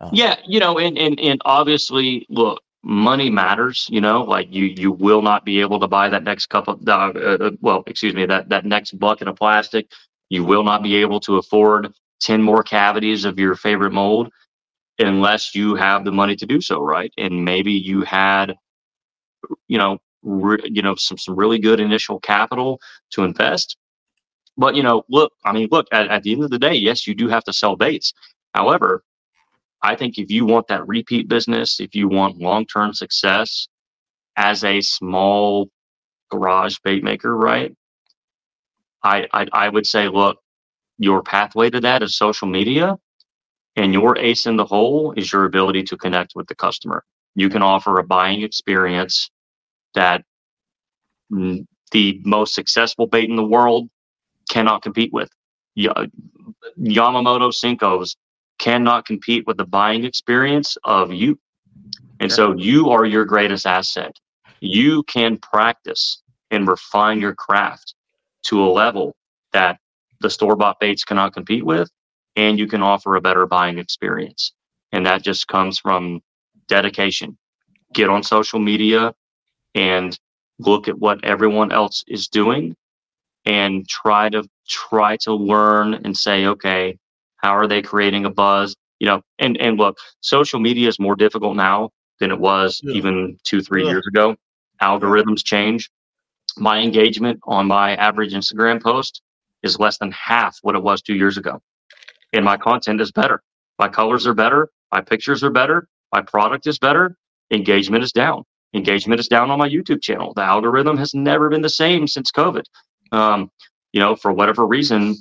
[0.00, 3.88] Um, Yeah, you know, and and and obviously, look, money matters.
[3.90, 6.86] You know, like you you will not be able to buy that next cup of
[6.86, 9.90] uh, uh, well, excuse me, that that next bucket of plastic.
[10.28, 11.92] You will not be able to afford
[12.24, 14.30] ten more cavities of your favorite mold
[15.00, 17.12] unless you have the money to do so, right?
[17.18, 18.54] And maybe you had,
[19.68, 22.80] you know, re- you know, some some really good initial capital
[23.12, 23.76] to invest.
[24.56, 27.06] But you know, look, I mean, look, at, at the end of the day, yes,
[27.06, 28.12] you do have to sell baits.
[28.54, 29.04] However,
[29.82, 33.68] I think if you want that repeat business, if you want long term success
[34.36, 35.70] as a small
[36.30, 37.74] garage bait maker, right?
[39.04, 40.38] I, I I would say, look,
[40.98, 42.96] your pathway to that is social media,
[43.76, 47.04] and your ace in the hole is your ability to connect with the customer.
[47.34, 49.30] You can offer a buying experience
[49.94, 50.24] that
[51.92, 53.88] the most successful bait in the world
[54.50, 55.30] cannot compete with.
[55.74, 56.06] Ya-
[56.80, 58.16] Yamamoto Senkos
[58.58, 61.38] cannot compete with the buying experience of you.
[62.20, 64.16] And so you are your greatest asset.
[64.60, 67.94] You can practice and refine your craft
[68.44, 69.14] to a level
[69.52, 69.78] that
[70.20, 71.90] the store bought baits cannot compete with,
[72.36, 74.52] and you can offer a better buying experience.
[74.92, 76.20] And that just comes from
[76.68, 77.36] dedication.
[77.94, 79.14] Get on social media
[79.74, 80.18] and
[80.58, 82.76] look at what everyone else is doing
[83.46, 86.98] and try to try to learn and say, okay,
[87.36, 88.76] how are they creating a buzz?
[89.00, 92.94] You know, and and look, social media is more difficult now than it was Yeah.
[92.94, 93.90] even two, three Yeah.
[93.90, 94.36] years ago.
[94.82, 95.90] Algorithms change.
[96.58, 99.22] My engagement on my average Instagram post
[99.64, 101.60] is less than half what it was two years ago.
[102.32, 103.42] And my content is better.
[103.78, 104.70] My colors are better.
[104.92, 105.88] My pictures are better.
[106.12, 107.16] My product is better.
[107.52, 108.44] Engagement is down.
[108.74, 110.32] Engagement is down on my YouTube channel.
[110.34, 112.64] The algorithm has never been the same since COVID.
[113.12, 113.50] Um,
[113.92, 115.16] you know, for whatever reason,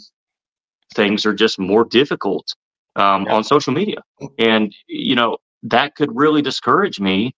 [0.95, 2.47] things are just more difficult
[2.95, 3.35] um, Yeah.
[3.35, 3.97] on social media.
[4.39, 7.35] And, you know, that could really discourage me,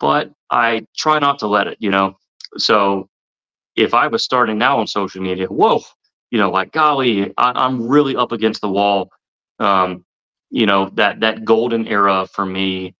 [0.00, 2.16] but I try not to let it, you know.
[2.56, 3.08] So
[3.76, 5.82] if I was starting now on social media, whoa,
[6.30, 9.10] you know, like golly, I, I'm really up against the wall.
[9.58, 10.04] Um,
[10.50, 12.94] you know, that that golden era for me,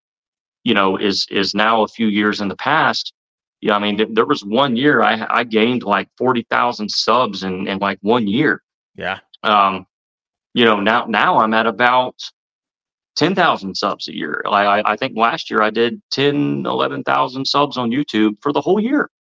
[0.65, 3.13] you know, is is now a few years in the past.
[3.61, 7.43] Yeah, I mean, th- there was one year I I gained like forty thousand subs
[7.43, 8.63] in in like one year.
[8.95, 9.21] Yeah.
[9.43, 9.87] Um,
[10.55, 12.15] you know, now now I'm at about
[13.17, 14.43] ten thousand subs a year.
[14.47, 18.61] I I I think last year I did 10, 11,000 subs on YouTube for the
[18.61, 19.11] whole year,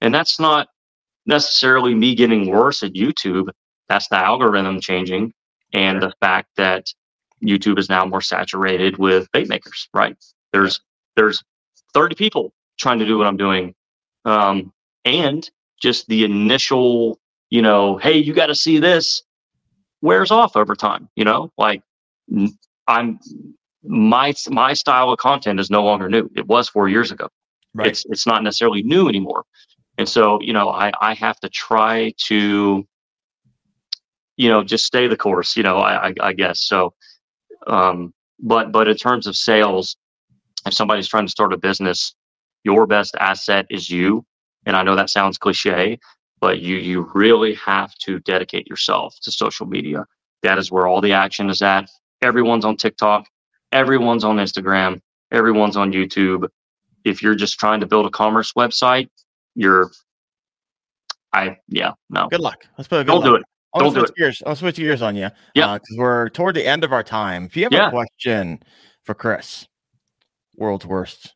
[0.00, 0.68] and that's not
[1.26, 3.50] necessarily me getting worse at YouTube.
[3.88, 5.32] That's the algorithm changing
[5.74, 6.86] and the fact that
[7.44, 10.16] YouTube is now more saturated with bait makers, right?
[10.52, 10.80] There's
[11.16, 11.42] there's
[11.94, 13.74] 30 people trying to do what I'm doing.
[14.24, 14.72] Um,
[15.04, 15.48] and
[15.80, 17.18] just the initial,
[17.50, 19.22] you know, hey, you got to see this
[20.02, 21.52] wears off over time, you know?
[21.58, 21.82] Like
[22.88, 23.18] I'm
[23.84, 26.30] my my style of content is no longer new.
[26.36, 27.28] It was 4 years ago
[27.74, 27.88] Right.
[27.88, 29.44] it's it's not necessarily new anymore
[29.98, 32.86] and so you know i i have to try to
[34.36, 36.62] you know just stay the course you know i i, I guess.
[36.62, 36.94] So
[37.66, 39.96] um but but in terms of sales
[40.66, 42.14] if somebody's trying to start a business
[42.64, 44.24] your best asset is you.
[44.66, 45.98] And i know that sounds cliche
[46.40, 50.04] but you you really have to dedicate yourself to social media.
[50.42, 51.88] That is where all the action is at.
[52.20, 53.26] Everyone's on tiktok.
[53.70, 55.00] Everyone's on instagram.
[55.30, 56.48] Everyone's on youtube.
[57.04, 59.08] If you're just trying to build a commerce website,
[59.54, 59.90] you're
[61.32, 62.28] I yeah, no.
[62.28, 62.66] Good luck.
[62.76, 63.42] Let's put a good Don't do it.
[63.74, 64.42] I wanna Don't do switch Gears.
[64.46, 65.30] I'll switch gears on you.
[65.54, 65.74] Yeah.
[65.74, 67.44] Because we're toward the end of our time.
[67.46, 67.88] If you have Yeah.
[67.88, 68.62] a question
[69.04, 69.66] for Chris,
[70.56, 71.34] world's worst,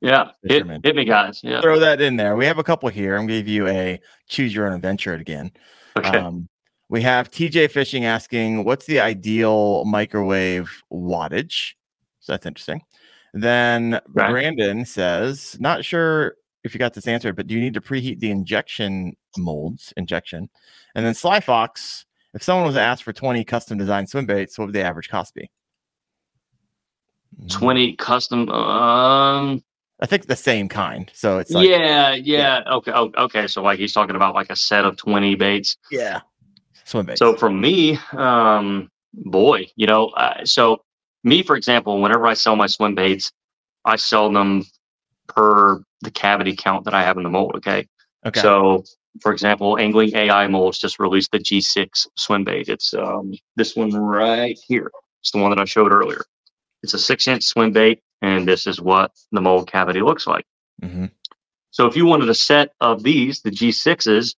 [0.00, 0.32] Yeah.
[0.42, 1.40] Hit, hit me guys.
[1.44, 1.60] Yeah.
[1.60, 2.34] throw that in there.
[2.36, 3.16] We have a couple here.
[3.16, 5.52] I'm to give you a choose your own adventure again.
[5.96, 6.18] Okay.
[6.18, 6.48] Um,
[6.88, 11.74] we have TJ Fishing asking, what's the ideal microwave wattage?
[12.20, 12.82] So that's interesting.
[13.32, 14.30] Then Right.
[14.30, 16.34] Brandon says, not sure
[16.66, 19.92] if you got this answered, but do you need to preheat the injection molds?
[19.96, 20.48] Injection.
[20.94, 24.66] And then Sly Fox, if someone was asked for 20 custom designed swim baits, what
[24.66, 25.50] would the average cost be?
[27.40, 29.62] Mm, 20 custom um
[29.98, 31.10] I think the same kind.
[31.14, 32.60] So it's like, yeah, yeah.
[32.70, 32.92] Okay.
[32.94, 33.46] oh, Okay.
[33.46, 35.78] So like he's talking about like a set of 20 baits.
[35.90, 36.20] yeah,
[36.84, 37.18] swim baits.
[37.18, 40.82] So for me, um, boy, you know, uh, so
[41.24, 43.32] me, for example, whenever I sell my swim baits,
[43.86, 44.64] I sell them
[45.28, 47.52] per the cavity count that I have in the mold.
[47.56, 47.86] Okay.
[48.26, 48.40] okay.
[48.40, 48.84] So,
[49.20, 52.68] for example, Angling AI Molds just released the G6 swim bait.
[52.68, 54.90] It's um, this one right here.
[55.22, 56.22] It's the one that I showed earlier.
[56.82, 60.44] It's a six inch swim bait, and this is what the mold cavity looks like.
[60.82, 61.10] Mhm.
[61.70, 64.34] So, if you wanted a set of these, the G6s,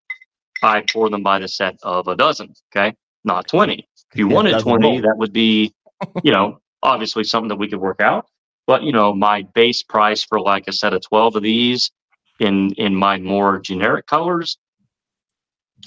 [0.63, 2.53] I pour them by the set of a dozen.
[2.75, 2.95] Okay,
[3.25, 3.87] not twenty.
[4.13, 5.05] If you Yeah, wanted twenty, mold.
[5.05, 5.75] that would be,
[6.23, 8.27] you know, obviously something that we could work out.
[8.69, 11.91] But you know, my base price for like a set of twelve of these
[12.39, 14.59] in in my more generic colors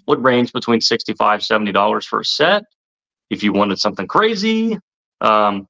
[0.08, 2.64] would range between 65 70 dollars for a set.
[3.30, 4.78] If you wanted something crazy
[5.22, 5.68] um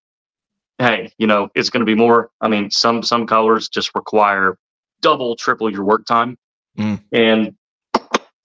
[0.80, 2.30] hey you know it's going to be more.
[2.40, 4.58] I mean some some colors just require
[5.02, 6.38] double triple your work time.
[6.78, 7.04] Mm.
[7.12, 7.56] and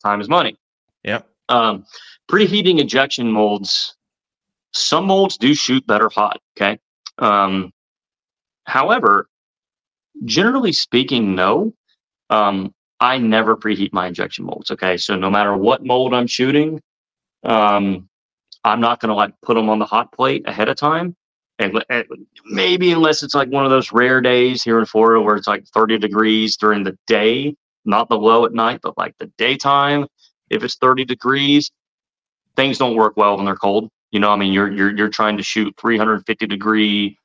[0.02, 0.56] time is money.
[1.04, 1.84] Yeah um
[2.28, 3.94] preheating injection molds
[4.72, 6.80] some molds do shoot better hot okay?
[7.18, 7.72] Um
[8.66, 9.28] however
[10.24, 11.72] generally speaking no
[12.30, 14.70] um I never preheat my injection molds.
[14.70, 16.80] Okay, so no matter what mold I'm shooting,
[17.44, 18.08] um,
[18.64, 21.14] I'm not going to like put them on the hot plate ahead of time.
[21.58, 22.04] And and
[22.46, 25.66] maybe unless it's like one of those rare days here in Florida where it's like
[25.68, 30.06] 30 degrees during the day, not the low at night, but like the daytime.
[30.50, 31.70] If it's 30 degrees,
[32.56, 33.90] things don't work well when they're cold.
[34.10, 37.18] You know, I mean, you're you're you're trying to shoot 350 degree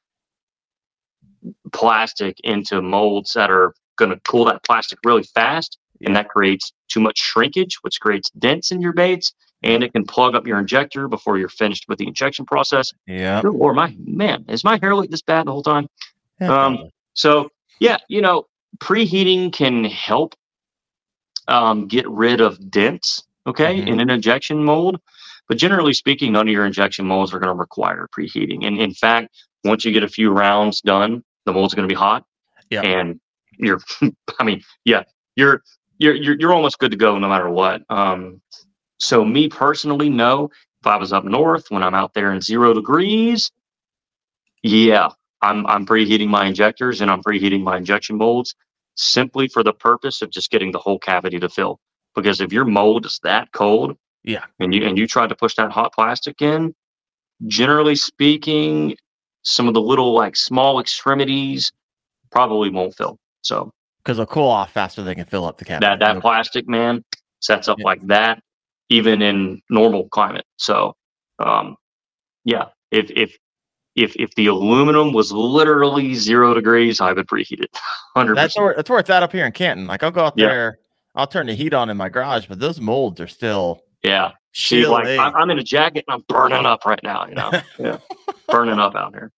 [1.71, 6.71] plastic into molds that are going to cool that plastic really fast, and that creates
[6.87, 9.33] too much shrinkage, which creates dents in your baits,
[9.63, 12.91] and it can plug up your injector before you're finished with the injection process.
[13.05, 13.41] Yeah.
[13.41, 15.87] Or my man, is my hair like this bad the whole time?
[16.41, 17.49] Um, so
[17.79, 18.45] yeah, you know,
[18.79, 20.35] preheating can help
[21.47, 23.87] um, get rid of dents, okay, Mhm.
[23.87, 24.99] in an injection mold.
[25.47, 28.65] But generally speaking, none of your injection molds are going to require preheating.
[28.65, 31.97] And in fact, once you get a few rounds done, the mold's going to be
[31.97, 32.25] hot,
[32.69, 32.81] Yeah.
[32.81, 33.19] and
[33.57, 33.79] you're,
[34.39, 35.03] I mean, yeah,
[35.35, 35.63] you're
[35.97, 37.81] you're you're you're almost good to go no matter what.
[37.89, 38.41] Um,
[38.99, 40.49] so me personally, no.
[40.81, 43.51] If I was up north when I'm out there in zero degrees,
[44.63, 45.09] yeah,
[45.41, 48.55] I'm I'm preheating my injectors and I'm preheating my injection molds
[48.95, 51.79] simply for the purpose of just getting the whole cavity to fill.
[52.15, 54.45] Because if your mold is that cold, Yeah.
[54.59, 56.73] and you and you try to push that hot plastic in,
[57.47, 58.95] generally speaking,
[59.43, 61.71] some of the little like small extremities
[62.31, 63.17] probably won't fill.
[63.41, 63.71] So
[64.03, 65.85] Because they'll cool off faster than they can fill up the cavity.
[65.85, 67.03] that that plastic man
[67.39, 67.85] sets up Yeah.
[67.85, 68.41] like that
[68.89, 70.93] even in normal climate so
[71.39, 71.75] um
[72.43, 73.35] yeah if if
[73.95, 77.69] if if the aluminum was literally zero degrees i would preheat it
[78.13, 79.87] 100 That's where that's where it's at up here in Canton.
[79.87, 80.47] Like I'll go out Yeah.
[80.47, 80.79] there,
[81.15, 84.85] I'll turn the heat on in my garage, but those molds are still yeah see
[84.85, 85.07] like.
[85.19, 87.97] I'm, I'm in a jacket and i'm burning up right now you know yeah
[88.49, 89.31] burning up out here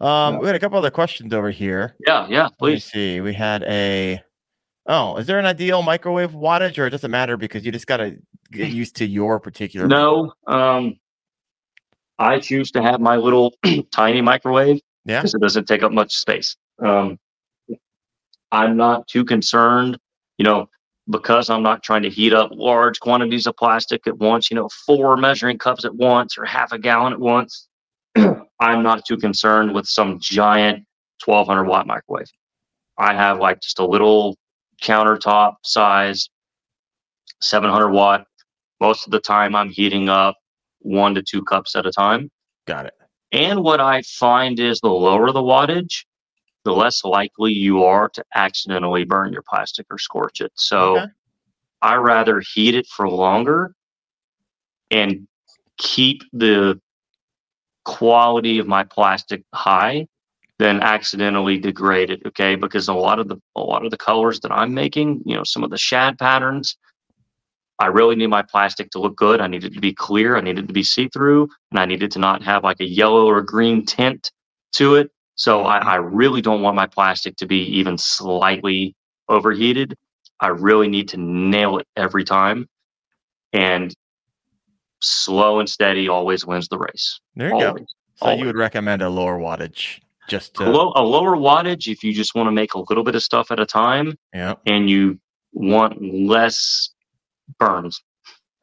[0.00, 1.94] um, we had a couple other questions over here.
[2.06, 3.20] yeah yeah Let me please see.
[3.20, 4.20] We had a.
[4.86, 7.98] Oh, is there an ideal microwave wattage, or it doesn't matter because you just got
[7.98, 8.16] to
[8.50, 9.86] get used to your particular?
[9.86, 10.96] no um
[12.18, 13.54] i choose to have my little
[13.92, 15.20] tiny microwave Yeah.
[15.20, 16.56] because it doesn't take up much space.
[16.84, 17.18] Um,
[18.52, 19.96] I'm not too concerned,
[20.38, 20.68] you know,
[21.08, 24.68] because I'm not trying to heat up large quantities of plastic at once, you know,
[24.86, 27.68] four measuring cups at once or half a gallon at once.
[28.16, 30.84] I'm not too concerned with some giant
[31.24, 32.30] 1200 watt microwave.
[32.98, 34.36] I have like just a little
[34.82, 36.28] countertop size
[37.42, 38.24] 700 watt.
[38.80, 40.36] Most of the time, I'm heating up
[40.80, 42.30] one to two cups at a time.
[42.66, 42.94] Got it.
[43.32, 46.04] And what I find is the lower the wattage,
[46.64, 50.52] the less likely you are to accidentally burn your plastic or scorch it.
[50.54, 51.06] So Okay.
[51.82, 53.74] I rather heat it for longer
[54.90, 55.26] and
[55.76, 56.80] keep the
[57.84, 60.06] quality of my plastic high
[60.58, 62.22] than accidentally degrade it.
[62.26, 62.54] Okay.
[62.54, 65.44] Because a lot of the a lot of the colors that I'm making, you know,
[65.44, 66.76] some of the shad patterns,
[67.78, 69.40] I really need my plastic to look good.
[69.40, 70.36] I need it to be clear.
[70.36, 72.80] I need it to be see through, and I need it to not have like
[72.80, 74.30] a yellow or green tint
[74.74, 75.10] to it.
[75.36, 78.94] So I, I really don't want my plastic to be even slightly
[79.28, 79.96] overheated.
[80.40, 82.68] I really need to nail it every time.
[83.52, 83.94] And
[85.00, 87.20] slow and steady always wins the race.
[87.36, 87.68] There you go.
[87.68, 87.86] Always.
[88.16, 92.12] So you would recommend a lower wattage, just A, low, a lower wattage if you
[92.12, 94.54] just want to make a little bit of stuff at a time yeah.
[94.66, 95.18] and you
[95.52, 96.90] want less
[97.58, 98.00] burns.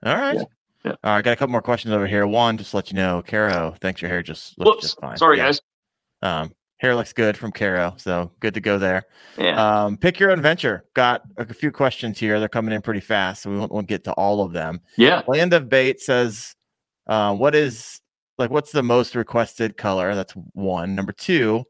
[0.03, 0.37] All right.
[0.37, 0.43] Yeah,
[0.85, 0.91] yeah.
[1.03, 1.23] All right.
[1.23, 2.25] Got a couple more questions over here.
[2.25, 4.81] One, just to let you know, Caro thanks your hair just looks Whoops.
[4.83, 5.17] just fine.
[5.17, 5.45] Sorry, Yeah.
[5.47, 5.61] guys.
[6.21, 6.51] Um,
[6.81, 9.03] hair looks good from Caro, so good to go there.
[9.37, 9.83] Yeah.
[9.83, 10.83] Um, pick your own venture.
[10.95, 12.39] Got a few questions here.
[12.39, 14.81] They're coming in pretty fast, so we won't, won't get to all of them.
[14.97, 15.21] yeah.
[15.27, 16.55] Land of Bait says,
[17.05, 18.01] uh, "What is
[18.39, 18.49] like?
[18.49, 20.95] What's the most requested color?" That's one.
[20.95, 21.65] Number two,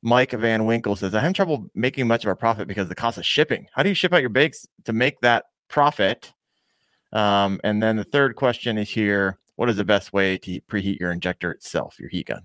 [0.00, 2.94] Mike Van Winkle says, "I have trouble making much of a profit because of the
[2.94, 3.66] cost of shipping.
[3.74, 6.32] How do you ship out your bakes to make that profit?"
[7.12, 11.00] Um, and then the third question is here: What is the best way to preheat
[11.00, 12.44] your injector itself, your heat gun?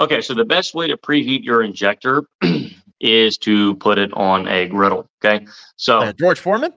[0.00, 2.24] Okay, so the best way to preheat your injector
[3.00, 5.08] is to put it on a griddle.
[5.24, 5.46] Okay,
[5.76, 6.72] so Uh, George Foreman?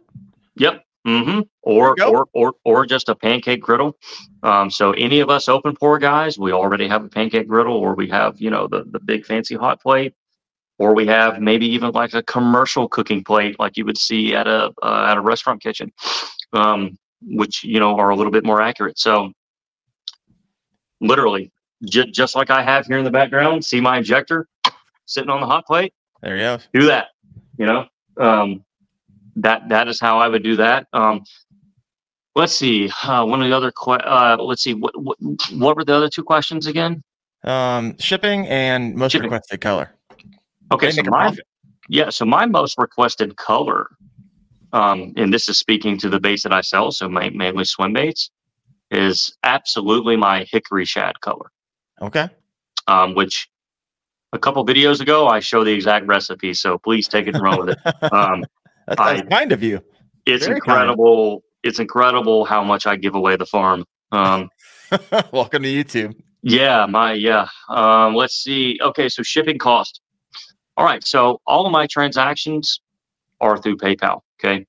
[0.57, 0.83] Yep.
[1.07, 1.41] Mm-hmm.
[1.61, 2.17] Or There you go.
[2.19, 3.97] or or or just a pancake griddle.
[4.43, 7.95] Um, so any of us open pour guys, we already have a pancake griddle, or
[7.95, 10.13] we have you know the the big fancy hot plate,
[10.79, 14.47] or we have maybe even like a commercial cooking plate, like you would see at
[14.47, 15.93] a uh, at a restaurant kitchen,
[16.51, 18.99] um, which you know are a little bit more accurate.
[18.99, 19.31] So
[20.99, 21.51] literally,
[21.85, 24.47] j- just like I have here in the background, see my injector
[25.05, 26.57] sitting on the hot plate There you go.
[26.73, 27.07] do that.
[27.57, 27.85] You know,
[28.19, 28.63] um,
[29.37, 30.87] that that is how I would do that.
[30.93, 31.23] Um,
[32.35, 32.91] let's see.
[33.03, 34.73] Uh, one of the other que- uh, let's see.
[34.73, 35.17] What, what
[35.53, 37.03] what were the other two questions again?
[37.43, 39.25] Um, shipping and most Shipping.
[39.29, 39.91] requested color.
[40.71, 41.35] Okay, so my
[41.89, 43.89] yeah, so my most requested color,
[44.73, 47.93] um, and this is speaking to the baits that I sell, so ma- mainly swim
[47.93, 48.29] baits,
[48.91, 51.49] is absolutely my hickory shad color.
[52.01, 52.29] Okay.
[52.87, 53.49] Um, which
[54.33, 57.59] a couple videos ago I show the exact recipe, so please take it and run
[57.59, 57.77] with it.
[58.11, 58.45] Um,
[58.87, 59.81] That's, I- kind of you.
[60.25, 60.81] it's Very kind.
[60.83, 61.43] incredible.
[61.63, 63.83] It's incredible how much I give away the farm.
[64.11, 64.49] Um,
[65.33, 66.15] Welcome to YouTube.
[66.43, 67.47] yeah, my yeah.
[67.67, 68.79] Um, let's see.
[68.81, 69.99] Okay, so shipping cost.
[70.77, 72.79] All right, so all of my transactions
[73.41, 74.21] are through PayPal.
[74.39, 74.65] Okay,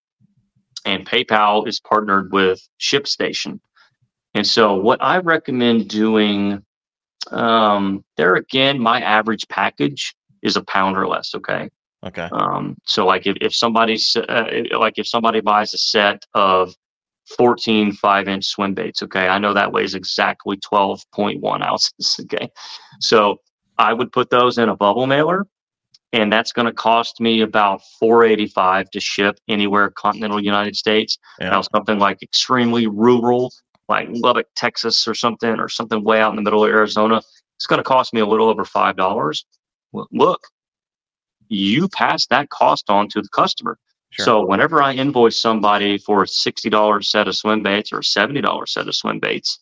[0.84, 3.60] and PayPal is partnered with ShipStation,
[4.34, 6.64] and so what I recommend doing.
[7.32, 11.34] Um, there again, my average package is a pound or less.
[11.34, 11.68] Okay.
[12.04, 12.28] Okay.
[12.32, 14.44] Um, so like if, if somebody's uh,
[14.78, 16.74] like if somebody buys a set of
[17.36, 22.20] 14 five inch swim baits, okay, I know that weighs exactly 12.1 ounces.
[22.32, 22.48] Okay.
[23.00, 23.38] So
[23.78, 25.46] I would put those in a bubble mailer
[26.12, 31.18] and that's going to cost me about 485 to ship anywhere continental United States.
[31.38, 31.50] Yeah.
[31.50, 33.52] Now something like extremely rural,
[33.88, 37.22] like Lubbock, Texas or something, or something way out in the middle of Arizona,
[37.56, 39.44] it's going to cost me a little over five dollars.
[39.92, 40.40] Well, look,
[41.48, 43.78] you pass that cost on to the customer.
[44.10, 44.24] Sure.
[44.24, 48.04] So whenever I invoice somebody for a sixty dollars set of swim baits or a
[48.04, 49.58] seventy dollars set of swim baits,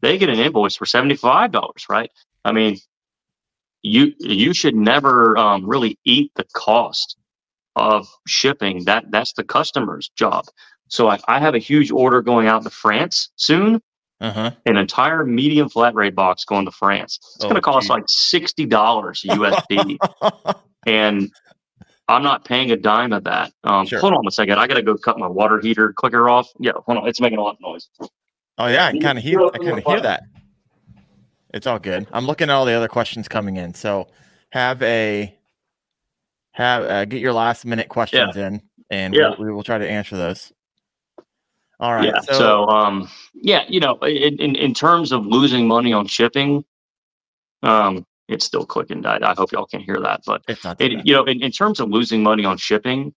[0.00, 2.10] they get an invoice for seventy five dollars, right?
[2.44, 2.78] I mean,
[3.82, 7.16] you you should never um, really eat the cost
[7.74, 8.84] of shipping.
[8.84, 10.46] That that's the customer's job.
[10.88, 13.80] So I, I have a huge order going out to France soon.
[14.20, 14.50] Uh huh.
[14.64, 17.18] An entire medium flat rate box going to France.
[17.36, 17.90] It's Oh, going to cost geez.
[17.90, 19.98] like sixty dollars USD
[20.86, 21.30] and
[22.08, 23.52] I'm not paying a dime of that.
[23.64, 23.98] Um, Sure.
[23.98, 24.58] Hold on a second.
[24.58, 26.48] I got to go cut my water heater clicker off.
[26.60, 27.08] Yeah, hold on.
[27.08, 27.88] It's making a lot of noise.
[28.58, 29.44] Oh yeah, I kind of hear.
[29.44, 30.22] I kind of hear that.
[31.52, 32.06] It's all good.
[32.12, 33.74] I'm looking at all the other questions coming in.
[33.74, 34.08] So
[34.50, 35.36] have a
[36.52, 39.30] have uh, get your last minute questions in, and Yeah.
[39.36, 40.52] we'll, we will try to answer those.
[41.78, 42.06] All right.
[42.06, 42.20] yeah.
[42.20, 46.64] so, So, um, yeah, you know, in, in in terms of losing money on shipping,
[47.62, 49.04] um, it's still clicking.
[49.06, 50.80] I, I hope y'all can hear that, but it's not.
[50.80, 53.14] it, you know, in, in terms of losing money on shipping,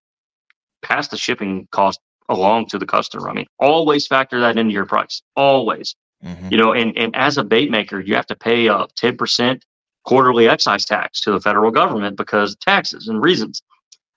[0.81, 3.29] pass the shipping cost along to the customer.
[3.29, 5.21] I mean, always factor that into your price.
[5.35, 5.95] Always.
[6.21, 6.51] Mhm.
[6.51, 9.61] you know and, and as a bait maker you have to pay a 10%
[10.03, 13.61] quarterly excise tax to the federal government because taxes and reasons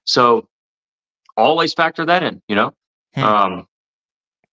[0.05, 0.48] so
[1.36, 2.74] always factor that in you know
[3.14, 3.23] Hmm.
[3.23, 3.69] um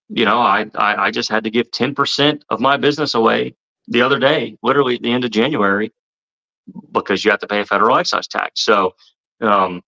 [0.09, 3.55] you know I, I i just had to give 10% of my business away
[3.87, 5.91] the other day literally at the end of january
[6.91, 8.95] because you have to pay a federal excise tax so
[9.41, 9.81] um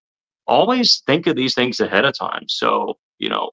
[0.47, 3.51] always think of these things ahead of time so you know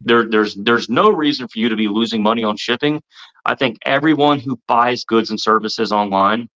[0.00, 3.00] there there's there's no reason for you to be losing money on shipping
[3.44, 6.48] I think everyone who buys goods and services online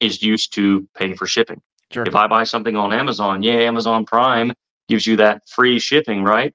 [0.00, 1.60] is used to paying for shipping.
[1.90, 2.04] Sure.
[2.06, 4.52] If I buy something on Amazon, yeah, Amazon Prime
[4.88, 6.54] gives you that free shipping, right?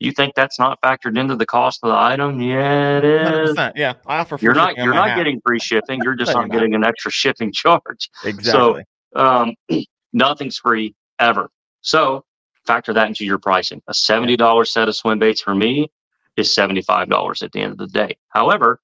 [0.00, 2.40] You think that's not factored into the cost of the item?
[2.40, 3.50] Yeah, it is.
[3.56, 4.38] 100%, Yeah, I offer.
[4.38, 5.16] free You're not you're not hat.
[5.16, 6.00] getting free shipping.
[6.02, 8.10] You're just not getting an extra shipping charge.
[8.24, 8.84] exactly.
[9.14, 9.54] Um,
[10.14, 11.50] nothing's free ever.
[11.82, 12.24] So
[12.66, 13.82] factor that into your pricing.
[13.88, 15.90] A seventy dollars set of swim baits for me
[16.36, 18.16] is seventy five dollars at the end of the day.
[18.30, 18.80] However,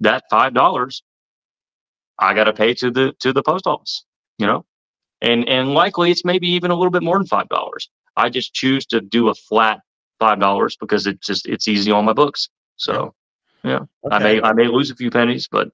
[0.00, 1.02] that five dollars
[2.20, 4.04] I got to pay to the to the post office.
[4.38, 4.64] You know,
[5.22, 7.88] and and likely it's maybe even a little bit more than five dollars.
[8.16, 9.80] I just choose to do a flat
[10.18, 12.48] five dollars because it's just it's easy on my books.
[12.76, 13.14] So
[13.64, 13.80] yeah,
[14.10, 15.68] I may I may lose a few pennies, but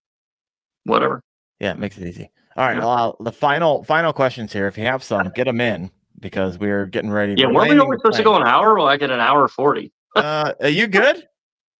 [0.84, 1.22] whatever.
[1.60, 2.30] Yeah, it makes it easy.
[2.56, 2.74] All right.
[2.74, 2.80] Yeah.
[2.80, 4.66] Well, I'll- the final final questions here.
[4.66, 5.90] If you have some, get them in.
[6.20, 7.34] because we're getting ready.
[7.36, 8.78] Yeah, we're weren't we only supposed to go an hour?
[8.80, 9.92] Like at an hour forty.
[10.14, 11.26] Uh, are you good?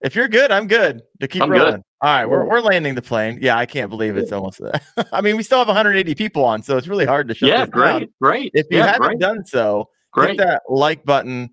[0.01, 1.75] If you're good, I'm good to keep I'm good.
[1.75, 3.39] All right, we're, we're landing the plane.
[3.41, 4.61] Yeah, I can't believe it's almost.
[5.13, 7.67] I mean, we still have 180 people on, so it's really hard to shut Yeah,
[7.67, 7.99] this down.
[7.99, 8.51] great, great.
[8.55, 10.31] If you yeah, haven't great, done so, great.
[10.31, 11.51] hit that like button.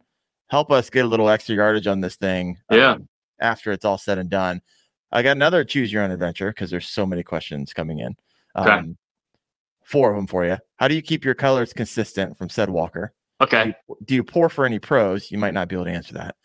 [0.49, 2.57] Help us get a little extra yardage on this thing.
[2.71, 2.91] Yeah.
[2.93, 3.07] um,
[3.39, 4.61] after it's all said and done,
[5.11, 8.15] I got another choose your own adventure because there's so many questions coming in.
[8.57, 8.69] Okay.
[8.69, 8.97] Um,
[9.83, 10.57] four of them for you.
[10.77, 13.13] How do you keep your colors consistent from said Walker?
[13.41, 13.73] Okay.
[14.05, 15.31] Do you pour for any pros?
[15.31, 16.35] You might not be able to answer that.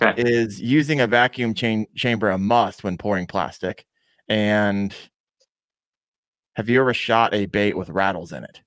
[0.00, 0.14] Okay.
[0.16, 3.84] Is using a vacuum chain chamber a must when pouring plastic?
[4.28, 4.94] And
[6.54, 8.60] have you ever shot a bait with rattles in it?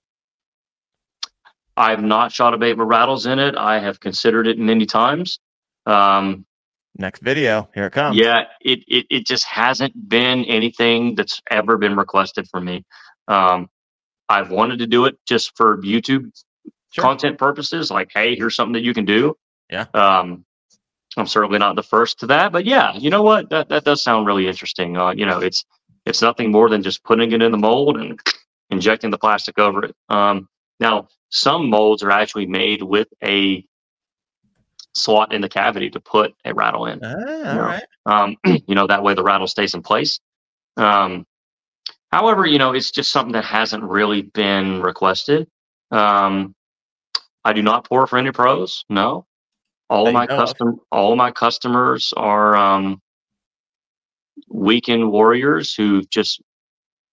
[1.78, 3.56] I have not shot a bait with rattles in it.
[3.56, 5.40] I have considered it many times.
[5.86, 6.46] Um,
[6.98, 8.18] Next video, here it comes.
[8.18, 12.84] yeah, it, it it just hasn't been anything that's ever been requested from me.
[13.28, 13.70] Um,
[14.28, 16.32] I've wanted to do it just for YouTube
[16.92, 17.04] Sure.
[17.04, 17.92] content purposes.
[17.92, 19.38] Like, hey, here's something that you can do.
[19.70, 19.86] Yeah.
[19.94, 20.46] Um,
[21.18, 23.50] I'm certainly not the first to that, but yeah, you know what?
[23.52, 24.98] That that does sound really interesting.
[24.98, 25.66] Uh, you know, it's
[26.06, 28.20] it's nothing more than just putting it in the mold and
[28.72, 29.96] injecting the plastic over it.
[30.10, 30.48] Um,
[30.80, 33.66] now, some molds are actually made with a
[34.96, 37.04] slot in the cavity to put a rattle in.
[37.04, 37.62] Ah, all Yeah.
[37.62, 37.86] right.
[38.06, 38.38] Um,
[38.68, 40.20] you know, that way the rattle stays in place.
[40.78, 41.26] Um,
[42.12, 45.48] however, you know, it's just something that hasn't really been requested.
[45.92, 46.56] Um,
[47.46, 48.86] I do not pour for any pros.
[48.90, 49.26] No,
[49.90, 53.02] all of my know custom, all my customers are um,
[54.50, 56.42] weekend warriors who just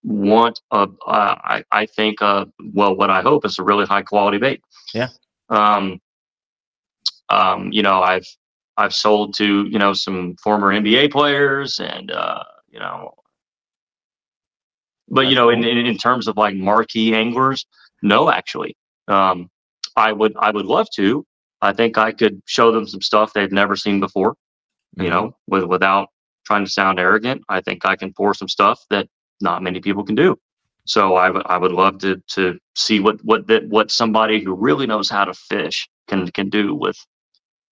[0.04, 4.02] want a, uh, I, I think, a, well, what I hope is a really high
[4.02, 4.62] quality bait.
[4.94, 5.08] Yeah.
[5.48, 6.00] Um,
[7.30, 8.26] um, you know, I've
[8.76, 13.14] I've sold to you know some former NBA players, and uh, you know,
[15.08, 15.70] but you know, in, cool.
[15.70, 17.66] in in terms of like marquee anglers,
[18.02, 18.76] no, actually,
[19.08, 19.50] um,
[19.96, 21.24] I would I would love to.
[21.62, 24.36] I think I could show them some stuff they've never seen before.
[24.96, 25.10] You Mhm.
[25.10, 26.08] know, with without
[26.46, 29.08] trying to sound arrogant, I think I can pour some stuff that
[29.40, 30.38] not many people can do.
[30.86, 34.54] So I would I would love to to see what what that what somebody who
[34.54, 36.96] really knows how to fish can can do with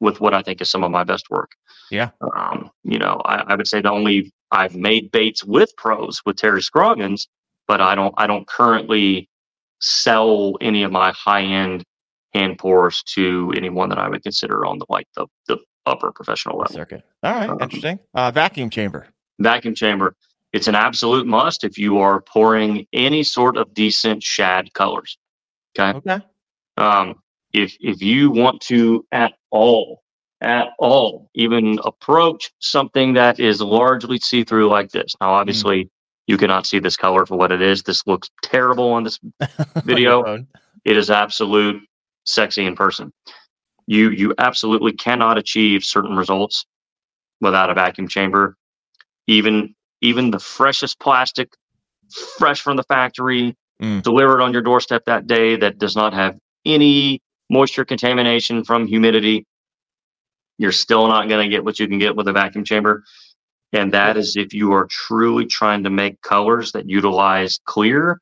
[0.00, 1.52] with what I think is some of my best work.
[1.90, 2.10] Yeah.
[2.36, 6.36] Um, you know, I, I would say the only I've made baits with pros with
[6.36, 7.28] Terry Scroggins,
[7.68, 9.28] but I don't I don't currently
[9.80, 11.84] sell any of my high end
[12.34, 16.58] hand pours to anyone that I would consider on the like the, the upper professional
[16.58, 16.74] level.
[16.74, 17.02] Circuit.
[17.22, 17.50] All right.
[17.50, 17.98] Um, Interesting.
[18.14, 19.08] Uh, vacuum chamber.
[19.38, 20.14] Vacuum chamber.
[20.52, 25.18] It's an absolute must if you are pouring any sort of decent shad colors.
[25.78, 25.98] Okay.
[25.98, 26.24] Okay.
[26.76, 27.14] um,
[27.52, 30.02] if if you want to at all
[30.40, 35.88] at all even approach something that is largely see through like this now obviously
[36.26, 39.20] you cannot see this color for what it is this looks terrible on this
[39.84, 40.22] Video.
[40.24, 40.46] Phone.
[40.84, 41.80] it is absolute
[42.24, 43.12] sexy in person
[43.86, 46.66] you you absolutely cannot achieve certain results
[47.40, 48.56] without a vacuum chamber
[49.28, 51.52] even even the freshest plastic
[52.38, 54.02] fresh from the factory Mm.
[54.02, 57.20] delivered on your doorstep that day that does not have any
[57.50, 59.44] moisture contamination from humidity
[60.58, 63.02] you're still not going to get what you can get with a vacuum chamber
[63.72, 68.20] and that is if you are truly trying to make colors that utilize clear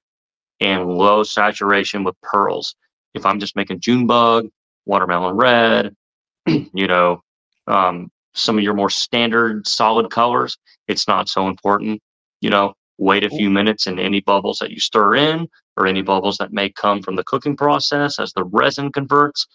[0.61, 2.75] and low saturation with pearls
[3.15, 4.47] if i'm just making june bug
[4.87, 5.95] watermelon red
[6.47, 7.21] you know
[7.67, 10.57] um, some of your more standard solid colors
[10.89, 12.01] it's not so important.
[12.41, 15.49] You know wait a few minutes and any bubbles that you stir in
[15.79, 19.47] or any bubbles that may come from the cooking process as the resin converts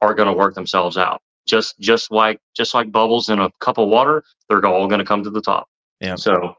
[0.00, 1.20] are going to work themselves out.
[1.46, 5.04] Just just like just like bubbles in a cup of water they're all going to
[5.04, 5.66] come to the top.
[6.00, 6.14] Yeah.
[6.14, 6.54] so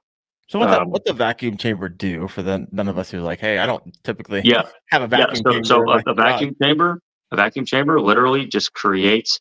[0.47, 3.19] So what the Um, what the vacuum chamber do for the none of us who
[3.19, 4.63] are like, hey, I don't typically yeah.
[4.89, 5.27] have a yeah.
[5.27, 5.65] vacuum so, chamber.
[5.65, 9.39] so a, a vacuum chamber a vacuum chamber literally just creates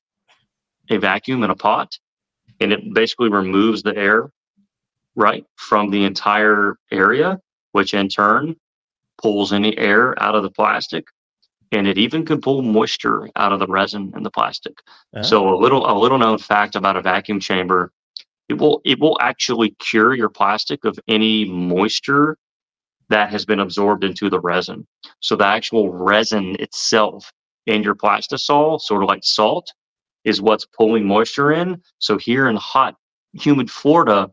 [0.91, 1.99] a vacuum in a pot
[2.61, 4.31] and it basically removes the air
[5.15, 7.41] right from the entire area
[7.73, 8.57] which in turn
[9.21, 11.07] pulls any air out of the plastic
[11.73, 14.79] and it even can pull moisture out of the resin and the plastic.
[15.17, 17.93] Oh, so a little a little known fact about a vacuum chamber
[18.49, 22.37] it will it will actually cure your plastic of any moisture
[23.09, 24.87] that has been absorbed into the resin.
[25.21, 27.33] So the actual resin itself
[27.67, 29.73] in your plastisol sort of like salt
[30.25, 32.97] is what's pulling moisture in so here in hot
[33.35, 34.31] humid florida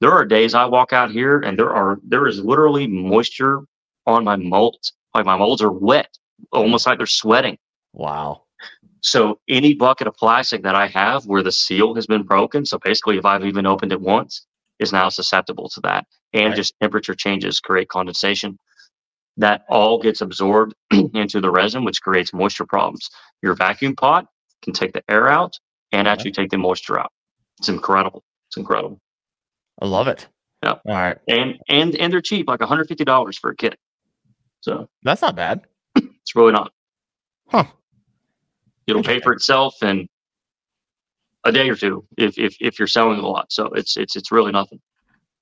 [0.00, 3.60] there are days i walk out here and there are there is literally moisture
[4.06, 6.08] on my molds like my molds are wet
[6.52, 7.58] almost like they're sweating
[7.94, 8.44] wow.
[9.02, 12.78] so any bucket of plastic that I have where the seal has been broken, so
[12.80, 14.46] basically if I've even opened it once,
[14.80, 16.06] is now susceptible to that.
[16.34, 16.56] And Right.
[16.56, 18.58] just temperature changes create condensation.
[19.38, 20.74] that all gets absorbed
[21.14, 23.10] into the resin, which creates moisture problems.
[23.42, 24.26] Your vacuum pot
[24.62, 25.58] can take the air out
[25.92, 27.12] and actually take the moisture out.
[27.58, 28.24] It's incredible.
[28.48, 29.00] It's incredible.
[29.80, 30.28] I love it.
[30.62, 30.74] Yeah.
[30.86, 31.18] All right.
[31.28, 33.76] And and and they're cheap, like $150 for a kit.
[34.60, 35.62] So That's not bad.
[35.96, 36.72] it's really not.
[37.48, 37.64] Huh.
[38.86, 40.08] It'll pay for itself in
[41.44, 43.52] a day or two if if if you're selling a lot.
[43.52, 44.80] So it's it's it's really nothing.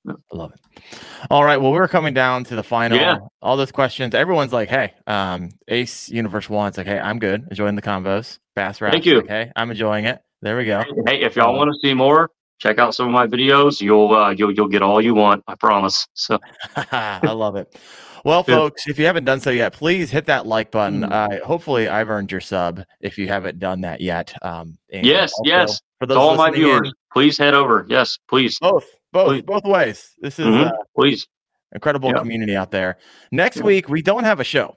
[0.09, 0.83] I love it.
[1.31, 1.61] All right.
[1.61, 2.97] Well, we're coming down to the final.
[2.99, 3.19] Yeah.
[3.43, 4.15] All those questions.
[4.15, 7.47] Everyone's like, hey, um, Ace Universe One's like, hey, I'm good.
[7.51, 8.39] Enjoying the combos.
[8.57, 8.95] Bass Raps.
[8.95, 9.17] Thank you.
[9.21, 10.21] Like, hey, I'm enjoying it.
[10.43, 10.83] There we go.
[11.07, 13.81] Hey, if y'all want to see more, check out some of my videos.
[13.81, 15.45] You'll uh, you'll you'll get all you want.
[15.47, 16.07] I promise.
[16.15, 16.39] So
[16.77, 17.79] I love it.
[18.25, 18.55] Well, Yeah.
[18.57, 21.03] folks, if you haven't done so yet, please hit that like button.
[21.03, 21.13] Mm.
[21.13, 24.35] Uh, hopefully, I've earned your sub if you haven't done that yet.
[24.43, 25.81] Um, yes, also, yes.
[25.99, 27.87] For those all my listening in, viewers, please head over.
[27.89, 29.43] Yes, please, both, both, Please.
[29.43, 30.15] both ways.
[30.21, 30.67] This is Mhm.
[30.69, 31.27] uh, please.
[31.73, 32.19] incredible Yeah.
[32.19, 32.99] community out there.
[33.31, 33.63] Next Yeah.
[33.65, 34.77] week we don't have a show.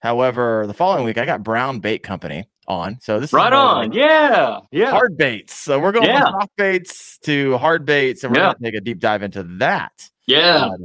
[0.00, 2.98] However, the following week I got Brown Bait Company on.
[3.00, 3.86] So this Right on.
[3.88, 4.90] like Yeah, yeah.
[4.90, 5.54] hard baits.
[5.54, 6.20] So we're going Yeah.
[6.22, 8.46] from soft baits to hard baits, and we're Yeah.
[8.52, 10.08] going to take a deep dive into that.
[10.28, 10.66] Yeah.
[10.66, 10.76] Uh,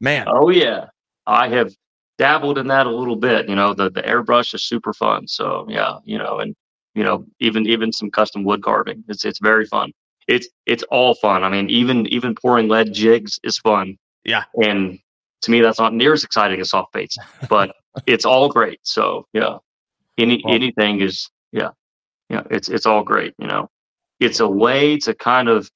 [0.00, 0.86] man, Oh yeah.
[1.26, 1.72] I have
[2.18, 3.48] dabbled in that a little bit.
[3.48, 5.26] You know, the the airbrush is super fun.
[5.26, 6.54] So yeah, you know, and
[6.94, 9.04] you know, even even some custom wood carving.
[9.08, 9.92] It's it's very fun.
[10.28, 11.42] It's it's all fun.
[11.44, 13.96] I mean, even even pouring lead jigs is fun.
[14.24, 14.44] Yeah.
[14.62, 14.98] And
[15.42, 17.16] to me, that's not near as exciting as soft baits,
[17.48, 17.74] but
[18.06, 18.78] it's all great.
[18.84, 19.58] So yeah,
[20.18, 21.70] any Well- anything is yeah,
[22.30, 22.42] yeah.
[22.50, 23.34] It's it's all great.
[23.38, 23.68] You know,
[24.20, 25.68] it's a way to kind of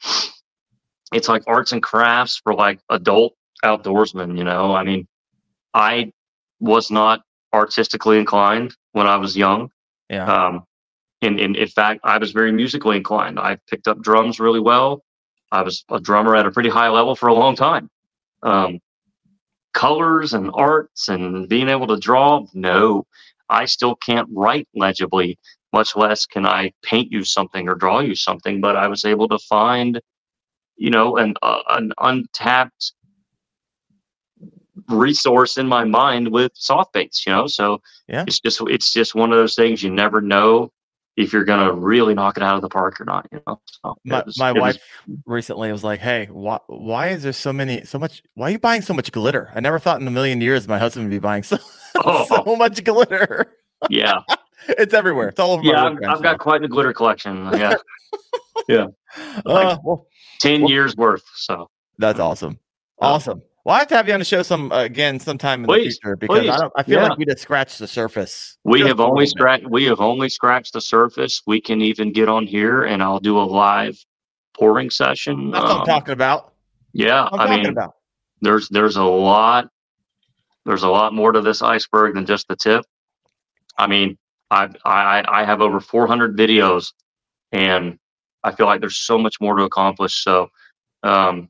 [1.13, 4.39] it's like arts and crafts for like adult outdoorsmen.
[4.39, 5.07] You know, I mean,
[5.75, 6.13] I
[6.61, 7.21] was not
[7.53, 9.71] artistically inclined when I was young.
[10.11, 10.65] yeah, Um,
[11.23, 13.39] in, in, in fact, I was very musically inclined.
[13.39, 15.03] I picked up drums really well.
[15.53, 17.89] I was a drummer at a pretty high level for a long time.
[18.43, 18.81] Um,
[19.73, 23.07] colors and arts and being able to draw, no,
[23.49, 25.39] I still can't write legibly,
[25.73, 28.61] much less can I paint you something or draw you something.
[28.61, 30.01] But I was able to find,
[30.77, 32.93] you know, an, uh, an untapped
[34.89, 37.47] resource in my mind with soft baits, you know?
[37.47, 38.25] So Yeah.
[38.27, 40.71] it's just, it's just one of those things you never know
[41.17, 43.61] if you're going to really knock it out of the park or not, you know?
[43.83, 44.79] So my, was- my it was- wife
[45.27, 48.23] recently was like, "Hey, why why is there so many so much?
[48.35, 49.51] Why are you buying so much glitter?
[49.55, 51.59] I never thought in a million years my husband would be buying so
[51.97, 52.25] Oh.
[52.27, 53.47] so much glitter.
[53.91, 54.21] yeah.
[54.69, 55.29] It's everywhere.
[55.29, 55.85] It's all over my Yeah.
[55.85, 57.45] I've, I've got quite the glitter collection.
[57.53, 57.75] Yeah.
[58.69, 58.89] now.
[59.47, 60.07] Uh, well,
[60.41, 61.23] 10 Well- years worth.
[61.37, 62.59] So That's awesome.
[63.01, 63.43] Awesome.
[63.67, 65.99] Well, I have to have you on the show some uh, again sometime in Please,
[65.99, 66.73] the future because I don't.
[66.77, 67.09] I feel Yeah.
[67.09, 68.57] like we just scratched the surface.
[68.63, 71.43] we just have only scratched, we have only scratched the surface.
[71.49, 73.99] We can even get on here and I'll do a live
[74.57, 75.51] pouring session.
[75.51, 76.53] That's what I'm Um, talking about.
[76.93, 77.29] yeah.
[77.33, 77.95] I'm I mean, about.
[78.41, 79.69] there's, there's a lot,
[80.65, 82.85] there's a lot more to this iceberg than just the tip.
[83.77, 84.17] I mean,
[84.49, 86.93] I, I, I have over 400 videos
[87.51, 87.99] and
[88.45, 90.23] I feel like there's so much more to accomplish.
[90.23, 90.51] So,
[91.03, 91.49] um,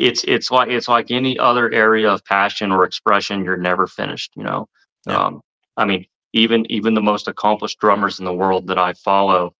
[0.00, 3.44] it's it's like it's like any other area of passion or expression.
[3.44, 4.66] You're never finished, you know.
[5.06, 5.18] Yeah.
[5.18, 5.42] Um,
[5.76, 9.54] I mean, even even the most accomplished drummers in the world that I follow,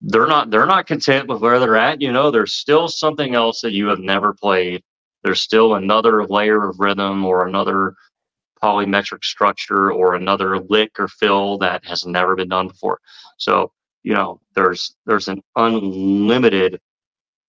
[0.00, 2.00] they're not they're not content with where they're at.
[2.00, 4.82] You know, there's still something else that you have never played.
[5.22, 7.94] There's still another layer of rhythm or another
[8.64, 12.98] polymetric structure or another lick or fill that has never been done before.
[13.36, 13.72] So,
[14.04, 16.80] you know, there's there's an unlimited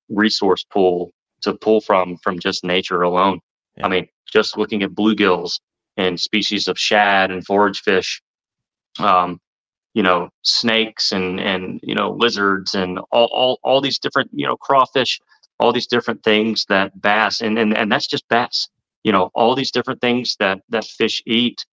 [0.10, 3.40] resource pool to pull from from just nature alone.
[3.78, 3.88] Yeah.
[3.88, 5.60] I mean, just looking at bluegills
[5.98, 8.22] and species of shad and forage fish,
[9.00, 9.40] um,
[9.94, 14.48] you know, snakes and and you know lizards and all all, all these different you
[14.48, 15.20] know crawfish,
[15.60, 18.70] all these different things that bass and and and that's just bass.
[19.04, 21.66] You know, all these different things that that fish eat.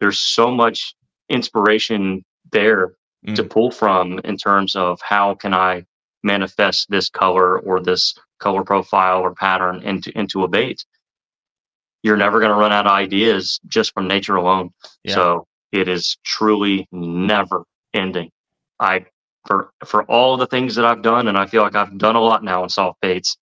[0.00, 0.94] There's so much
[1.28, 2.94] inspiration there
[3.34, 3.50] to Mm.
[3.50, 5.84] pull from in terms of how can I
[6.28, 10.84] manifest this color or this color profile or pattern into into a bait.
[12.02, 14.70] You're never going to run out of ideas just from nature alone.
[15.02, 15.14] Yeah.
[15.14, 17.64] So it is truly never
[17.94, 18.30] ending.
[18.78, 19.06] I
[19.46, 22.20] for for all the things that I've done, and I feel like I've done a
[22.20, 23.36] lot now in soft baits,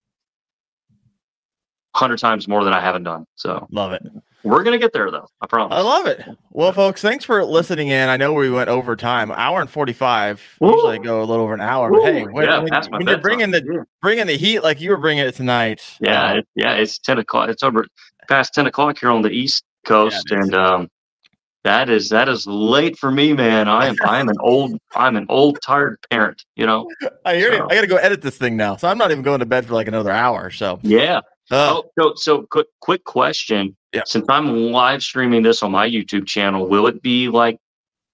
[1.94, 3.26] hundred times more than I haven't done.
[3.34, 4.02] So Love it.
[4.46, 5.26] We're gonna get there, though.
[5.40, 5.76] I promise.
[5.76, 6.22] I love it.
[6.50, 8.08] Well, folks, thanks for listening in.
[8.08, 10.40] I know we went over time, hour and forty-five.
[10.60, 10.72] Woo.
[10.72, 13.06] Usually go a little over an hour, but hey, when, yeah, when- that's my when
[13.06, 16.48] you're bringing the bringing the heat like you were bringing it tonight, Yeah, uh, it,
[16.54, 17.48] yeah, it's ten o'clock.
[17.50, 17.86] It's over
[18.28, 20.38] past ten o'clock here on the East Coast, is.
[20.38, 20.88] and um,
[21.64, 23.68] that is that is late for me, man.
[23.68, 26.44] I am I am an old I'm an old tired parent.
[26.54, 26.88] You know.
[27.24, 27.64] I hear you.
[27.68, 29.66] I got to go edit this thing now, so I'm not even going to bed
[29.66, 30.50] for like another hour.
[30.50, 31.18] So, Yeah.
[31.50, 33.76] uh, Oh, so so quick quick question.
[33.96, 34.02] Yeah.
[34.06, 37.58] since I'm live streaming this on my YouTube channel, will it be like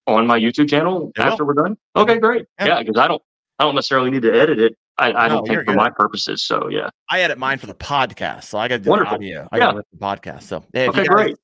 [0.07, 1.27] on my YouTube channel It will.
[1.33, 1.77] after we're done?
[1.97, 2.47] Okay, great.
[2.59, 2.67] Yeah.
[2.67, 3.23] Yeah, because I don't
[3.59, 4.77] I don't necessarily need to edit it.
[4.99, 5.77] I, I No, don't think for good.
[5.77, 6.43] my purposes.
[6.43, 6.89] So yeah.
[7.11, 9.19] I edit mine for the podcast, so I got to do Wonderful.
[9.19, 9.49] the audio.
[9.53, 9.61] I Yeah.
[9.65, 10.43] got to work the podcast.
[10.43, 11.37] So yeah, if Okay, great.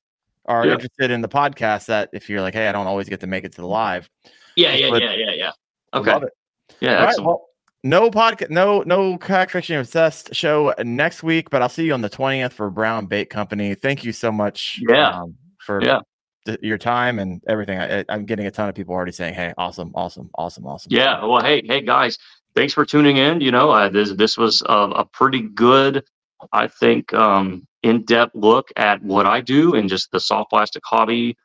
[0.45, 0.73] are Yeah.
[0.73, 3.43] interested in the podcast, that if you're like, hey, I don't always get to make
[3.45, 4.09] it to the live,
[4.55, 5.51] Yeah, yeah, yeah, yeah, yeah.
[5.93, 6.11] Okay.
[6.11, 6.33] love it.
[6.79, 7.27] Yeah, All right, excellent.
[7.27, 7.48] well,
[7.83, 12.01] no podcast, no no crack fishing obsessed show next week, but I'll see you on
[12.01, 13.75] the twentieth for Brown Bait Company.
[13.75, 15.21] Thank you so much, Yeah.
[15.21, 15.35] um,
[15.65, 15.99] for Yeah.
[16.45, 17.79] th- your time and everything.
[17.79, 21.23] I, I'm getting a ton of people already saying, "Hey, awesome, awesome, awesome, awesome." Yeah.
[21.23, 22.17] Well, hey, hey guys,
[22.55, 23.39] thanks for tuning in.
[23.41, 26.03] You know, uh, this this was a, a pretty good,
[26.51, 30.83] I think, um, in depth look at what I do and just the soft plastic
[30.85, 31.37] hobby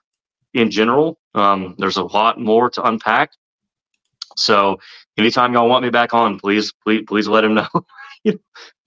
[0.52, 1.19] in general.
[1.35, 3.31] Um, there's a lot more to unpack.
[4.36, 4.78] So,
[5.16, 7.69] anytime y'all want me back on, please, please, please let him know.
[8.24, 8.39] you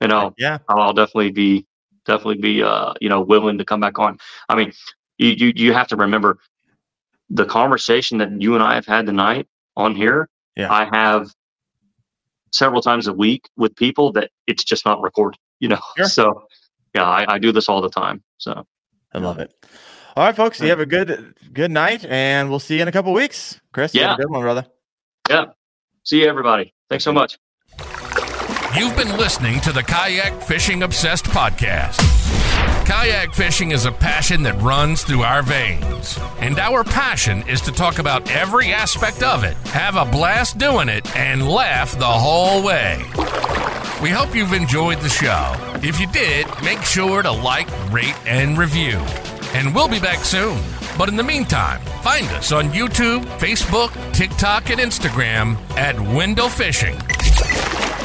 [0.01, 1.65] know, yeah, I'll, I'll definitely be
[2.05, 4.17] definitely be uh you know willing to come back on.
[4.49, 4.73] I mean,
[5.17, 6.39] you you you have to remember
[7.29, 10.29] the conversation that you and I have had tonight on here.
[10.55, 10.71] Yeah.
[10.71, 11.29] I have
[12.53, 15.37] several times a week with people that it's just not recorded.
[15.59, 16.05] You know, Sure.
[16.05, 16.47] so
[16.93, 18.21] yeah, I, I do this all the time.
[18.37, 18.63] So
[19.11, 19.51] I love it.
[20.15, 22.91] All right, folks, you have a good good night, and we'll see you in a
[22.91, 23.59] couple weeks.
[23.73, 24.17] Chris, you have a Yeah.
[24.17, 24.67] good one, brother.
[25.29, 25.45] yeah,
[26.07, 26.73] see you everybody.
[26.89, 27.37] Thanks so much.
[28.75, 31.97] You've been listening to the Kayak Fishing Obsessed podcast.
[32.85, 36.17] Kayak fishing is a passion that runs through our veins.
[36.39, 40.87] And our passion is to talk about every aspect of it, have a blast doing
[40.87, 42.97] it, and laugh the whole way.
[44.01, 45.55] We hope you've enjoyed the show.
[45.85, 48.99] If you did, make sure to like, rate, and review.
[49.53, 50.61] And we'll be back soon.
[50.97, 56.95] But in the meantime, find us on YouTube, Facebook, TikTok, and Instagram at Wendell Fishing.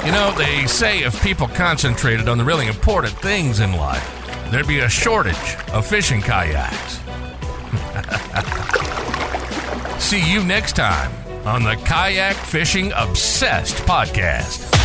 [0.05, 4.69] You know, they say if people concentrated on the really important things in life, there'd
[4.69, 6.99] be a shortage of fishing kayaks.
[10.03, 11.11] See you next time
[11.47, 14.82] on the Kayak Fishing Obsessed podcast.